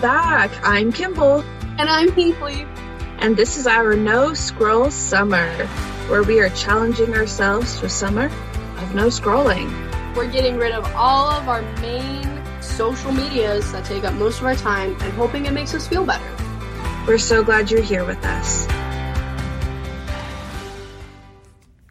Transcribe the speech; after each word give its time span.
welcome 0.00 0.48
back. 0.48 0.50
I'm 0.64 0.92
Kimball, 0.92 1.42
And 1.78 1.88
I'm 1.88 2.08
Hinkley. 2.10 2.66
and 3.18 3.36
this 3.36 3.56
is 3.56 3.66
our 3.66 3.96
No 3.96 4.32
Scroll 4.32 4.90
Summer, 4.92 5.48
where 6.08 6.22
we 6.22 6.38
are 6.40 6.50
challenging 6.50 7.14
ourselves 7.14 7.80
to 7.80 7.86
a 7.86 7.88
summer 7.88 8.26
of 8.26 8.94
no 8.94 9.08
scrolling. 9.08 9.68
We're 10.14 10.30
getting 10.30 10.56
rid 10.56 10.72
of 10.72 10.84
all 10.94 11.30
of 11.30 11.48
our 11.48 11.62
main 11.80 12.42
social 12.62 13.10
medias 13.10 13.72
that 13.72 13.84
take 13.84 14.04
up 14.04 14.14
most 14.14 14.38
of 14.40 14.46
our 14.46 14.54
time 14.54 14.96
and 15.00 15.12
hoping 15.14 15.46
it 15.46 15.52
makes 15.52 15.74
us 15.74 15.88
feel 15.88 16.04
better. 16.04 16.24
We're 17.06 17.18
so 17.18 17.42
glad 17.42 17.70
you're 17.70 17.82
here 17.82 18.04
with 18.04 18.24
us. 18.24 18.68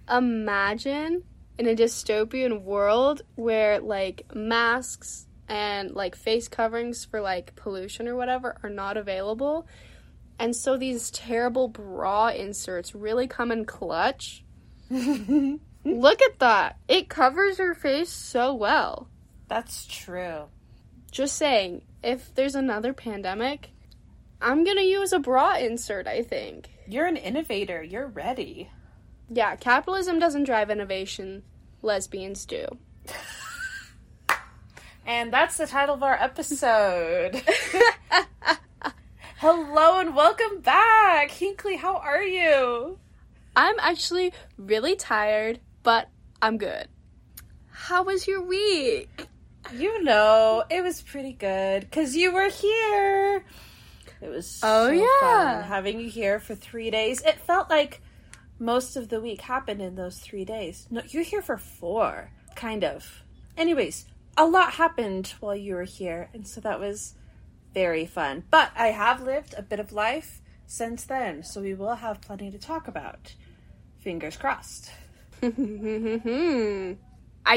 Imagine 0.10 1.24
in 1.58 1.68
a 1.68 1.76
dystopian 1.76 2.62
world 2.62 3.24
where 3.36 3.82
like 3.82 4.24
masks 4.34 5.27
and 5.48 5.92
like 5.92 6.16
face 6.16 6.48
coverings 6.48 7.06
for 7.06 7.22
like 7.22 7.56
pollution 7.56 8.08
or 8.08 8.16
whatever 8.16 8.58
are 8.64 8.70
not 8.70 8.98
available. 8.98 9.68
And 10.40 10.56
so 10.56 10.78
these 10.78 11.10
terrible 11.12 11.68
bra 11.68 12.28
inserts 12.28 12.94
really 12.94 13.28
come 13.28 13.52
in 13.52 13.66
clutch. 13.66 14.44
Look 14.90 16.22
at 16.22 16.40
that. 16.40 16.78
It 16.88 17.10
covers 17.10 17.60
your 17.60 17.74
face 17.74 18.10
so 18.10 18.54
well. 18.54 19.10
That's 19.48 19.86
true. 19.86 20.46
Just 21.12 21.38
saying, 21.38 21.84
if 22.04 22.36
there's 22.36 22.56
another 22.56 22.94
pandemic, 22.94 23.70
I'm 24.42 24.64
gonna 24.64 24.82
use 24.82 25.14
a 25.14 25.20
bra 25.20 25.56
insert, 25.56 26.08
I 26.08 26.22
think. 26.22 26.70
You're 26.88 27.06
an 27.06 27.18
innovator. 27.18 27.82
You're 27.82 28.08
ready. 28.08 28.70
Yeah, 29.30 29.56
capitalism 29.56 30.20
doesn't 30.20 30.44
drive 30.44 30.70
innovation, 30.70 31.44
lesbians 31.82 32.46
do. 32.46 32.66
And 35.08 35.32
that's 35.32 35.56
the 35.56 35.66
title 35.66 35.96
of 35.96 36.04
our 36.04 36.16
episode. 36.22 37.42
Hello 39.38 40.00
and 40.02 40.14
welcome 40.14 40.60
back. 40.60 41.30
Hinkley, 41.32 41.78
how 41.78 41.96
are 41.96 42.22
you? 42.24 43.00
I'm 43.56 43.76
actually 43.80 44.34
really 44.58 44.98
tired, 44.98 45.62
but 45.82 46.10
I'm 46.42 46.58
good. 46.58 46.90
How 47.72 48.04
was 48.04 48.28
your 48.28 48.42
week? 48.42 49.28
You 49.74 50.04
know, 50.04 50.66
it 50.70 50.84
was 50.84 51.02
pretty 51.02 51.32
good 51.32 51.82
because 51.82 52.18
you 52.18 52.34
were 52.34 52.50
here. 52.50 53.46
It 54.20 54.28
was 54.30 54.60
Oh, 54.62 54.88
so 54.88 54.92
yeah. 54.92 55.62
fun 55.62 55.64
having 55.64 56.02
you 56.02 56.10
here 56.10 56.40
for 56.42 56.54
three 56.54 56.92
days. 56.92 57.22
It 57.22 57.40
felt 57.40 57.70
like 57.70 58.02
most 58.60 58.98
of 58.98 59.08
the 59.08 59.22
week 59.22 59.40
happened 59.42 59.82
in 59.82 59.96
those 59.96 60.20
three 60.20 60.44
days. 60.44 60.86
No, 60.92 61.02
you're 61.08 61.24
here 61.24 61.42
for 61.42 61.58
four, 61.58 62.32
kind 62.56 62.84
of. 62.84 63.24
Anyways, 63.56 64.06
a 64.38 64.46
lot 64.46 64.74
happened 64.74 65.34
while 65.40 65.56
you 65.56 65.76
were 65.76 65.84
here, 65.84 66.30
and 66.34 66.48
so 66.48 66.62
that 66.62 66.80
was 66.80 67.16
very 67.74 68.06
fun. 68.06 68.44
But 68.50 68.72
I 68.76 68.88
have 68.88 69.22
lived 69.22 69.56
a 69.58 69.62
bit 69.62 69.80
of 69.80 69.92
life 69.92 70.42
since 70.68 71.06
then, 71.06 71.44
so 71.44 71.62
we 71.62 71.74
will 71.74 71.96
have 71.96 72.22
plenty 72.22 72.52
to 72.52 72.58
talk 72.58 72.88
about. 72.88 73.34
Fingers 74.00 74.38
crossed. 74.38 74.92
I 75.42 76.98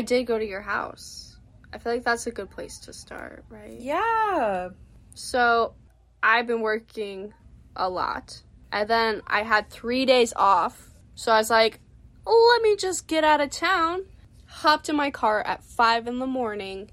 did 0.03 0.25
go 0.25 0.39
to 0.39 0.47
your 0.47 0.63
house. 0.63 1.37
I 1.73 1.79
feel 1.79 1.93
like 1.93 2.05
that's 2.05 2.27
a 2.27 2.31
good 2.31 2.51
place 2.51 2.79
to 2.81 2.93
start, 2.93 3.45
right? 3.49 3.79
Yeah. 3.79 4.71
So, 5.15 5.75
I've 6.23 6.47
been 6.47 6.61
working 6.61 7.33
a 7.77 7.89
lot. 7.89 8.43
And 8.73 8.89
then 8.89 9.23
I 9.27 9.43
had 9.43 9.71
three 9.71 10.05
days 10.05 10.33
off. 10.35 10.91
So 11.15 11.33
I 11.33 11.39
was 11.39 11.51
like, 11.51 11.81
let 12.25 12.63
me 12.63 12.77
just 12.77 13.07
get 13.07 13.25
out 13.25 13.41
of 13.41 13.51
town. 13.51 14.05
Hopped 14.51 14.89
in 14.89 14.97
my 14.97 15.11
car 15.11 15.41
at 15.47 15.63
five 15.65 16.07
in 16.07 16.19
the 16.19 16.27
morning 16.27 16.91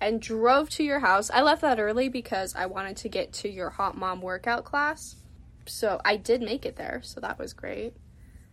and 0.00 0.22
drove 0.22 0.70
to 0.70 0.84
your 0.84 1.00
house. 1.00 1.30
I 1.30 1.42
left 1.42 1.60
that 1.62 1.78
early 1.78 2.08
because 2.08 2.54
I 2.54 2.66
wanted 2.66 2.96
to 2.98 3.08
get 3.08 3.32
to 3.34 3.48
your 3.50 3.70
hot 3.70 3.96
mom 3.96 4.22
workout 4.22 4.64
class. 4.64 5.16
So 5.66 6.00
I 6.04 6.16
did 6.16 6.40
make 6.40 6.64
it 6.64 6.76
there. 6.76 7.00
So 7.02 7.20
that 7.20 7.38
was 7.38 7.52
great. 7.52 7.94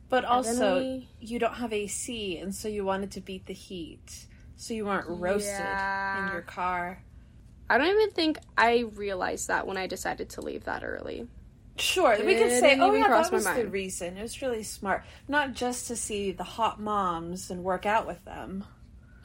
But 0.10 0.26
also, 0.26 0.80
we- 0.80 1.10
you 1.20 1.38
don't 1.40 1.56
have 1.56 1.72
AC, 1.72 2.38
and 2.38 2.54
so 2.54 2.68
you 2.68 2.84
wanted 2.84 3.12
to 3.12 3.22
beat 3.22 3.46
the 3.46 3.54
heat. 3.54 4.26
So 4.56 4.74
you 4.74 4.86
weren't 4.86 5.08
roasted 5.08 5.52
Yeah. 5.54 6.26
in 6.28 6.34
your 6.34 6.42
car. 6.42 7.04
I 7.70 7.78
don't 7.78 7.88
even 7.88 8.12
think 8.12 8.40
I 8.58 8.80
realized 8.80 9.50
that 9.50 9.68
when 9.68 9.78
I 9.78 9.88
decided 9.88 10.30
to 10.32 10.42
leave 10.42 10.64
that 10.64 10.84
early. 10.84 11.28
Sure, 11.80 12.18
we 12.26 12.36
could 12.36 12.52
say, 12.52 12.78
oh 12.80 12.94
yeah, 12.94 13.08
that 13.10 13.32
was 13.32 13.46
the 13.46 13.68
reason. 13.68 14.18
It 14.18 14.22
was 14.22 14.42
really 14.42 14.64
smart. 14.64 15.04
Not 15.28 15.54
just 15.54 15.88
to 15.88 15.96
see 15.96 16.32
the 16.32 16.44
hot 16.44 16.80
moms 16.80 17.52
and 17.52 17.64
work 17.64 17.86
out 17.86 18.08
with 18.08 18.24
them. 18.26 18.64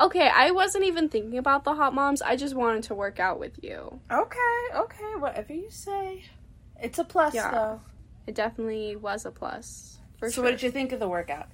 Okay, 0.01 0.29
I 0.29 0.51
wasn't 0.51 0.85
even 0.85 1.09
thinking 1.09 1.39
about 1.39 1.65
the 1.65 1.75
hot 1.75 1.95
moms. 1.95 2.21
I 2.23 2.37
just 2.37 2.55
wanted 2.55 2.83
to 2.85 2.95
work 2.95 3.21
out 3.21 3.39
with 3.39 3.63
you. 3.63 4.01
Okay, 4.11 4.39
okay, 4.75 5.15
whatever 5.19 5.53
you 5.53 5.71
say. 5.71 6.25
It's 6.81 6.99
a 6.99 7.05
plus, 7.05 7.35
Yeah. 7.35 7.51
though. 7.51 7.81
It 8.27 8.35
definitely 8.35 8.97
was 8.97 9.25
a 9.25 9.31
plus. 9.31 9.99
For 10.19 10.29
so 10.29 10.35
sure. 10.37 10.45
what 10.45 10.51
did 10.53 10.63
you 10.63 10.71
think 10.71 10.93
of 10.93 11.01
the 11.01 11.09
workout? 11.09 11.49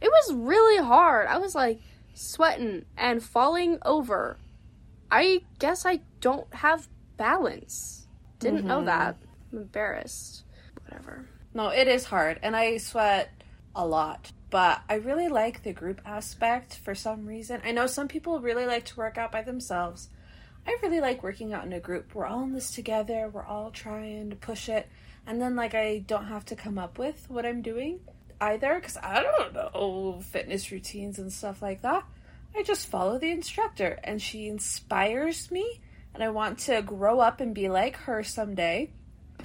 It 0.00 0.10
was 0.10 0.34
really 0.34 0.82
hard. 0.82 1.26
I 1.26 1.38
was 1.38 1.54
like 1.54 1.80
sweating 2.14 2.84
and 2.96 3.22
falling 3.22 3.78
over. 3.84 4.36
I 5.10 5.42
guess 5.58 5.84
I 5.86 6.00
don't 6.20 6.52
have 6.54 6.88
balance. 7.16 8.06
Didn't 8.38 8.64
know 8.66 8.80
Mhm. 8.82 8.86
that. 8.86 9.16
I'm 9.52 9.58
embarrassed. 9.58 10.44
Whatever. 10.84 11.28
No, 11.54 11.68
it 11.68 11.88
is 11.88 12.04
hard, 12.04 12.38
and 12.42 12.54
I 12.54 12.76
sweat 12.76 13.30
a 13.74 13.86
lot. 13.86 14.32
But 14.50 14.80
I 14.88 14.94
really 14.94 15.28
like 15.28 15.62
the 15.62 15.72
group 15.72 16.00
aspect 16.04 16.76
for 16.76 16.94
some 16.94 17.26
reason. 17.26 17.60
I 17.64 17.72
know 17.72 17.86
some 17.86 18.08
people 18.08 18.40
really 18.40 18.66
like 18.66 18.86
to 18.86 18.96
work 18.96 19.18
out 19.18 19.32
by 19.32 19.42
themselves. 19.42 20.08
I 20.66 20.76
really 20.82 21.00
like 21.00 21.22
working 21.22 21.52
out 21.52 21.64
in 21.64 21.72
a 21.72 21.80
group. 21.80 22.14
We're 22.14 22.26
all 22.26 22.42
in 22.42 22.52
this 22.52 22.70
together. 22.70 23.30
We're 23.32 23.44
all 23.44 23.70
trying 23.70 24.30
to 24.30 24.36
push 24.36 24.68
it, 24.68 24.88
and 25.26 25.40
then 25.40 25.56
like 25.56 25.74
I 25.74 25.98
don't 25.98 26.26
have 26.26 26.44
to 26.46 26.56
come 26.56 26.78
up 26.78 26.98
with 26.98 27.26
what 27.28 27.46
I'm 27.46 27.62
doing 27.62 28.00
either 28.40 28.74
because 28.74 28.96
I 29.02 29.22
don't 29.22 29.54
know 29.54 30.20
fitness 30.22 30.70
routines 30.70 31.18
and 31.18 31.32
stuff 31.32 31.60
like 31.62 31.82
that. 31.82 32.04
I 32.56 32.62
just 32.62 32.86
follow 32.86 33.18
the 33.18 33.30
instructor, 33.30 33.98
and 34.04 34.20
she 34.20 34.48
inspires 34.48 35.50
me, 35.50 35.80
and 36.14 36.22
I 36.22 36.30
want 36.30 36.58
to 36.60 36.82
grow 36.82 37.20
up 37.20 37.40
and 37.40 37.54
be 37.54 37.68
like 37.68 37.96
her 37.96 38.22
someday. 38.22 38.90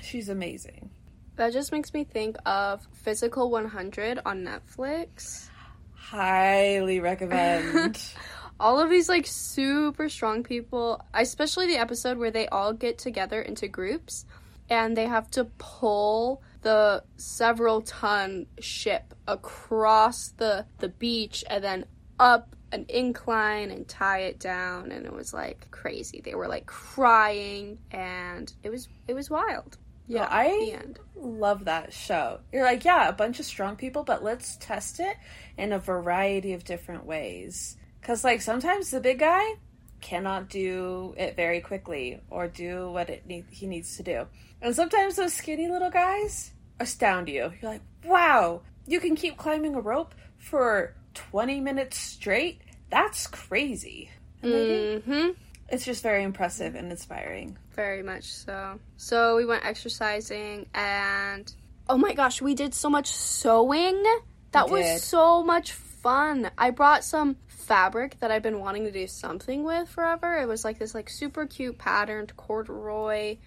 She's 0.01 0.29
amazing. 0.29 0.89
That 1.35 1.53
just 1.53 1.71
makes 1.71 1.93
me 1.93 2.03
think 2.03 2.37
of 2.45 2.87
Physical 2.93 3.49
100 3.49 4.19
on 4.25 4.43
Netflix. 4.43 5.49
Highly 5.95 6.99
recommend. 6.99 7.99
all 8.59 8.79
of 8.79 8.89
these 8.89 9.09
like 9.09 9.25
super 9.25 10.09
strong 10.09 10.43
people, 10.43 11.03
especially 11.13 11.67
the 11.67 11.77
episode 11.77 12.17
where 12.17 12.31
they 12.31 12.47
all 12.47 12.73
get 12.73 12.97
together 12.97 13.41
into 13.41 13.67
groups 13.67 14.25
and 14.69 14.95
they 14.95 15.07
have 15.07 15.29
to 15.31 15.45
pull 15.57 16.41
the 16.61 17.03
several 17.17 17.81
ton 17.81 18.45
ship 18.59 19.13
across 19.27 20.29
the 20.37 20.65
the 20.79 20.89
beach 20.89 21.43
and 21.49 21.63
then 21.63 21.85
up 22.19 22.55
an 22.71 22.85
incline 22.89 23.69
and 23.69 23.87
tie 23.87 24.21
it 24.21 24.39
down 24.39 24.91
and 24.91 25.05
it 25.05 25.13
was 25.13 25.33
like 25.33 25.67
crazy. 25.69 26.21
They 26.21 26.35
were 26.35 26.47
like 26.47 26.65
crying 26.65 27.77
and 27.91 28.51
it 28.63 28.69
was 28.69 28.87
it 29.07 29.13
was 29.13 29.29
wild. 29.29 29.77
Yeah, 30.07 30.21
Well, 30.21 30.29
I-. 30.31 30.79
Love 31.15 31.65
that 31.65 31.93
show. 31.93 32.39
You're 32.51 32.63
like, 32.65 32.83
yeah, 32.83 33.07
a 33.07 33.13
bunch 33.13 33.39
of 33.39 33.45
strong 33.45 33.75
people, 33.75 34.03
but 34.03 34.23
let's 34.23 34.57
test 34.57 34.99
it 34.99 35.15
in 35.57 35.71
a 35.71 35.79
variety 35.79 36.53
of 36.53 36.63
different 36.65 37.05
ways. 37.05 37.77
Because, 38.01 38.23
like, 38.23 38.41
sometimes 38.41 38.91
the 38.91 38.99
big 38.99 39.19
guy 39.19 39.53
cannot 40.01 40.49
do 40.49 41.13
it 41.17 41.37
very 41.37 41.61
quickly 41.61 42.19
or 42.29 42.47
do 42.49 42.91
what 42.91 43.09
it 43.09 43.25
need- 43.25 43.45
he 43.49 43.67
needs 43.67 43.95
to 43.97 44.03
do. 44.03 44.27
And 44.61 44.75
sometimes 44.75 45.15
those 45.15 45.33
skinny 45.33 45.69
little 45.69 45.89
guys 45.89 46.51
astound 46.79 47.29
you. 47.29 47.53
You're 47.61 47.71
like, 47.71 47.81
wow, 48.03 48.63
you 48.85 48.99
can 48.99 49.15
keep 49.15 49.37
climbing 49.37 49.75
a 49.75 49.81
rope 49.81 50.13
for 50.37 50.93
20 51.13 51.61
minutes 51.61 51.97
straight? 51.97 52.59
That's 52.89 53.27
crazy. 53.27 54.09
Do. 54.41 55.01
Mm-hmm. 55.05 55.29
It's 55.73 55.85
just 55.85 56.03
very 56.03 56.21
impressive 56.21 56.75
and 56.75 56.91
inspiring. 56.91 57.57
Very 57.71 58.03
much 58.03 58.25
so. 58.31 58.79
So 58.97 59.35
we 59.37 59.43
went 59.43 59.65
exercising 59.65 60.67
and 60.75 61.51
oh 61.89 61.97
my 61.97 62.13
gosh, 62.13 62.43
we 62.43 62.53
did 62.53 62.75
so 62.75 62.91
much 62.91 63.07
sewing. 63.07 64.03
That 64.51 64.67
We 64.69 64.73
was 64.81 64.85
did. 64.85 65.01
so 65.01 65.41
much 65.41 65.71
fun. 65.71 66.51
I 66.59 66.69
brought 66.69 67.03
some 67.03 67.37
fabric 67.47 68.19
that 68.19 68.29
I've 68.29 68.43
been 68.43 68.59
wanting 68.59 68.83
to 68.83 68.91
do 68.91 69.07
something 69.07 69.63
with 69.63 69.89
forever. 69.89 70.37
It 70.37 70.47
was 70.47 70.63
like 70.63 70.77
this 70.77 70.93
like 70.93 71.09
super 71.09 71.47
cute 71.47 71.79
patterned 71.79 72.37
corduroy 72.37 73.37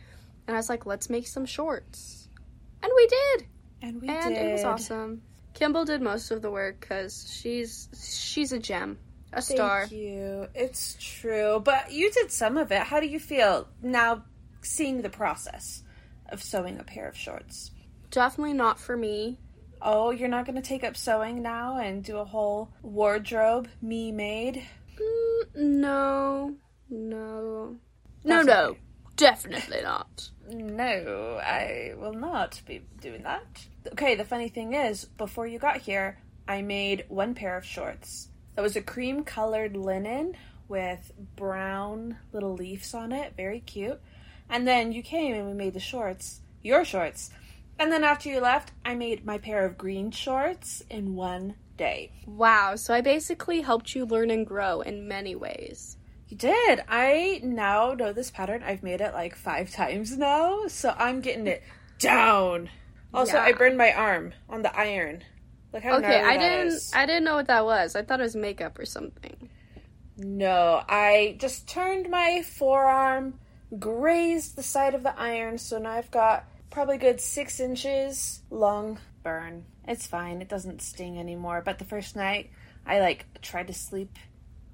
and 0.49 0.56
I 0.56 0.58
was 0.58 0.69
like, 0.69 0.84
let's 0.84 1.08
make 1.08 1.29
some 1.29 1.46
shorts. 1.46 2.29
And 2.82 2.90
we 2.96 3.06
did. 3.06 3.46
And 3.82 4.02
we 4.02 4.08
and 4.08 4.34
did. 4.34 4.46
it 4.46 4.52
was 4.52 4.64
awesome. 4.64 5.22
Kimball 5.55 5.84
did 5.84 6.02
most 6.02 6.32
of 6.32 6.43
the 6.43 6.50
work 6.50 6.81
cuz 6.81 7.32
she's 7.32 7.88
she's 7.96 8.50
a 8.50 8.58
gem. 8.58 8.99
A 9.32 9.43
star. 9.43 9.87
Thank 9.87 9.93
you. 9.93 10.49
It's 10.55 10.96
true. 11.00 11.61
But 11.64 11.93
you 11.93 12.11
did 12.11 12.31
some 12.31 12.56
of 12.56 12.73
it. 12.73 12.82
How 12.82 13.00
do 13.00 13.06
you 13.06 13.19
feel 13.20 13.69
now 13.82 14.25
seeing 14.62 15.02
the 15.02 15.11
process 15.11 15.82
of 16.28 16.43
sewing 16.43 16.78
a 16.78 16.84
pair 16.84 17.08
of 17.08 17.17
shorts? 17.17 17.70
Definitely 18.11 18.55
not 18.55 18.78
for 18.78 18.96
me. 18.96 19.38
Oh, 19.82 20.11
you're 20.11 20.28
not 20.28 20.46
going 20.46 20.56
to 20.56 20.67
take 20.67 20.84
up 20.84 20.96
sewing 20.96 21.43
now 21.43 21.78
and 21.78 22.02
do 22.02 22.17
a 22.17 22.25
whole 22.25 22.70
wardrobe 22.82 23.69
me 23.82 24.11
made? 24.11 24.62
Mm, 24.99 25.55
no. 25.55 26.55
No. 26.88 27.76
No, 28.25 28.37
That's 28.37 28.46
no. 28.46 28.64
okay. 28.70 28.81
Definitely 29.17 29.82
not. 29.82 30.31
No, 30.50 31.40
I 31.43 31.94
will 31.96 32.12
not 32.12 32.61
be 32.67 32.82
doing 33.00 33.22
that. 33.22 33.67
Okay, 33.93 34.14
the 34.14 34.25
funny 34.25 34.49
thing 34.49 34.75
is, 34.75 35.05
before 35.05 35.46
you 35.46 35.58
got 35.58 35.79
here, 35.79 36.19
I 36.46 36.62
made 36.62 37.06
one 37.08 37.34
pair 37.34 37.56
of 37.56 37.64
shorts. 37.64 38.29
That 38.56 38.62
was 38.62 38.75
a 38.75 38.82
cream 38.82 39.23
colored 39.23 39.76
linen 39.76 40.35
with 40.67 41.12
brown 41.37 42.17
little 42.32 42.55
leaves 42.55 42.94
on 42.94 43.12
it, 43.12 43.35
very 43.37 43.61
cute. 43.61 44.00
And 44.49 44.67
then 44.67 44.93
you 44.93 45.03
came 45.03 45.35
and 45.35 45.47
we 45.47 45.53
made 45.53 45.75
the 45.75 45.81
shorts, 45.81 46.41
your 46.62 46.85
shorts. 46.85 47.31
And 47.79 47.93
then 47.93 48.03
after 48.03 48.29
you 48.31 48.41
left, 48.41 48.73
I 48.85 48.94
made 48.94 49.25
my 49.26 49.38
pair 49.38 49.64
of 49.64 49.76
green 49.76 50.11
shorts 50.11 50.82
in 50.88 51.14
one 51.14 51.56
day. 51.76 52.12
Wow, 52.26 52.76
so 52.76 52.94
I 52.94 53.03
basically 53.03 53.61
helped 53.61 53.94
you 53.94 54.06
learn 54.06 54.31
and 54.31 54.47
grow 54.47 54.81
in 54.81 55.06
many 55.06 55.35
ways. 55.37 55.99
You 56.29 56.37
did. 56.37 56.82
I 56.88 57.41
now 57.44 57.93
know 57.93 58.12
this 58.12 58.31
pattern. 58.31 58.62
I've 58.64 58.82
made 58.82 59.00
it 59.00 59.12
like 59.12 59.37
five 59.37 59.70
times 59.70 60.17
now, 60.17 60.67
so 60.69 60.94
I'm 60.97 61.20
getting 61.20 61.47
it 61.47 61.62
down. 61.99 62.70
Also, 63.12 63.37
Yeah. 63.37 63.44
I 63.44 63.53
burned 63.53 63.76
my 63.79 63.93
arm 63.93 64.32
on 64.49 64.62
the 64.62 64.75
iron. 64.76 65.23
Look 65.76 65.84
how 65.84 65.99
Okay, 65.99 66.23
I 66.23 66.38
didn't 66.38 66.69
is. 66.69 66.90
I 66.94 67.05
didn't 67.05 67.25
know 67.25 67.34
what 67.34 67.49
that 67.49 67.67
was. 67.67 67.96
I 67.96 68.02
thought 68.02 68.19
it 68.19 68.23
was 68.23 68.34
makeup 68.34 68.78
or 68.78 68.87
something. 68.87 69.50
No, 70.17 70.82
I 70.88 71.37
just 71.38 71.69
turned 71.69 72.08
my 72.08 72.40
forearm, 72.40 73.38
grazed 73.78 74.56
the 74.56 74.62
side 74.62 74.94
of 74.94 75.02
the 75.02 75.14
iron, 75.20 75.58
so 75.58 75.76
now 75.76 75.90
I've 75.90 76.11
got 76.11 76.46
probably 76.70 76.96
good 76.96 77.20
six 77.20 77.61
inches 77.61 78.40
long 78.49 78.99
burn. 79.23 79.67
It's 79.87 80.06
fine, 80.06 80.40
it 80.40 80.49
doesn't 80.49 80.81
sting 80.81 81.19
anymore. 81.19 81.61
But 81.62 81.79
the 81.79 81.84
first 81.84 82.17
night, 82.17 82.49
I 82.87 83.00
like 83.00 83.26
tried 83.43 83.67
to 83.67 83.75
sleep. 83.75 84.17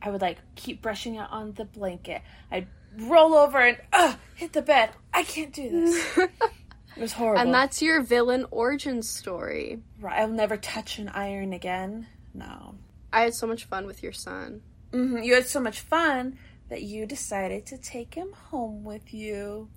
I 0.00 0.08
would 0.10 0.20
like 0.20 0.38
keep 0.54 0.82
brushing 0.82 1.16
it 1.16 1.26
on 1.32 1.50
the 1.54 1.64
blanket. 1.64 2.22
I'd 2.48 2.68
roll 2.96 3.34
over 3.34 3.58
and 3.58 3.76
uh, 3.92 4.14
hit 4.36 4.52
the 4.52 4.62
bed. 4.62 4.90
I 5.12 5.24
can't 5.24 5.52
do 5.52 5.68
this. 5.68 6.18
it 6.96 7.00
was 7.00 7.12
horrible. 7.12 7.40
And 7.42 7.54
that's 7.54 7.80
your 7.82 8.02
villain 8.02 8.46
origin 8.50 9.02
story. 9.02 9.80
Right, 10.00 10.20
I'll 10.20 10.28
never 10.28 10.56
touch 10.56 10.98
an 10.98 11.08
iron 11.08 11.52
again. 11.52 12.06
No. 12.34 12.74
I 13.12 13.22
had 13.22 13.34
so 13.34 13.46
much 13.46 13.64
fun 13.64 13.86
with 13.86 14.02
your 14.02 14.12
son. 14.12 14.62
hmm 14.92 15.18
You 15.18 15.34
had 15.34 15.46
so 15.46 15.60
much 15.60 15.80
fun 15.80 16.38
that 16.68 16.82
you 16.82 17.04
decided 17.06 17.66
to 17.66 17.78
take 17.78 18.14
him 18.14 18.32
home 18.32 18.84
with 18.84 19.12
you. 19.12 19.68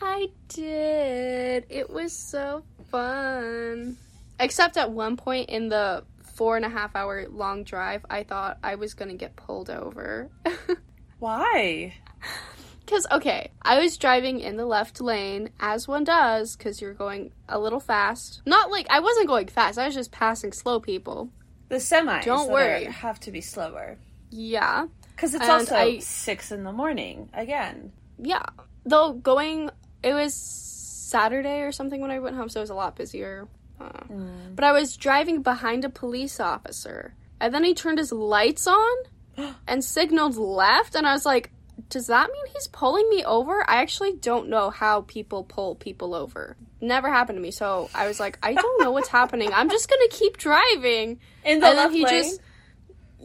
I 0.00 0.28
did. 0.48 1.66
It 1.68 1.90
was 1.90 2.12
so 2.12 2.62
fun. 2.90 3.96
Except 4.38 4.76
at 4.76 4.92
one 4.92 5.16
point 5.16 5.48
in 5.50 5.68
the 5.68 6.04
four 6.34 6.54
and 6.56 6.64
a 6.64 6.68
half 6.68 6.94
hour 6.94 7.26
long 7.28 7.64
drive, 7.64 8.06
I 8.08 8.22
thought 8.22 8.58
I 8.62 8.76
was 8.76 8.94
gonna 8.94 9.14
get 9.16 9.34
pulled 9.34 9.70
over. 9.70 10.30
Why? 11.18 11.94
Because, 12.88 13.06
okay, 13.12 13.50
I 13.60 13.78
was 13.80 13.98
driving 13.98 14.40
in 14.40 14.56
the 14.56 14.64
left 14.64 15.00
lane, 15.02 15.50
as 15.60 15.86
one 15.86 16.04
does, 16.04 16.56
because 16.56 16.80
you're 16.80 16.94
going 16.94 17.32
a 17.46 17.58
little 17.58 17.80
fast. 17.80 18.40
Not 18.46 18.70
like, 18.70 18.86
I 18.88 19.00
wasn't 19.00 19.26
going 19.26 19.48
fast, 19.48 19.78
I 19.78 19.84
was 19.84 19.94
just 19.94 20.10
passing 20.10 20.52
slow 20.52 20.80
people. 20.80 21.28
The 21.68 21.76
semis 21.76 22.24
Don't 22.24 22.50
worry. 22.50 22.84
have 22.84 23.20
to 23.20 23.30
be 23.30 23.42
slower 23.42 23.98
Yeah. 24.30 24.86
because 25.14 25.34
it's 25.34 25.42
And 25.42 25.52
also 25.52 25.76
I- 25.76 25.98
six 25.98 26.50
in 26.50 26.64
the 26.64 26.72
morning 26.72 27.28
again. 27.34 27.92
Yeah. 28.18 28.46
Though 28.86 29.12
going, 29.12 29.68
it 30.02 30.14
was 30.14 30.34
Saturday 30.34 31.60
or 31.60 31.72
something 31.72 32.00
when 32.00 32.10
I 32.10 32.20
went 32.20 32.36
home, 32.36 32.48
so 32.48 32.60
it 32.60 32.62
was 32.62 32.70
a 32.70 32.74
lot 32.74 32.96
busier. 32.96 33.48
Uh, 33.78 33.90
But 34.54 34.64
I 34.64 34.72
was 34.72 34.96
driving 34.96 35.42
behind 35.42 35.84
a 35.84 35.90
police 35.90 36.40
officer, 36.40 37.14
and 37.38 37.52
then 37.54 37.64
he 37.64 37.74
turned 37.74 37.98
his 37.98 38.12
lights 38.12 38.66
on 38.66 38.96
and 39.68 39.84
signaled 39.84 40.36
left, 40.36 40.94
and 40.94 41.06
I 41.06 41.12
was 41.12 41.26
like, 41.26 41.50
does 41.88 42.08
that 42.08 42.30
mean 42.32 42.46
he's 42.52 42.66
pulling 42.68 43.08
me 43.08 43.24
over? 43.24 43.68
I 43.68 43.82
actually 43.82 44.12
don't 44.12 44.48
know 44.48 44.70
how 44.70 45.02
people 45.02 45.44
pull 45.44 45.74
people 45.74 46.14
over. 46.14 46.56
Never 46.80 47.08
happened 47.08 47.36
to 47.36 47.42
me, 47.42 47.50
so 47.50 47.88
I 47.94 48.06
was 48.06 48.20
like, 48.20 48.38
I 48.42 48.54
don't 48.54 48.82
know 48.82 48.90
what's 48.90 49.08
happening. 49.08 49.50
I'm 49.52 49.70
just 49.70 49.88
gonna 49.88 50.08
keep 50.10 50.36
driving. 50.36 51.20
In 51.44 51.60
the 51.60 51.66
and 51.66 51.76
then 51.76 51.76
left 51.76 51.94
he 51.94 52.04
lane. 52.04 52.22
just 52.22 52.40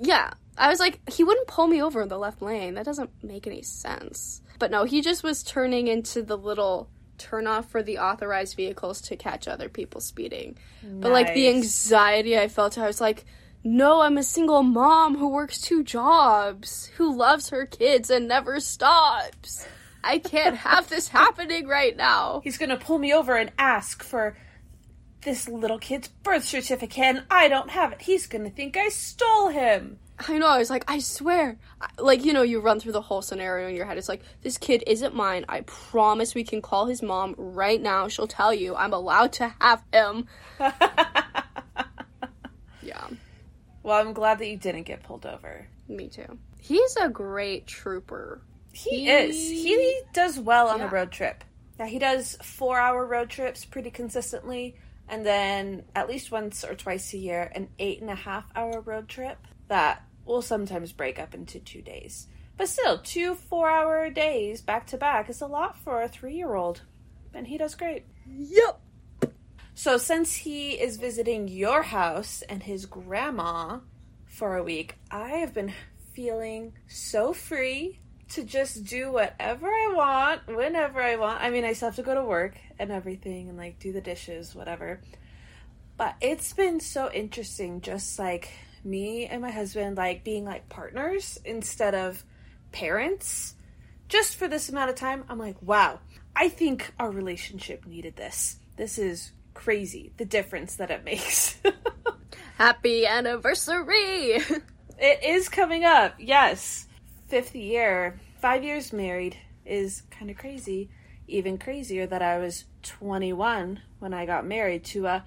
yeah 0.01 0.31
i 0.57 0.69
was 0.69 0.79
like 0.79 0.99
he 1.09 1.23
wouldn't 1.23 1.47
pull 1.47 1.67
me 1.67 1.81
over 1.81 2.01
in 2.01 2.07
the 2.07 2.17
left 2.17 2.41
lane 2.41 2.75
that 2.75 2.85
doesn't 2.85 3.09
make 3.23 3.47
any 3.47 3.61
sense 3.61 4.41
but 4.59 4.71
no 4.71 4.83
he 4.83 5.01
just 5.01 5.23
was 5.23 5.43
turning 5.43 5.87
into 5.87 6.21
the 6.21 6.37
little 6.37 6.89
turn 7.17 7.47
off 7.47 7.69
for 7.69 7.83
the 7.83 7.99
authorized 7.99 8.55
vehicles 8.55 9.01
to 9.01 9.15
catch 9.15 9.47
other 9.47 9.69
people 9.69 10.01
speeding 10.01 10.57
but 10.81 11.11
like 11.11 11.33
the 11.33 11.47
anxiety 11.47 12.37
i 12.37 12.47
felt 12.47 12.77
i 12.77 12.87
was 12.87 12.99
like 12.99 13.25
no 13.63 14.01
i'm 14.01 14.17
a 14.17 14.23
single 14.23 14.63
mom 14.63 15.17
who 15.17 15.29
works 15.29 15.61
two 15.61 15.83
jobs 15.83 16.87
who 16.97 17.15
loves 17.15 17.49
her 17.49 17.65
kids 17.65 18.09
and 18.09 18.27
never 18.27 18.59
stops 18.59 19.67
i 20.03 20.17
can't 20.17 20.57
have 20.57 20.89
this 20.89 21.07
happening 21.09 21.67
right 21.67 21.95
now 21.97 22.41
He's 22.43 22.57
gonna 22.57 22.77
pull 22.77 22.97
me 22.97 23.13
over 23.13 23.35
and 23.35 23.51
ask 23.57 24.03
for 24.03 24.35
this 25.23 25.47
little 25.47 25.79
kid's 25.79 26.07
birth 26.07 26.43
certificate, 26.43 27.03
and 27.03 27.23
I 27.29 27.47
don't 27.47 27.69
have 27.69 27.91
it. 27.93 28.01
He's 28.01 28.27
gonna 28.27 28.49
think 28.49 28.77
I 28.77 28.89
stole 28.89 29.49
him. 29.49 29.99
I 30.27 30.37
know. 30.37 30.47
I 30.47 30.59
was 30.59 30.69
like, 30.69 30.85
I 30.87 30.99
swear. 30.99 31.57
Like, 31.97 32.23
you 32.23 32.33
know, 32.33 32.43
you 32.43 32.59
run 32.59 32.79
through 32.79 32.91
the 32.91 33.01
whole 33.01 33.21
scenario 33.21 33.67
in 33.67 33.75
your 33.75 33.85
head. 33.85 33.97
It's 33.97 34.07
like, 34.09 34.21
this 34.41 34.57
kid 34.57 34.83
isn't 34.85 35.15
mine. 35.15 35.43
I 35.49 35.61
promise 35.61 36.35
we 36.35 36.43
can 36.43 36.61
call 36.61 36.85
his 36.85 37.01
mom 37.01 37.35
right 37.37 37.81
now. 37.81 38.07
She'll 38.07 38.27
tell 38.27 38.53
you 38.53 38.75
I'm 38.75 38.93
allowed 38.93 39.33
to 39.33 39.53
have 39.59 39.83
him. 39.91 40.27
Well, 43.83 43.99
I'm 43.99 44.13
glad 44.13 44.39
that 44.39 44.47
you 44.47 44.57
didn't 44.57 44.83
get 44.83 45.03
pulled 45.03 45.25
over. 45.25 45.67
me 45.89 46.07
too. 46.07 46.39
He's 46.59 46.95
a 46.95 47.09
great 47.09 47.67
trooper. 47.67 48.41
He, 48.71 49.01
He- 49.01 49.09
is. 49.09 49.35
He 49.35 50.01
does 50.13 50.39
well 50.39 50.69
on 50.69 50.79
Yeah. 50.79 50.87
a 50.87 50.89
road 50.89 51.11
trip. 51.11 51.43
Yeah, 51.77 51.87
he 51.87 51.99
does 51.99 52.37
four 52.41 52.79
hour 52.79 53.05
road 53.05 53.29
trips 53.29 53.65
pretty 53.65 53.91
consistently, 53.91 54.75
and 55.09 55.25
then 55.25 55.83
at 55.95 56.07
least 56.07 56.31
once 56.31 56.63
or 56.63 56.73
twice 56.75 57.13
a 57.13 57.17
year, 57.17 57.51
an 57.53 57.67
eight 57.79 57.99
and 57.99 58.09
a 58.09 58.15
half 58.15 58.45
hour 58.55 58.79
road 58.79 59.09
trip 59.09 59.37
that 59.67 60.03
will 60.25 60.41
sometimes 60.41 60.93
break 60.93 61.19
up 61.19 61.33
into 61.35 61.59
two 61.59 61.81
days. 61.81 62.27
But 62.55 62.69
still, 62.69 62.99
two 62.99 63.35
four 63.35 63.69
hour 63.69 64.09
days 64.09 64.61
back 64.61 64.87
to 64.87 64.97
back 64.97 65.29
is 65.29 65.41
a 65.41 65.47
lot 65.47 65.77
for 65.77 66.01
a 66.01 66.07
three 66.07 66.35
year 66.35 66.55
old, 66.55 66.81
and 67.33 67.45
he 67.47 67.57
does 67.57 67.75
great. 67.75 68.05
Yep. 68.25 68.79
So, 69.75 69.97
since 69.97 70.35
he 70.35 70.71
is 70.73 70.97
visiting 70.97 71.47
your 71.47 71.81
house 71.81 72.43
and 72.43 72.61
his 72.61 72.85
grandma 72.85 73.79
for 74.25 74.55
a 74.55 74.63
week, 74.63 74.95
I 75.09 75.29
have 75.29 75.53
been 75.53 75.73
feeling 76.13 76.73
so 76.87 77.33
free 77.33 77.99
to 78.29 78.43
just 78.43 78.85
do 78.85 79.11
whatever 79.11 79.67
I 79.67 79.93
want, 79.95 80.55
whenever 80.55 81.01
I 81.01 81.15
want. 81.15 81.41
I 81.41 81.49
mean, 81.49 81.65
I 81.65 81.73
still 81.73 81.89
have 81.89 81.95
to 81.95 82.03
go 82.03 82.13
to 82.13 82.23
work 82.23 82.55
and 82.77 82.91
everything 82.91 83.49
and 83.49 83.57
like 83.57 83.79
do 83.79 83.91
the 83.91 84.01
dishes, 84.01 84.53
whatever. 84.53 85.01
But 85.97 86.15
it's 86.21 86.53
been 86.53 86.79
so 86.79 87.11
interesting, 87.11 87.81
just 87.81 88.17
like 88.19 88.51
me 88.83 89.25
and 89.25 89.41
my 89.41 89.51
husband, 89.51 89.97
like 89.97 90.23
being 90.23 90.45
like 90.45 90.69
partners 90.69 91.39
instead 91.45 91.95
of 91.95 92.23
parents. 92.71 93.55
Just 94.07 94.35
for 94.35 94.47
this 94.47 94.69
amount 94.69 94.91
of 94.91 94.95
time, 94.95 95.23
I'm 95.29 95.39
like, 95.39 95.61
wow, 95.61 95.99
I 96.35 96.49
think 96.49 96.93
our 96.99 97.09
relationship 97.09 97.85
needed 97.85 98.15
this. 98.15 98.57
This 98.77 98.97
is 98.97 99.31
crazy, 99.53 100.11
the 100.17 100.25
difference 100.25 100.75
that 100.75 100.91
it 100.91 101.03
makes. 101.03 101.57
Happy 102.57 103.05
anniversary. 103.05 104.39
It 104.99 105.23
is 105.23 105.49
coming 105.49 105.83
up, 105.83 106.15
yes. 106.19 106.87
Fifth 107.27 107.55
year, 107.55 108.19
five 108.39 108.63
years 108.63 108.93
married 108.93 109.37
is 109.65 110.03
kind 110.11 110.29
of 110.29 110.37
crazy. 110.37 110.89
Even 111.27 111.57
crazier 111.57 112.05
that 112.07 112.21
I 112.21 112.37
was 112.37 112.65
21 112.83 113.81
when 113.99 114.13
I 114.13 114.25
got 114.25 114.45
married 114.45 114.83
to 114.85 115.07
a 115.07 115.25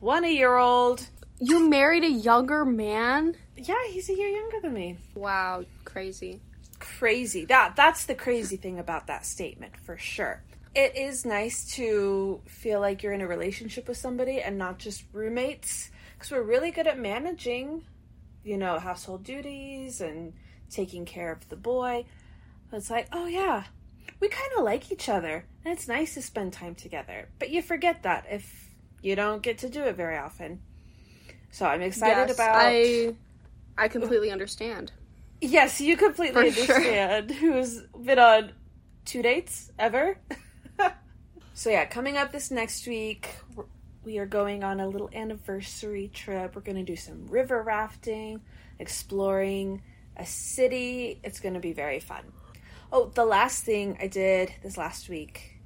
20 0.00 0.36
year 0.36 0.56
old. 0.56 1.06
you 1.38 1.68
married 1.68 2.04
a 2.04 2.10
younger 2.10 2.64
man? 2.64 3.36
Yeah, 3.56 3.74
he's 3.90 4.08
a 4.08 4.14
year 4.14 4.28
younger 4.28 4.60
than 4.60 4.72
me. 4.74 4.98
Wow, 5.14 5.64
crazy. 5.84 6.40
Crazy. 6.78 7.44
That 7.44 7.76
that's 7.76 8.04
the 8.04 8.14
crazy 8.14 8.56
thing 8.56 8.78
about 8.78 9.06
that 9.06 9.24
statement 9.24 9.76
for 9.76 9.96
sure. 9.96 10.42
It 10.76 10.94
is 10.96 11.24
nice 11.24 11.64
to 11.76 12.42
feel 12.46 12.80
like 12.80 13.02
you're 13.02 13.14
in 13.14 13.22
a 13.22 13.26
relationship 13.26 13.88
with 13.88 13.96
somebody 13.96 14.42
and 14.42 14.58
not 14.58 14.78
just 14.78 15.04
roommates 15.12 15.90
because 16.14 16.30
we're 16.30 16.42
really 16.42 16.70
good 16.70 16.86
at 16.86 16.98
managing, 16.98 17.84
you 18.44 18.58
know, 18.58 18.78
household 18.78 19.24
duties 19.24 20.02
and 20.02 20.34
taking 20.70 21.06
care 21.06 21.32
of 21.32 21.48
the 21.48 21.56
boy. 21.56 22.04
It's 22.72 22.90
like, 22.90 23.08
oh 23.12 23.26
yeah, 23.26 23.64
we 24.20 24.28
kind 24.28 24.52
of 24.58 24.64
like 24.64 24.92
each 24.92 25.08
other 25.08 25.46
and 25.64 25.72
it's 25.72 25.88
nice 25.88 26.14
to 26.14 26.22
spend 26.22 26.52
time 26.52 26.74
together. 26.74 27.30
But 27.38 27.50
you 27.50 27.62
forget 27.62 28.02
that 28.04 28.26
if 28.30 28.70
you 29.02 29.16
don't 29.16 29.42
get 29.42 29.58
to 29.60 29.70
do 29.70 29.84
it 29.84 29.96
very 29.96 30.18
often. 30.18 30.60
So 31.50 31.66
I'm 31.66 31.82
excited 31.82 32.28
Yes, 32.28 32.30
about 32.30 32.54
I 32.54 33.16
I 33.78 33.88
completely 33.88 34.30
understand. 34.30 34.92
Yes, 35.40 35.80
you 35.80 35.96
completely 35.96 36.44
For 36.44 36.50
sure. 36.50 36.82
understand. 36.82 37.30
Who's 37.40 37.82
been 38.02 38.18
on 38.18 38.52
two 39.04 39.22
dates 39.22 39.70
ever? 39.78 40.18
so 41.56 41.70
yeah, 41.70 41.86
coming 41.86 42.18
up 42.18 42.32
this 42.32 42.50
next 42.50 42.86
week, 42.86 43.30
we're- 43.54 43.66
going 44.28 44.62
on 44.62 44.78
a 44.78 44.86
little 44.86 45.10
anniversary 45.12 46.08
trip. 46.12 46.54
We're 46.54 46.60
going 46.60 46.76
to 46.76 46.84
do 46.84 46.96
some 46.96 47.26
river 47.26 47.62
rafting, 47.62 48.40
exploring 48.78 49.82
a 50.16 50.26
city. 50.26 51.18
It's 51.24 51.40
going 51.40 51.54
to 51.54 51.60
be 51.60 51.72
very 51.72 51.98
fun. 51.98 52.22
Oh, 52.92 53.06
the 53.06 53.24
last 53.24 53.64
thing 53.64 53.96
I 54.00 54.06
did 54.06 54.52
this 54.62 54.76
last 54.76 55.08
week, 55.08 55.58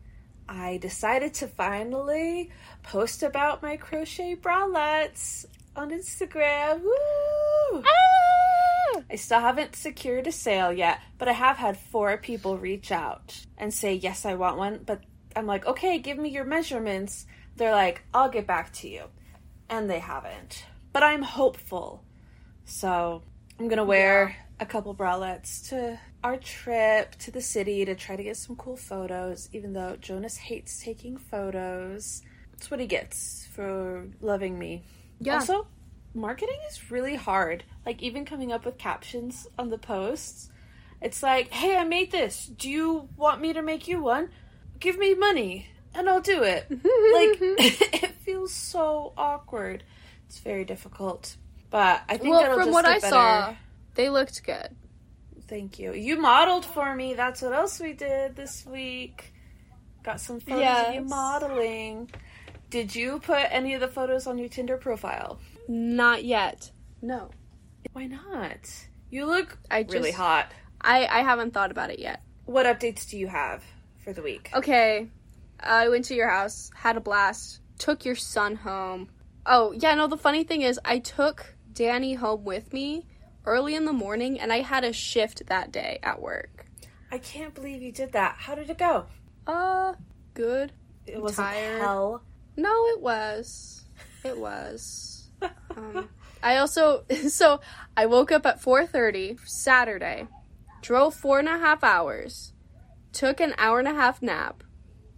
I 0.49 0.78
decided 0.78 1.35
to 1.35 1.49
finally 1.49 2.50
post 2.82 3.23
about 3.23 3.62
my 3.62 3.76
crochet 3.76 4.37
bralettes 4.37 5.44
on 5.76 5.90
Instagram. 5.90 6.82
Woo! 6.82 7.82
Ah! 7.85 9.02
I 9.11 9.16
still 9.16 9.40
haven't 9.40 9.76
secured 9.76 10.26
a 10.28 10.32
sale 10.32 10.73
yet, 10.73 11.00
but 11.18 11.28
I 11.28 11.32
have 11.32 11.56
had 11.56 11.76
four 11.76 12.16
people 12.16 12.56
reach 12.56 12.90
out 12.90 13.38
and 13.59 13.75
say, 13.75 13.94
Yes, 13.94 14.25
I 14.25 14.35
want 14.35 14.56
one. 14.56 14.80
But 14.87 15.02
I'm 15.37 15.47
like, 15.47 15.67
Okay, 15.67 15.99
give 15.99 16.19
me 16.19 16.31
your 16.31 16.45
measurements. 16.45 17.27
They're 17.57 17.75
like, 17.75 18.03
I'll 18.15 18.31
get 18.31 18.47
back 18.47 18.73
to 18.75 18.89
you. 18.89 19.05
And 19.69 19.89
they 19.89 19.99
haven't. 19.99 20.65
But 20.93 21.03
I'm 21.03 21.23
hopeful. 21.23 22.03
So 22.65 23.23
I'm 23.59 23.69
going 23.69 23.79
to 23.79 23.85
wear 23.85 24.37
a 24.59 24.67
couple 24.67 24.95
bralettes 24.95 25.69
to 25.71 25.99
our 26.23 26.37
trip 26.37 27.15
to 27.17 27.31
the 27.31 27.41
city 27.41 27.85
to 27.85 27.95
try 27.95 28.17
to 28.17 28.23
get 28.23 28.37
some 28.37 28.57
cool 28.57 28.77
photos, 28.77 29.49
even 29.53 29.73
though 29.73 29.97
Jonas 30.01 30.37
hates 30.37 30.83
taking 30.83 31.17
photos. 31.17 32.23
That's 32.53 32.71
what 32.71 32.81
he 32.81 32.87
gets 32.87 33.49
for 33.53 34.07
loving 34.21 34.59
me. 34.59 34.85
Yeah. 35.19 35.35
Also, 35.35 35.67
marketing 36.15 36.59
is 36.69 36.91
really 36.91 37.17
hard. 37.17 37.65
Like 37.87 38.03
even 38.03 38.25
coming 38.25 38.53
up 38.53 38.65
with 38.65 38.79
captions 38.79 39.47
on 39.59 39.71
the 39.71 39.79
posts. 39.79 40.51
It's 41.01 41.23
like, 41.23 41.51
"Hey, 41.51 41.77
I 41.77 41.85
made 41.85 42.13
this. 42.13 42.47
Do 42.47 42.69
you 42.69 43.09
want 43.17 43.41
me 43.41 43.55
to 43.55 43.63
make 43.63 43.89
you 43.89 44.03
one? 44.03 44.29
Give 44.81 44.99
me 44.99 45.15
money 45.15 45.69
and 45.95 46.09
I'll 46.09 46.21
do 46.21 46.43
it." 46.43 46.67
like 46.71 46.83
it 48.03 48.13
feels 48.17 48.53
so 48.53 49.13
awkward. 49.17 49.85
It's 50.27 50.39
very 50.39 50.65
difficult. 50.65 51.37
But 51.71 52.03
I 52.09 52.17
think 52.17 52.35
well, 52.35 52.55
from 52.55 52.67
just 52.67 52.73
what 52.73 52.85
I 52.85 52.99
better. 52.99 53.09
saw, 53.09 53.55
they 53.95 54.11
looked 54.11 54.45
good. 54.45 54.69
Thank 55.47 55.79
you. 55.79 55.93
You 55.93 56.21
modeled 56.21 56.65
for 56.65 56.95
me. 56.95 57.15
That's 57.15 57.43
what 57.43 57.53
else 57.53 57.81
we 57.81 57.93
did 57.93 58.37
this 58.37 58.65
week. 58.65 59.33
Got 60.03 60.21
some 60.21 60.41
photos 60.41 60.89
of 60.89 60.95
you 60.95 61.01
modeling. 61.03 62.11
Did 62.71 62.95
you 62.95 63.19
put 63.19 63.47
any 63.51 63.75
of 63.75 63.81
the 63.81 63.89
photos 63.89 64.27
on 64.29 64.39
your 64.39 64.49
Tinder 64.49 64.77
profile? 64.77 65.41
Not 65.67 66.25
yet. 66.25 66.71
No. 67.03 67.31
Why 67.93 68.07
not? 68.07 68.71
You 69.11 69.27
look 69.27 69.59
I 69.71 69.85
really 69.89 70.13
hot. 70.13 70.53
I, 70.81 71.07
I 71.07 71.23
haven't 71.23 71.53
thought 71.53 71.73
about 71.73 71.91
it 71.91 71.99
yet. 71.99 72.23
What 72.45 72.67
updates 72.67 73.09
do 73.11 73.19
you 73.19 73.27
have 73.27 73.65
for 74.11 74.14
the 74.14 74.23
week? 74.23 74.50
Okay. 74.52 75.09
I 75.61 75.88
went 75.88 76.07
to 76.07 76.14
your 76.17 76.29
house, 76.29 76.71
had 76.75 76.97
a 76.97 77.00
blast, 77.00 77.61
took 77.79 78.05
your 78.05 78.17
son 78.17 78.57
home. 78.57 79.09
Oh, 79.47 79.73
yeah, 79.73 79.95
no, 79.95 80.09
the 80.09 80.17
funny 80.17 80.43
thing 80.43 80.62
is, 80.62 80.81
I 80.85 80.99
took 80.99 81.55
Danny 81.73 82.14
home 82.14 82.45
with 82.45 82.73
me 82.73 83.07
early 83.47 83.76
in 83.76 83.85
the 83.85 83.93
morning, 83.93 84.40
and 84.40 84.52
I 84.52 84.62
had 84.62 84.83
a 84.83 84.93
shift 84.93 85.47
that 85.47 85.71
day 85.71 86.00
at 86.02 86.21
work. 86.21 86.67
I 87.12 87.19
can't 87.19 87.55
believe 87.55 87.83
you 87.83 87.93
did 87.93 88.12
that. 88.12 88.37
How 88.38 88.57
did 88.57 88.69
it 88.69 88.79
go? 88.79 89.07
Uh, 89.47 89.95
good. 90.35 90.73
It 91.07 91.23
was 91.23 91.37
hell. 91.37 92.23
No, 92.57 92.87
it 92.87 93.00
was. 93.00 93.85
It 94.25 94.37
was. 94.37 95.29
um, 95.76 96.09
I 96.43 96.57
also 96.57 97.05
so 97.29 97.61
I 97.97 98.07
woke 98.07 98.31
up 98.31 98.45
at 98.47 98.61
four 98.61 98.87
thirty 98.87 99.38
Saturday, 99.45 100.26
drove 100.83 101.14
four 101.14 101.38
and 101.38 101.49
a 101.49 101.59
half 101.59 101.83
hours, 101.83 102.52
took 103.12 103.40
an 103.40 103.55
hour 103.59 103.79
and 103.79 103.88
a 103.88 103.95
half 103.95 104.23
nap, 104.23 104.62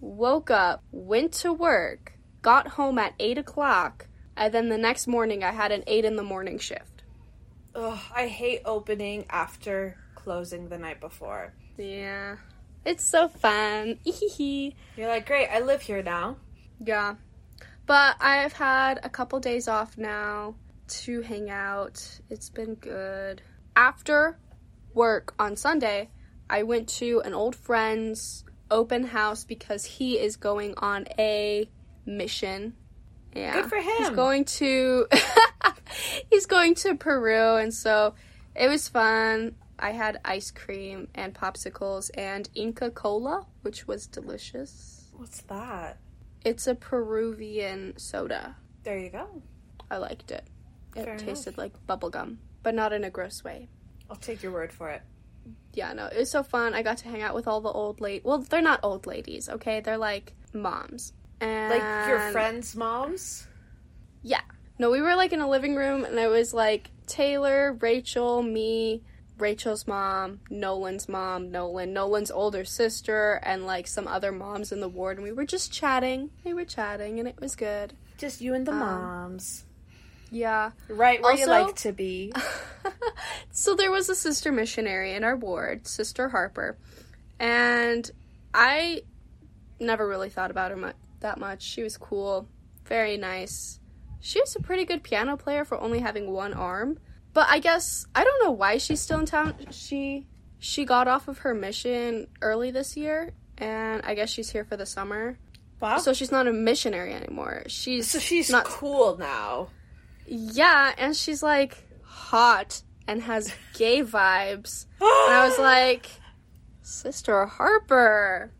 woke 0.01 0.51
up, 0.51 0.83
went 0.91 1.33
to 1.33 1.53
work, 1.53 2.13
got 2.41 2.69
home 2.69 2.99
at 2.99 3.15
eight 3.19 3.39
o'clock, 3.39 4.09
and 4.37 4.53
then 4.53 4.69
the 4.69 4.79
next 4.79 5.07
morning 5.07 5.45
I 5.45 5.53
had 5.53 5.73
an 5.73 5.85
eight 5.87 6.05
in 6.05 6.17
the 6.17 6.23
morning 6.23 6.59
shift. 6.59 7.05
Ugh, 7.75 7.99
I 8.15 8.27
hate 8.27 8.63
opening 8.65 9.25
after 9.31 9.97
closing 10.15 10.69
the 10.69 10.79
night 10.79 11.01
before. 11.01 11.55
Yeah, 11.79 12.37
it's 12.85 13.09
so 13.09 13.29
fun. 13.29 13.99
You're 14.05 15.09
like, 15.09 15.27
great, 15.27 15.49
I 15.49 15.61
live 15.61 15.83
here 15.83 16.03
now. 16.03 16.37
Yeah. 16.81 17.15
But 17.87 18.17
I've 18.21 18.53
had 18.53 19.01
a 19.03 19.09
couple 19.09 19.41
days 19.41 19.69
off 19.69 19.99
now 19.99 20.55
to 20.89 21.23
hang 21.23 21.51
out. 21.51 22.21
It's 22.31 22.51
been 22.51 22.75
good. 22.75 23.43
After 23.75 24.39
work 24.95 25.35
on 25.39 25.57
Sunday, 25.57 26.11
I 26.53 26.65
went 26.65 26.87
to 27.01 27.23
an 27.25 27.33
old 27.33 27.57
friend's 27.57 28.45
open 28.71 29.05
house 29.05 29.43
because 29.43 29.87
he 29.87 30.19
is 30.19 30.37
going 30.37 30.75
on 30.77 31.07
a 31.19 31.67
mission. 32.05 32.75
Yeah. 33.35 33.55
Good 33.55 33.71
for 33.71 33.77
him. 33.77 33.97
He's 33.97 34.11
going 34.11 34.45
to 34.45 35.07
He's 36.31 36.45
going 36.45 36.75
to 36.75 36.95
Peru 36.95 37.57
and 37.57 37.73
so 37.73 38.15
it 38.55 38.69
was 38.69 38.87
fun. 38.87 39.55
I 39.79 39.93
had 39.93 40.21
ice 40.27 40.51
cream 40.51 41.09
and 41.15 41.33
popsicles 41.33 42.11
and 42.19 42.51
Inca 42.55 42.91
Kola, 42.91 43.47
which 43.63 43.89
was 43.89 44.07
delicious. 44.07 45.07
What's 45.15 45.41
that? 45.43 46.01
It's 46.45 46.67
a 46.67 46.75
Peruvian 46.75 47.95
soda. 47.97 48.57
There 48.83 48.99
you 48.99 49.09
go. 49.09 49.27
I 49.91 49.97
liked 49.97 50.31
it. 50.31 50.47
It 50.95 51.05
Fair 51.05 51.17
tasted 51.17 51.57
like 51.57 51.73
bubblegum, 51.87 52.37
but 52.63 52.75
not 52.75 52.93
in 52.93 53.05
a 53.05 53.11
gross 53.11 53.43
way. 53.43 53.71
I'll 54.11 54.17
take 54.17 54.43
your 54.43 54.53
word 54.53 54.71
for 54.71 54.91
it. 54.91 55.01
Yeah, 55.75 55.93
no, 55.95 56.07
it 56.07 56.19
was 56.19 56.31
so 56.31 56.43
fun. 56.43 56.75
I 56.75 56.83
got 56.83 56.99
to 56.99 57.09
hang 57.09 57.23
out 57.23 57.35
with 57.35 57.47
all 57.47 57.61
the 57.61 57.71
old 57.71 58.01
ladies. 58.01 58.25
Well, 58.25 58.39
they're 58.39 58.61
not 58.63 58.81
old 58.83 59.07
ladies, 59.07 59.49
okay? 59.49 59.81
They're 59.81 59.97
like 59.97 60.35
moms. 60.53 61.13
And 61.41 61.71
Like 61.71 62.09
your 62.09 62.31
friends' 62.33 62.77
moms? 62.77 63.47
Yeah. 64.23 64.43
No, 64.79 64.91
we 64.91 65.01
were 65.01 65.17
like 65.17 65.33
in 65.33 65.41
a 65.41 65.49
living 65.49 65.75
room, 65.75 66.05
and 66.05 66.19
it 66.19 66.29
was 66.29 66.53
like 66.53 66.91
Taylor, 67.07 67.73
Rachel, 67.81 68.43
me, 68.43 69.03
Rachel's 69.39 69.87
mom, 69.89 70.41
Nolan's 70.51 71.09
mom, 71.09 71.51
Nolan, 71.51 71.93
Nolan's 71.93 72.31
older 72.31 72.65
sister, 72.65 73.41
and 73.43 73.67
like 73.67 73.87
some 73.87 74.07
other 74.07 74.31
moms 74.31 74.73
in 74.73 74.81
the 74.81 74.89
ward. 74.89 75.17
And 75.17 75.25
we 75.25 75.33
were 75.33 75.47
just 75.47 75.73
chatting. 75.73 76.31
We 76.45 76.55
were 76.55 76.65
chatting, 76.65 77.19
and 77.19 77.27
it 77.27 77.41
was 77.41 77.57
good. 77.57 77.95
Just 78.19 78.41
you 78.41 78.55
and 78.55 78.67
the 78.67 78.73
Um, 78.73 78.79
moms. 78.79 79.65
Yeah. 80.33 80.71
Right 80.89 81.23
where 81.23 81.35
you 81.35 81.43
also- 81.49 81.67
like 81.67 81.77
to 81.77 81.93
be. 81.93 82.33
so 83.53 83.75
there 83.75 83.91
was 83.91 84.09
a 84.09 84.15
sister 84.15 84.51
missionary 84.51 85.13
in 85.15 85.23
our 85.25 85.37
ward, 85.37 85.87
Sister 85.87 86.31
Harper, 86.31 86.77
and 87.39 88.11
I 88.55 89.03
never 89.79 90.09
really 90.09 90.31
thought 90.31 90.51
about 90.51 90.71
her 90.71 90.77
mu- 90.77 90.93
that 91.21 91.39
much. 91.39 91.63
She 91.63 91.83
was 91.83 91.97
cool, 91.97 92.49
very 92.87 93.17
nice. 93.17 93.79
She 94.21 94.41
was 94.41 94.57
a 94.57 94.61
pretty 94.61 94.85
good 94.85 95.03
piano 95.03 95.37
player 95.37 95.65
for 95.65 95.79
only 95.81 95.99
having 96.01 96.31
one 96.33 96.55
arm. 96.55 96.99
But 97.35 97.49
I 97.51 97.59
guess 97.59 98.07
I 98.15 98.25
don't 98.25 98.43
know 98.45 98.51
why 98.53 98.79
she's 98.79 99.01
still 99.01 99.19
in 99.21 99.27
town. 99.27 99.55
She 99.71 100.27
she 100.59 100.85
got 100.85 101.09
off 101.09 101.29
of 101.29 101.39
her 101.39 101.55
mission 101.55 102.27
early 102.41 102.71
this 102.71 102.97
year, 102.97 103.33
and 103.59 104.03
I 104.05 104.15
guess 104.15 104.31
she's 104.31 104.51
here 104.51 104.65
for 104.65 104.77
the 104.77 104.87
summer. 104.87 105.39
Wow. 105.81 105.99
So 105.99 106.13
she's 106.13 106.31
not 106.31 106.47
a 106.47 106.53
missionary 106.53 107.13
anymore. 107.13 107.65
She's 107.67 108.11
So 108.11 108.19
she's 108.19 108.49
not 108.51 108.65
cool 108.65 109.17
now. 109.19 109.69
Yeah, 110.27 110.93
and 110.99 111.17
she's 111.17 111.43
like 111.43 111.77
hot 112.03 112.83
and 113.07 113.23
has 113.23 113.53
gay 113.75 114.03
vibes. 114.05 114.87
And 115.01 115.35
I 115.35 115.47
was 115.49 115.59
like, 115.59 116.07
Sister 116.83 117.47
Harper, 117.47 118.53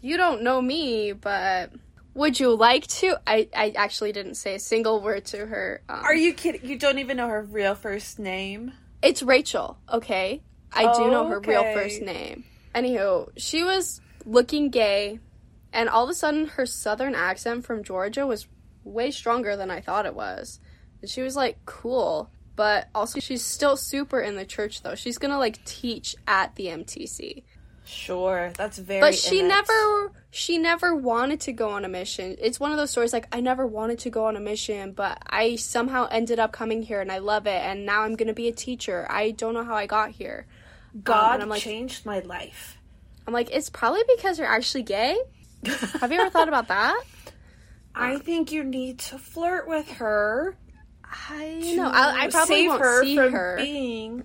you 0.00 0.16
don't 0.16 0.42
know 0.42 0.60
me, 0.60 1.12
but 1.12 1.72
would 2.14 2.38
you 2.40 2.54
like 2.54 2.86
to? 2.88 3.16
I, 3.26 3.48
I 3.54 3.72
actually 3.76 4.12
didn't 4.12 4.34
say 4.34 4.54
a 4.54 4.58
single 4.58 5.00
word 5.00 5.24
to 5.26 5.46
her. 5.46 5.82
Um, 5.88 6.00
Are 6.02 6.14
you 6.14 6.34
kidding? 6.34 6.68
You 6.68 6.78
don't 6.78 6.98
even 6.98 7.16
know 7.16 7.28
her 7.28 7.42
real 7.42 7.74
first 7.74 8.18
name? 8.18 8.72
It's 9.02 9.22
Rachel, 9.22 9.78
okay? 9.90 10.42
I 10.72 10.92
do 10.92 11.10
know 11.10 11.26
her 11.28 11.40
real 11.40 11.62
first 11.74 12.02
name. 12.02 12.44
Anywho, 12.74 13.30
she 13.36 13.64
was 13.64 14.00
looking 14.24 14.70
gay, 14.70 15.18
and 15.72 15.88
all 15.88 16.04
of 16.04 16.10
a 16.10 16.14
sudden 16.14 16.46
her 16.46 16.66
southern 16.66 17.14
accent 17.14 17.64
from 17.64 17.82
Georgia 17.82 18.26
was 18.26 18.46
way 18.84 19.10
stronger 19.10 19.56
than 19.56 19.70
I 19.70 19.80
thought 19.80 20.06
it 20.06 20.14
was. 20.14 20.60
She 21.06 21.22
was 21.22 21.36
like 21.36 21.58
cool, 21.64 22.30
but 22.56 22.88
also 22.94 23.20
she's 23.20 23.44
still 23.44 23.76
super 23.76 24.20
in 24.20 24.36
the 24.36 24.44
church 24.44 24.82
though. 24.82 24.94
She's 24.94 25.18
gonna 25.18 25.38
like 25.38 25.64
teach 25.64 26.16
at 26.26 26.54
the 26.56 26.66
MTC. 26.66 27.42
Sure, 27.90 28.52
that's 28.56 28.78
very. 28.78 29.00
But 29.00 29.14
she 29.16 29.42
never 29.42 30.12
she 30.30 30.58
never 30.58 30.94
wanted 30.94 31.40
to 31.40 31.52
go 31.52 31.70
on 31.70 31.84
a 31.84 31.88
mission. 31.88 32.36
It's 32.38 32.60
one 32.60 32.70
of 32.70 32.78
those 32.78 32.90
stories 32.90 33.12
like 33.12 33.26
I 33.34 33.40
never 33.40 33.66
wanted 33.66 33.98
to 34.00 34.10
go 34.10 34.26
on 34.26 34.36
a 34.36 34.40
mission, 34.40 34.92
but 34.92 35.18
I 35.26 35.56
somehow 35.56 36.06
ended 36.10 36.38
up 36.38 36.52
coming 36.52 36.82
here 36.82 37.00
and 37.00 37.10
I 37.10 37.18
love 37.18 37.46
it 37.46 37.60
and 37.62 37.84
now 37.84 38.02
I'm 38.02 38.14
going 38.14 38.28
to 38.28 38.34
be 38.34 38.48
a 38.48 38.52
teacher. 38.52 39.06
I 39.10 39.32
don't 39.32 39.54
know 39.54 39.64
how 39.64 39.74
I 39.74 39.86
got 39.86 40.10
here. 40.10 40.46
Um, 40.94 41.00
God 41.02 41.34
and 41.34 41.42
I'm 41.42 41.48
like- 41.48 41.62
changed 41.62 42.06
my 42.06 42.20
life. 42.20 42.78
I'm 43.26 43.34
like 43.34 43.50
it's 43.50 43.70
probably 43.70 44.02
because 44.16 44.38
you're 44.38 44.48
actually 44.48 44.82
gay. 44.84 45.16
Have 46.00 46.12
you 46.12 46.20
ever 46.20 46.30
thought 46.30 46.48
about 46.48 46.68
that? 46.68 47.02
I 47.94 48.18
think 48.18 48.52
you 48.52 48.62
need 48.62 49.00
to 49.00 49.18
flirt 49.18 49.66
with 49.66 49.90
her. 49.94 50.56
I 51.10 51.74
know. 51.76 51.88
I, 51.88 52.24
I 52.24 52.28
probably 52.28 52.54
save 52.56 52.68
won't 52.68 52.82
her 52.82 53.02
see 53.04 53.16
from 53.16 53.32
her. 53.32 53.56
being 53.58 54.24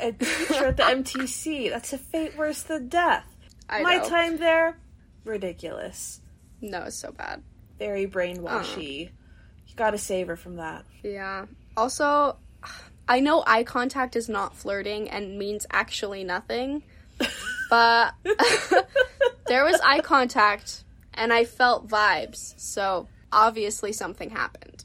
a 0.00 0.12
teacher 0.12 0.66
at 0.66 0.76
the 0.76 0.82
MTC. 0.84 1.70
That's 1.70 1.92
a 1.92 1.98
fate 1.98 2.36
worse 2.36 2.62
than 2.62 2.88
death. 2.88 3.24
I 3.68 3.82
My 3.82 3.96
know. 3.96 4.08
time 4.08 4.36
there, 4.38 4.78
ridiculous. 5.24 6.20
No, 6.60 6.82
it's 6.84 6.96
so 6.96 7.12
bad. 7.12 7.42
Very 7.78 8.06
brainwashy. 8.06 9.08
Uh. 9.08 9.10
You 9.66 9.74
gotta 9.76 9.98
save 9.98 10.28
her 10.28 10.36
from 10.36 10.56
that. 10.56 10.84
Yeah. 11.02 11.46
Also, 11.76 12.36
I 13.08 13.20
know 13.20 13.42
eye 13.46 13.64
contact 13.64 14.16
is 14.16 14.28
not 14.28 14.54
flirting 14.56 15.08
and 15.10 15.38
means 15.38 15.66
actually 15.70 16.24
nothing. 16.24 16.82
but 17.70 18.14
there 19.46 19.64
was 19.64 19.80
eye 19.82 20.00
contact 20.00 20.84
and 21.14 21.32
I 21.32 21.44
felt 21.44 21.88
vibes. 21.88 22.54
So 22.58 23.08
obviously 23.32 23.92
something 23.92 24.30
happened. 24.30 24.75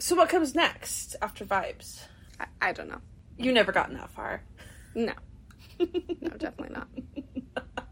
So 0.00 0.16
what 0.16 0.28
comes 0.28 0.54
next 0.54 1.14
after 1.22 1.44
vibes? 1.44 2.00
I, 2.40 2.46
I 2.60 2.72
don't 2.72 2.88
know. 2.88 3.00
You 3.38 3.52
never 3.52 3.70
gotten 3.70 3.94
that 3.96 4.10
far. 4.10 4.42
No. 4.94 5.12
No, 5.78 6.30
definitely 6.36 6.74
not. 6.74 6.88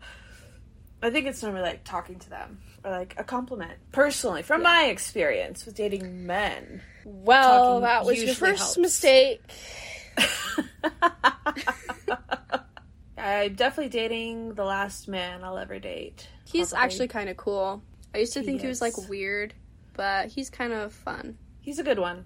I 1.02 1.10
think 1.10 1.26
it's 1.26 1.42
normally 1.42 1.62
like 1.62 1.84
talking 1.84 2.18
to 2.18 2.28
them 2.30 2.58
or 2.84 2.90
like 2.90 3.14
a 3.18 3.24
compliment. 3.24 3.72
Personally, 3.92 4.42
from 4.42 4.62
my 4.62 4.86
experience 4.86 5.64
with 5.64 5.74
dating 5.76 6.26
men, 6.26 6.82
Well, 7.04 7.80
that 7.82 8.04
was 8.04 8.22
your 8.22 8.34
first 8.34 8.58
helps. 8.60 8.78
mistake. 8.78 9.40
I'm 13.16 13.54
definitely 13.54 13.90
dating 13.90 14.54
the 14.54 14.64
last 14.64 15.08
man 15.08 15.42
I'll 15.44 15.58
ever 15.58 15.78
date. 15.78 16.28
He's 16.44 16.70
Probably. 16.70 16.84
actually 16.84 17.08
kind 17.08 17.28
of 17.28 17.36
cool. 17.36 17.82
I 18.14 18.18
used 18.18 18.32
to 18.34 18.40
He 18.40 18.46
think 18.46 18.60
he 18.62 18.66
was 18.66 18.80
like 18.80 18.96
weird, 19.08 19.54
but 19.94 20.28
he's 20.28 20.50
kind 20.50 20.72
of 20.72 20.92
fun. 20.92 21.36
He's 21.68 21.78
a 21.78 21.82
good 21.82 21.98
one. 21.98 22.24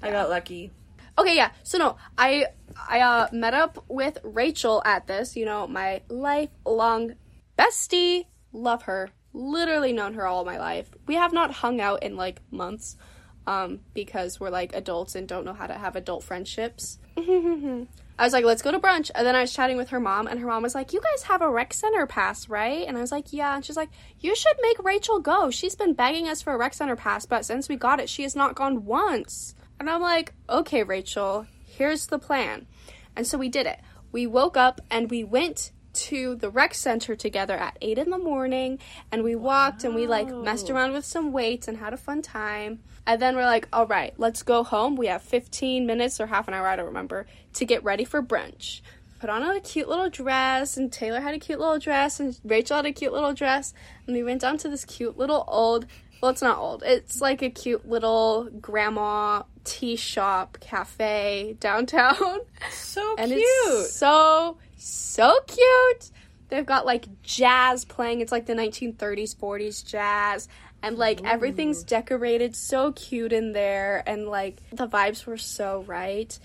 I 0.00 0.12
got 0.12 0.30
lucky. 0.30 0.70
Okay, 1.18 1.34
yeah. 1.34 1.50
So 1.64 1.76
no, 1.76 1.96
I 2.16 2.46
I 2.88 3.00
uh, 3.00 3.28
met 3.32 3.52
up 3.52 3.84
with 3.88 4.18
Rachel 4.22 4.80
at 4.84 5.08
this. 5.08 5.34
You 5.34 5.44
know, 5.44 5.66
my 5.66 6.02
lifelong 6.08 7.16
bestie. 7.58 8.26
Love 8.52 8.82
her. 8.82 9.10
Literally 9.32 9.92
known 9.92 10.14
her 10.14 10.24
all 10.24 10.44
my 10.44 10.56
life. 10.56 10.88
We 11.08 11.16
have 11.16 11.32
not 11.32 11.50
hung 11.50 11.80
out 11.80 12.04
in 12.04 12.16
like 12.16 12.40
months, 12.52 12.96
um, 13.44 13.80
because 13.92 14.38
we're 14.38 14.50
like 14.50 14.72
adults 14.72 15.16
and 15.16 15.26
don't 15.26 15.44
know 15.44 15.52
how 15.52 15.66
to 15.66 15.74
have 15.74 15.96
adult 15.96 16.22
friendships. 16.22 16.98
I 18.20 18.24
was 18.24 18.34
like, 18.34 18.44
let's 18.44 18.60
go 18.60 18.70
to 18.70 18.78
brunch. 18.78 19.10
And 19.14 19.26
then 19.26 19.34
I 19.34 19.40
was 19.40 19.54
chatting 19.54 19.78
with 19.78 19.88
her 19.88 19.98
mom, 19.98 20.26
and 20.26 20.38
her 20.38 20.46
mom 20.46 20.62
was 20.62 20.74
like, 20.74 20.92
You 20.92 21.00
guys 21.00 21.22
have 21.22 21.40
a 21.40 21.48
rec 21.48 21.72
center 21.72 22.04
pass, 22.06 22.50
right? 22.50 22.86
And 22.86 22.98
I 22.98 23.00
was 23.00 23.10
like, 23.10 23.32
Yeah. 23.32 23.54
And 23.54 23.64
she's 23.64 23.78
like, 23.78 23.88
You 24.18 24.36
should 24.36 24.56
make 24.60 24.84
Rachel 24.84 25.20
go. 25.20 25.50
She's 25.50 25.74
been 25.74 25.94
begging 25.94 26.28
us 26.28 26.42
for 26.42 26.52
a 26.52 26.58
rec 26.58 26.74
center 26.74 26.96
pass, 26.96 27.24
but 27.24 27.46
since 27.46 27.66
we 27.66 27.76
got 27.76 27.98
it, 27.98 28.10
she 28.10 28.22
has 28.24 28.36
not 28.36 28.54
gone 28.54 28.84
once. 28.84 29.54
And 29.78 29.88
I'm 29.88 30.02
like, 30.02 30.34
Okay, 30.50 30.82
Rachel, 30.82 31.46
here's 31.64 32.08
the 32.08 32.18
plan. 32.18 32.66
And 33.16 33.26
so 33.26 33.38
we 33.38 33.48
did 33.48 33.64
it. 33.64 33.80
We 34.12 34.26
woke 34.26 34.58
up 34.58 34.82
and 34.90 35.10
we 35.10 35.24
went 35.24 35.72
to 35.92 36.36
the 36.36 36.50
rec 36.50 36.74
center 36.74 37.16
together 37.16 37.56
at 37.56 37.78
8 37.80 37.96
in 37.96 38.10
the 38.10 38.18
morning 38.18 38.78
and 39.10 39.24
we 39.24 39.34
walked 39.34 39.82
and 39.82 39.94
we 39.94 40.06
like 40.06 40.28
messed 40.28 40.68
around 40.70 40.92
with 40.92 41.04
some 41.04 41.32
weights 41.32 41.68
and 41.68 41.78
had 41.78 41.94
a 41.94 41.96
fun 41.96 42.20
time. 42.20 42.80
And 43.10 43.20
then 43.20 43.34
we're 43.34 43.44
like, 43.44 43.66
all 43.72 43.88
right, 43.88 44.14
let's 44.18 44.44
go 44.44 44.62
home. 44.62 44.94
We 44.94 45.08
have 45.08 45.20
15 45.20 45.84
minutes 45.84 46.20
or 46.20 46.28
half 46.28 46.46
an 46.46 46.54
hour, 46.54 46.68
I 46.68 46.76
don't 46.76 46.86
remember, 46.86 47.26
to 47.54 47.64
get 47.64 47.82
ready 47.82 48.04
for 48.04 48.22
brunch. 48.22 48.82
Put 49.18 49.28
on 49.28 49.42
a 49.42 49.58
cute 49.58 49.88
little 49.88 50.08
dress, 50.08 50.76
and 50.76 50.92
Taylor 50.92 51.20
had 51.20 51.34
a 51.34 51.40
cute 51.40 51.58
little 51.58 51.80
dress, 51.80 52.20
and 52.20 52.38
Rachel 52.44 52.76
had 52.76 52.86
a 52.86 52.92
cute 52.92 53.12
little 53.12 53.34
dress. 53.34 53.74
And 54.06 54.14
we 54.14 54.22
went 54.22 54.42
down 54.42 54.58
to 54.58 54.68
this 54.68 54.84
cute 54.84 55.18
little 55.18 55.44
old, 55.48 55.86
well, 56.22 56.30
it's 56.30 56.40
not 56.40 56.58
old, 56.58 56.84
it's 56.86 57.20
like 57.20 57.42
a 57.42 57.50
cute 57.50 57.88
little 57.88 58.48
grandma 58.60 59.42
tea 59.64 59.96
shop 59.96 60.58
cafe 60.60 61.56
downtown. 61.58 62.38
So 62.70 63.16
and 63.18 63.32
cute. 63.32 63.42
it's 63.42 63.92
so 63.92 64.56
so 64.76 65.36
cute. 65.48 66.12
They've 66.48 66.64
got 66.64 66.86
like 66.86 67.06
jazz 67.22 67.84
playing. 67.84 68.20
It's 68.20 68.30
like 68.30 68.46
the 68.46 68.54
1930s, 68.54 69.34
40s 69.36 69.84
jazz, 69.84 70.48
and 70.82 70.96
like 70.98 71.22
everything's 71.24 71.82
decorated 71.82 72.56
so 72.56 72.92
cute 72.92 73.32
in 73.32 73.52
there, 73.52 74.02
and 74.06 74.26
like 74.26 74.58
the 74.70 74.88
vibes 74.88 75.26
were 75.26 75.38
so 75.38 75.84
right. 75.86 76.38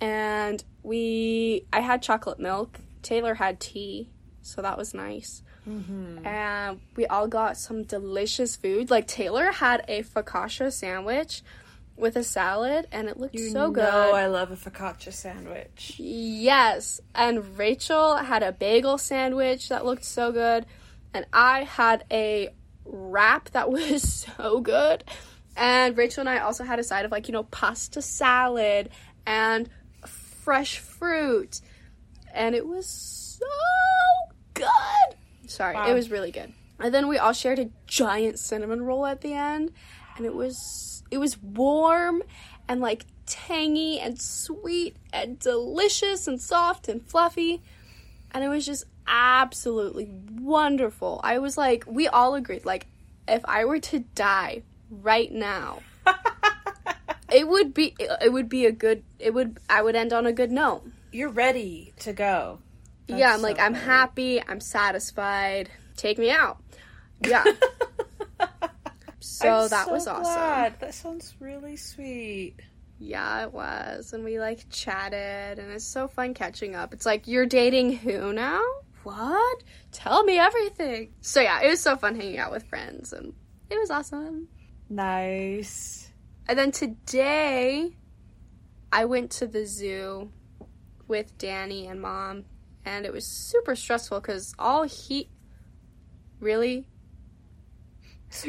And 0.00 0.62
we, 0.82 1.66
I 1.72 1.80
had 1.80 2.02
chocolate 2.02 2.40
milk. 2.40 2.78
Taylor 3.02 3.34
had 3.34 3.60
tea, 3.60 4.08
so 4.42 4.62
that 4.62 4.78
was 4.78 4.94
nice. 4.94 5.42
Mm-hmm. 5.68 6.26
And 6.26 6.80
we 6.96 7.06
all 7.06 7.28
got 7.28 7.56
some 7.56 7.84
delicious 7.84 8.56
food. 8.56 8.90
Like 8.90 9.06
Taylor 9.06 9.52
had 9.52 9.84
a 9.88 10.02
focaccia 10.02 10.72
sandwich 10.72 11.42
with 11.96 12.16
a 12.16 12.24
salad, 12.24 12.86
and 12.90 13.08
it 13.08 13.18
looked 13.18 13.34
you 13.34 13.50
so 13.50 13.70
good. 13.70 13.84
know 13.84 14.12
I 14.12 14.26
love 14.26 14.50
a 14.50 14.56
focaccia 14.56 15.12
sandwich. 15.12 15.94
Yes, 15.98 17.00
and 17.14 17.58
Rachel 17.58 18.16
had 18.16 18.42
a 18.42 18.52
bagel 18.52 18.98
sandwich 18.98 19.68
that 19.68 19.84
looked 19.84 20.04
so 20.04 20.32
good, 20.32 20.66
and 21.12 21.26
I 21.32 21.64
had 21.64 22.04
a 22.10 22.50
wrap 22.90 23.50
that 23.50 23.70
was 23.72 24.26
so 24.36 24.60
good. 24.60 25.04
And 25.56 25.96
Rachel 25.96 26.20
and 26.20 26.28
I 26.28 26.38
also 26.38 26.64
had 26.64 26.78
a 26.78 26.84
side 26.84 27.04
of 27.04 27.10
like, 27.10 27.28
you 27.28 27.32
know, 27.32 27.44
pasta 27.44 28.02
salad 28.02 28.90
and 29.26 29.68
fresh 30.06 30.78
fruit. 30.78 31.60
And 32.32 32.54
it 32.54 32.66
was 32.66 32.86
so 32.88 33.46
good. 34.54 34.66
Sorry, 35.46 35.74
Wow. 35.74 35.90
it 35.90 35.94
was 35.94 36.10
really 36.10 36.30
good. 36.30 36.52
And 36.78 36.94
then 36.94 37.08
we 37.08 37.18
all 37.18 37.32
shared 37.32 37.58
a 37.58 37.68
giant 37.86 38.38
cinnamon 38.38 38.82
roll 38.82 39.04
at 39.04 39.20
the 39.20 39.34
end, 39.34 39.72
and 40.16 40.24
it 40.24 40.34
was 40.34 41.02
it 41.10 41.18
was 41.18 41.36
warm 41.42 42.22
and 42.68 42.80
like 42.80 43.04
tangy 43.26 43.98
and 43.98 44.18
sweet 44.20 44.96
and 45.12 45.38
delicious 45.38 46.26
and 46.26 46.40
soft 46.40 46.88
and 46.88 47.02
fluffy. 47.04 47.62
And 48.30 48.44
it 48.44 48.48
was 48.48 48.64
just 48.64 48.84
absolutely 49.10 50.08
wonderful. 50.40 51.20
I 51.22 51.38
was 51.38 51.58
like, 51.58 51.84
we 51.86 52.08
all 52.08 52.34
agreed, 52.34 52.64
like, 52.64 52.86
if 53.28 53.42
I 53.44 53.64
were 53.64 53.80
to 53.80 54.00
die 54.14 54.62
right 54.90 55.30
now, 55.30 55.80
it 57.32 57.46
would 57.46 57.74
be 57.74 57.94
it 57.98 58.32
would 58.32 58.48
be 58.48 58.66
a 58.66 58.72
good 58.72 59.02
it 59.18 59.32
would 59.32 59.58
I 59.68 59.82
would 59.82 59.96
end 59.96 60.12
on 60.12 60.26
a 60.26 60.32
good 60.32 60.50
note. 60.50 60.82
You're 61.12 61.30
ready 61.30 61.92
to 62.00 62.12
go. 62.12 62.58
yeah, 63.06 63.32
I'm 63.32 63.40
so 63.40 63.42
like 63.42 63.58
I'm 63.58 63.74
happy, 63.74 64.42
I'm 64.42 64.60
satisfied. 64.60 65.70
Take 65.96 66.18
me 66.18 66.30
out. 66.30 66.62
Yeah. 67.26 67.44
so 69.20 69.48
I'm 69.48 69.68
that 69.68 69.86
so 69.86 69.92
was 69.92 70.06
awesome. 70.06 70.74
That 70.80 70.94
sounds 70.94 71.34
really 71.40 71.76
sweet. 71.76 72.54
Yeah, 72.98 73.44
it 73.44 73.52
was. 73.52 74.12
And 74.12 74.24
we 74.24 74.38
like 74.38 74.68
chatted 74.70 75.58
and 75.58 75.72
it's 75.72 75.84
so 75.84 76.06
fun 76.06 76.34
catching 76.34 76.74
up. 76.74 76.92
It's 76.92 77.06
like 77.06 77.26
you're 77.26 77.46
dating 77.46 77.96
who 77.96 78.32
now? 78.32 78.62
What? 79.02 79.62
Tell 79.92 80.24
me 80.24 80.38
everything. 80.38 81.12
So 81.20 81.40
yeah, 81.40 81.60
it 81.62 81.68
was 81.68 81.80
so 81.80 81.96
fun 81.96 82.16
hanging 82.16 82.38
out 82.38 82.50
with 82.52 82.64
friends 82.68 83.12
and 83.12 83.32
it 83.70 83.78
was 83.78 83.90
awesome. 83.90 84.48
Nice. 84.88 86.10
And 86.48 86.58
then 86.58 86.72
today 86.72 87.96
I 88.92 89.04
went 89.04 89.30
to 89.32 89.46
the 89.46 89.64
zoo 89.64 90.32
with 91.08 91.38
Danny 91.38 91.86
and 91.86 92.00
mom 92.00 92.44
and 92.84 93.06
it 93.06 93.12
was 93.12 93.26
super 93.26 93.74
stressful 93.74 94.20
cuz 94.20 94.54
all 94.58 94.82
he 94.82 95.30
really 96.40 96.86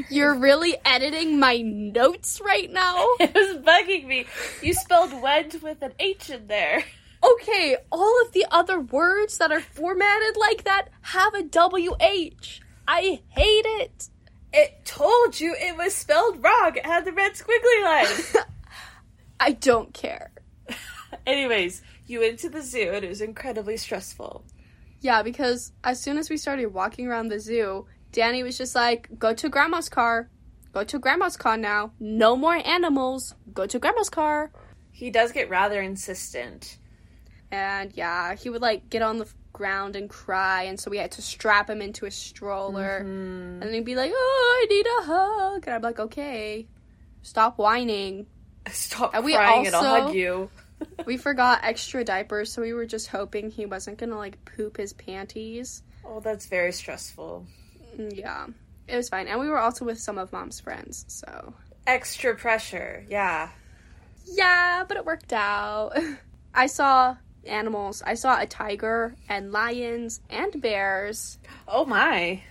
You're 0.10 0.36
really 0.40 0.78
editing 0.86 1.40
my 1.40 1.58
notes 1.58 2.42
right 2.44 2.72
now? 2.72 3.08
It 3.20 3.34
was 3.34 3.58
bugging 3.64 4.08
me. 4.08 4.26
You 4.62 4.74
spelled 4.74 5.22
wedge 5.22 5.62
with 5.62 5.82
an 5.82 5.94
H 6.00 6.30
in 6.30 6.48
there. 6.48 6.84
Okay, 7.24 7.78
all 7.92 8.22
of 8.26 8.32
the 8.32 8.46
other 8.50 8.80
words 8.80 9.38
that 9.38 9.52
are 9.52 9.62
formatted 9.62 10.38
like 10.38 10.64
that 10.64 10.90
have 11.02 11.34
a 11.36 11.44
WH. 11.44 12.62
I 12.88 13.22
hate 13.30 13.66
it. 13.66 14.10
It 14.54 14.84
told 14.86 15.40
you 15.40 15.56
it 15.58 15.78
was 15.78 15.94
spelled 15.94 16.44
wrong. 16.44 16.76
It 16.76 16.86
had 16.86 17.06
the 17.06 17.14
red 17.14 17.34
squiggly 17.34 17.84
line. 17.84 18.46
I 19.40 19.54
don't 19.54 19.94
care. 19.94 20.32
Anyways, 21.26 21.82
you 22.08 22.20
went 22.20 22.40
to 22.40 22.50
the 22.50 22.62
zoo 22.62 22.92
and 22.94 23.06
it 23.06 23.10
was 23.10 23.22
incredibly 23.22 23.78
stressful. 23.78 24.44
Yeah, 25.00 25.24
because 25.24 25.72
as 25.84 26.02
soon 26.02 26.18
as 26.18 26.30
we 26.30 26.38
started 26.38 26.68
walking 26.68 27.08
around 27.08 27.30
the 27.30 27.40
zoo, 27.40 27.86
Danny 28.12 28.44
was 28.44 28.58
just 28.58 28.76
like, 28.76 29.08
go 29.18 29.34
to 29.34 29.50
grandma's 29.50 29.90
car. 29.90 30.30
Go 30.74 30.84
to 30.84 31.00
grandma's 31.00 31.38
car 31.38 31.58
now. 31.58 31.94
No 32.00 32.36
more 32.36 32.56
animals. 32.56 33.36
Go 33.54 33.66
to 33.66 33.80
grandma's 33.80 34.10
car. 34.10 34.52
He 34.92 35.10
does 35.10 35.32
get 35.32 35.50
rather 35.50 35.82
insistent. 35.82 36.78
And 37.52 37.92
yeah, 37.96 38.36
he 38.36 38.50
would 38.50 38.62
like 38.62 38.90
get 38.90 39.02
on 39.02 39.18
the 39.18 39.28
ground 39.54 39.96
and 39.96 40.10
cry. 40.10 40.64
And 40.64 40.80
so 40.80 40.90
we 40.90 40.98
had 40.98 41.12
to 41.14 41.22
strap 41.22 41.70
him 41.70 41.82
into 41.82 42.06
a 42.06 42.12
stroller. 42.12 42.98
And 42.98 43.62
then 43.62 43.74
he'd 43.74 43.86
be 43.86 43.96
like, 43.96 44.12
oh, 44.14 44.60
I 44.64 44.74
need 44.74 44.86
a 44.86 45.04
hug. 45.04 45.68
And 45.68 45.76
I'm 45.76 45.82
like, 45.82 46.00
okay, 46.00 46.68
stop 47.22 47.58
whining. 47.58 48.28
Stop 48.72 49.16
And 49.16 49.26
we 49.26 49.34
crying 49.34 49.66
and 49.66 49.76
I'll 49.76 50.04
hug 50.06 50.14
you. 50.16 50.50
We 51.06 51.18
forgot 51.18 51.62
extra 51.64 52.04
diapers, 52.04 52.52
so 52.52 52.62
we 52.64 52.74
were 52.74 52.88
just 52.88 53.08
hoping 53.08 53.52
he 53.52 53.68
wasn't 53.68 54.00
gonna 54.00 54.18
like 54.18 54.44
poop 54.46 54.78
his 54.78 54.94
panties. 54.94 55.84
Oh, 56.04 56.20
that's 56.20 56.48
very 56.48 56.72
stressful. 56.72 57.46
Mm, 57.98 58.18
Yeah, 58.18 58.48
it 58.88 58.96
was 58.96 59.10
fine. 59.10 59.28
And 59.28 59.40
we 59.40 59.48
were 59.48 59.60
also 59.60 59.86
with 59.86 60.00
some 60.00 60.18
of 60.18 60.32
mom's 60.32 60.60
friends, 60.60 61.06
so. 61.08 61.54
Extra 61.86 62.36
pressure. 62.36 63.06
Yeah. 63.10 63.50
Yeah, 64.26 64.84
but 64.88 64.98
it 64.98 65.06
worked 65.06 65.34
out. 65.34 65.94
I 66.54 66.66
saw 66.66 67.18
animals. 67.46 68.02
I 68.06 68.14
saw 68.16 68.40
a 68.40 68.46
tiger 68.46 69.16
and 69.30 69.52
lions 69.52 70.22
and 70.30 70.62
bears. 70.62 71.38
Oh 71.68 71.86
my. 71.86 72.42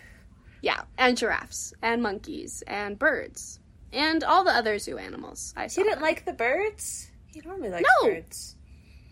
Yeah, 0.63 0.83
and 0.99 1.17
giraffes 1.17 1.73
and 1.83 2.03
monkeys 2.03 2.63
and 2.67 2.99
birds 2.99 3.61
and 3.93 4.23
all 4.25 4.45
the 4.45 4.51
other 4.53 4.79
zoo 4.79 4.99
animals. 4.99 5.55
I 5.57 5.67
saw. 5.69 5.83
He 5.83 5.89
didn't 5.89 6.03
like 6.03 6.25
the 6.27 6.33
birds? 6.33 7.11
He 7.33 7.41
normally 7.45 7.71
likes 7.71 7.89
No. 8.03 8.09
birds. 8.09 8.57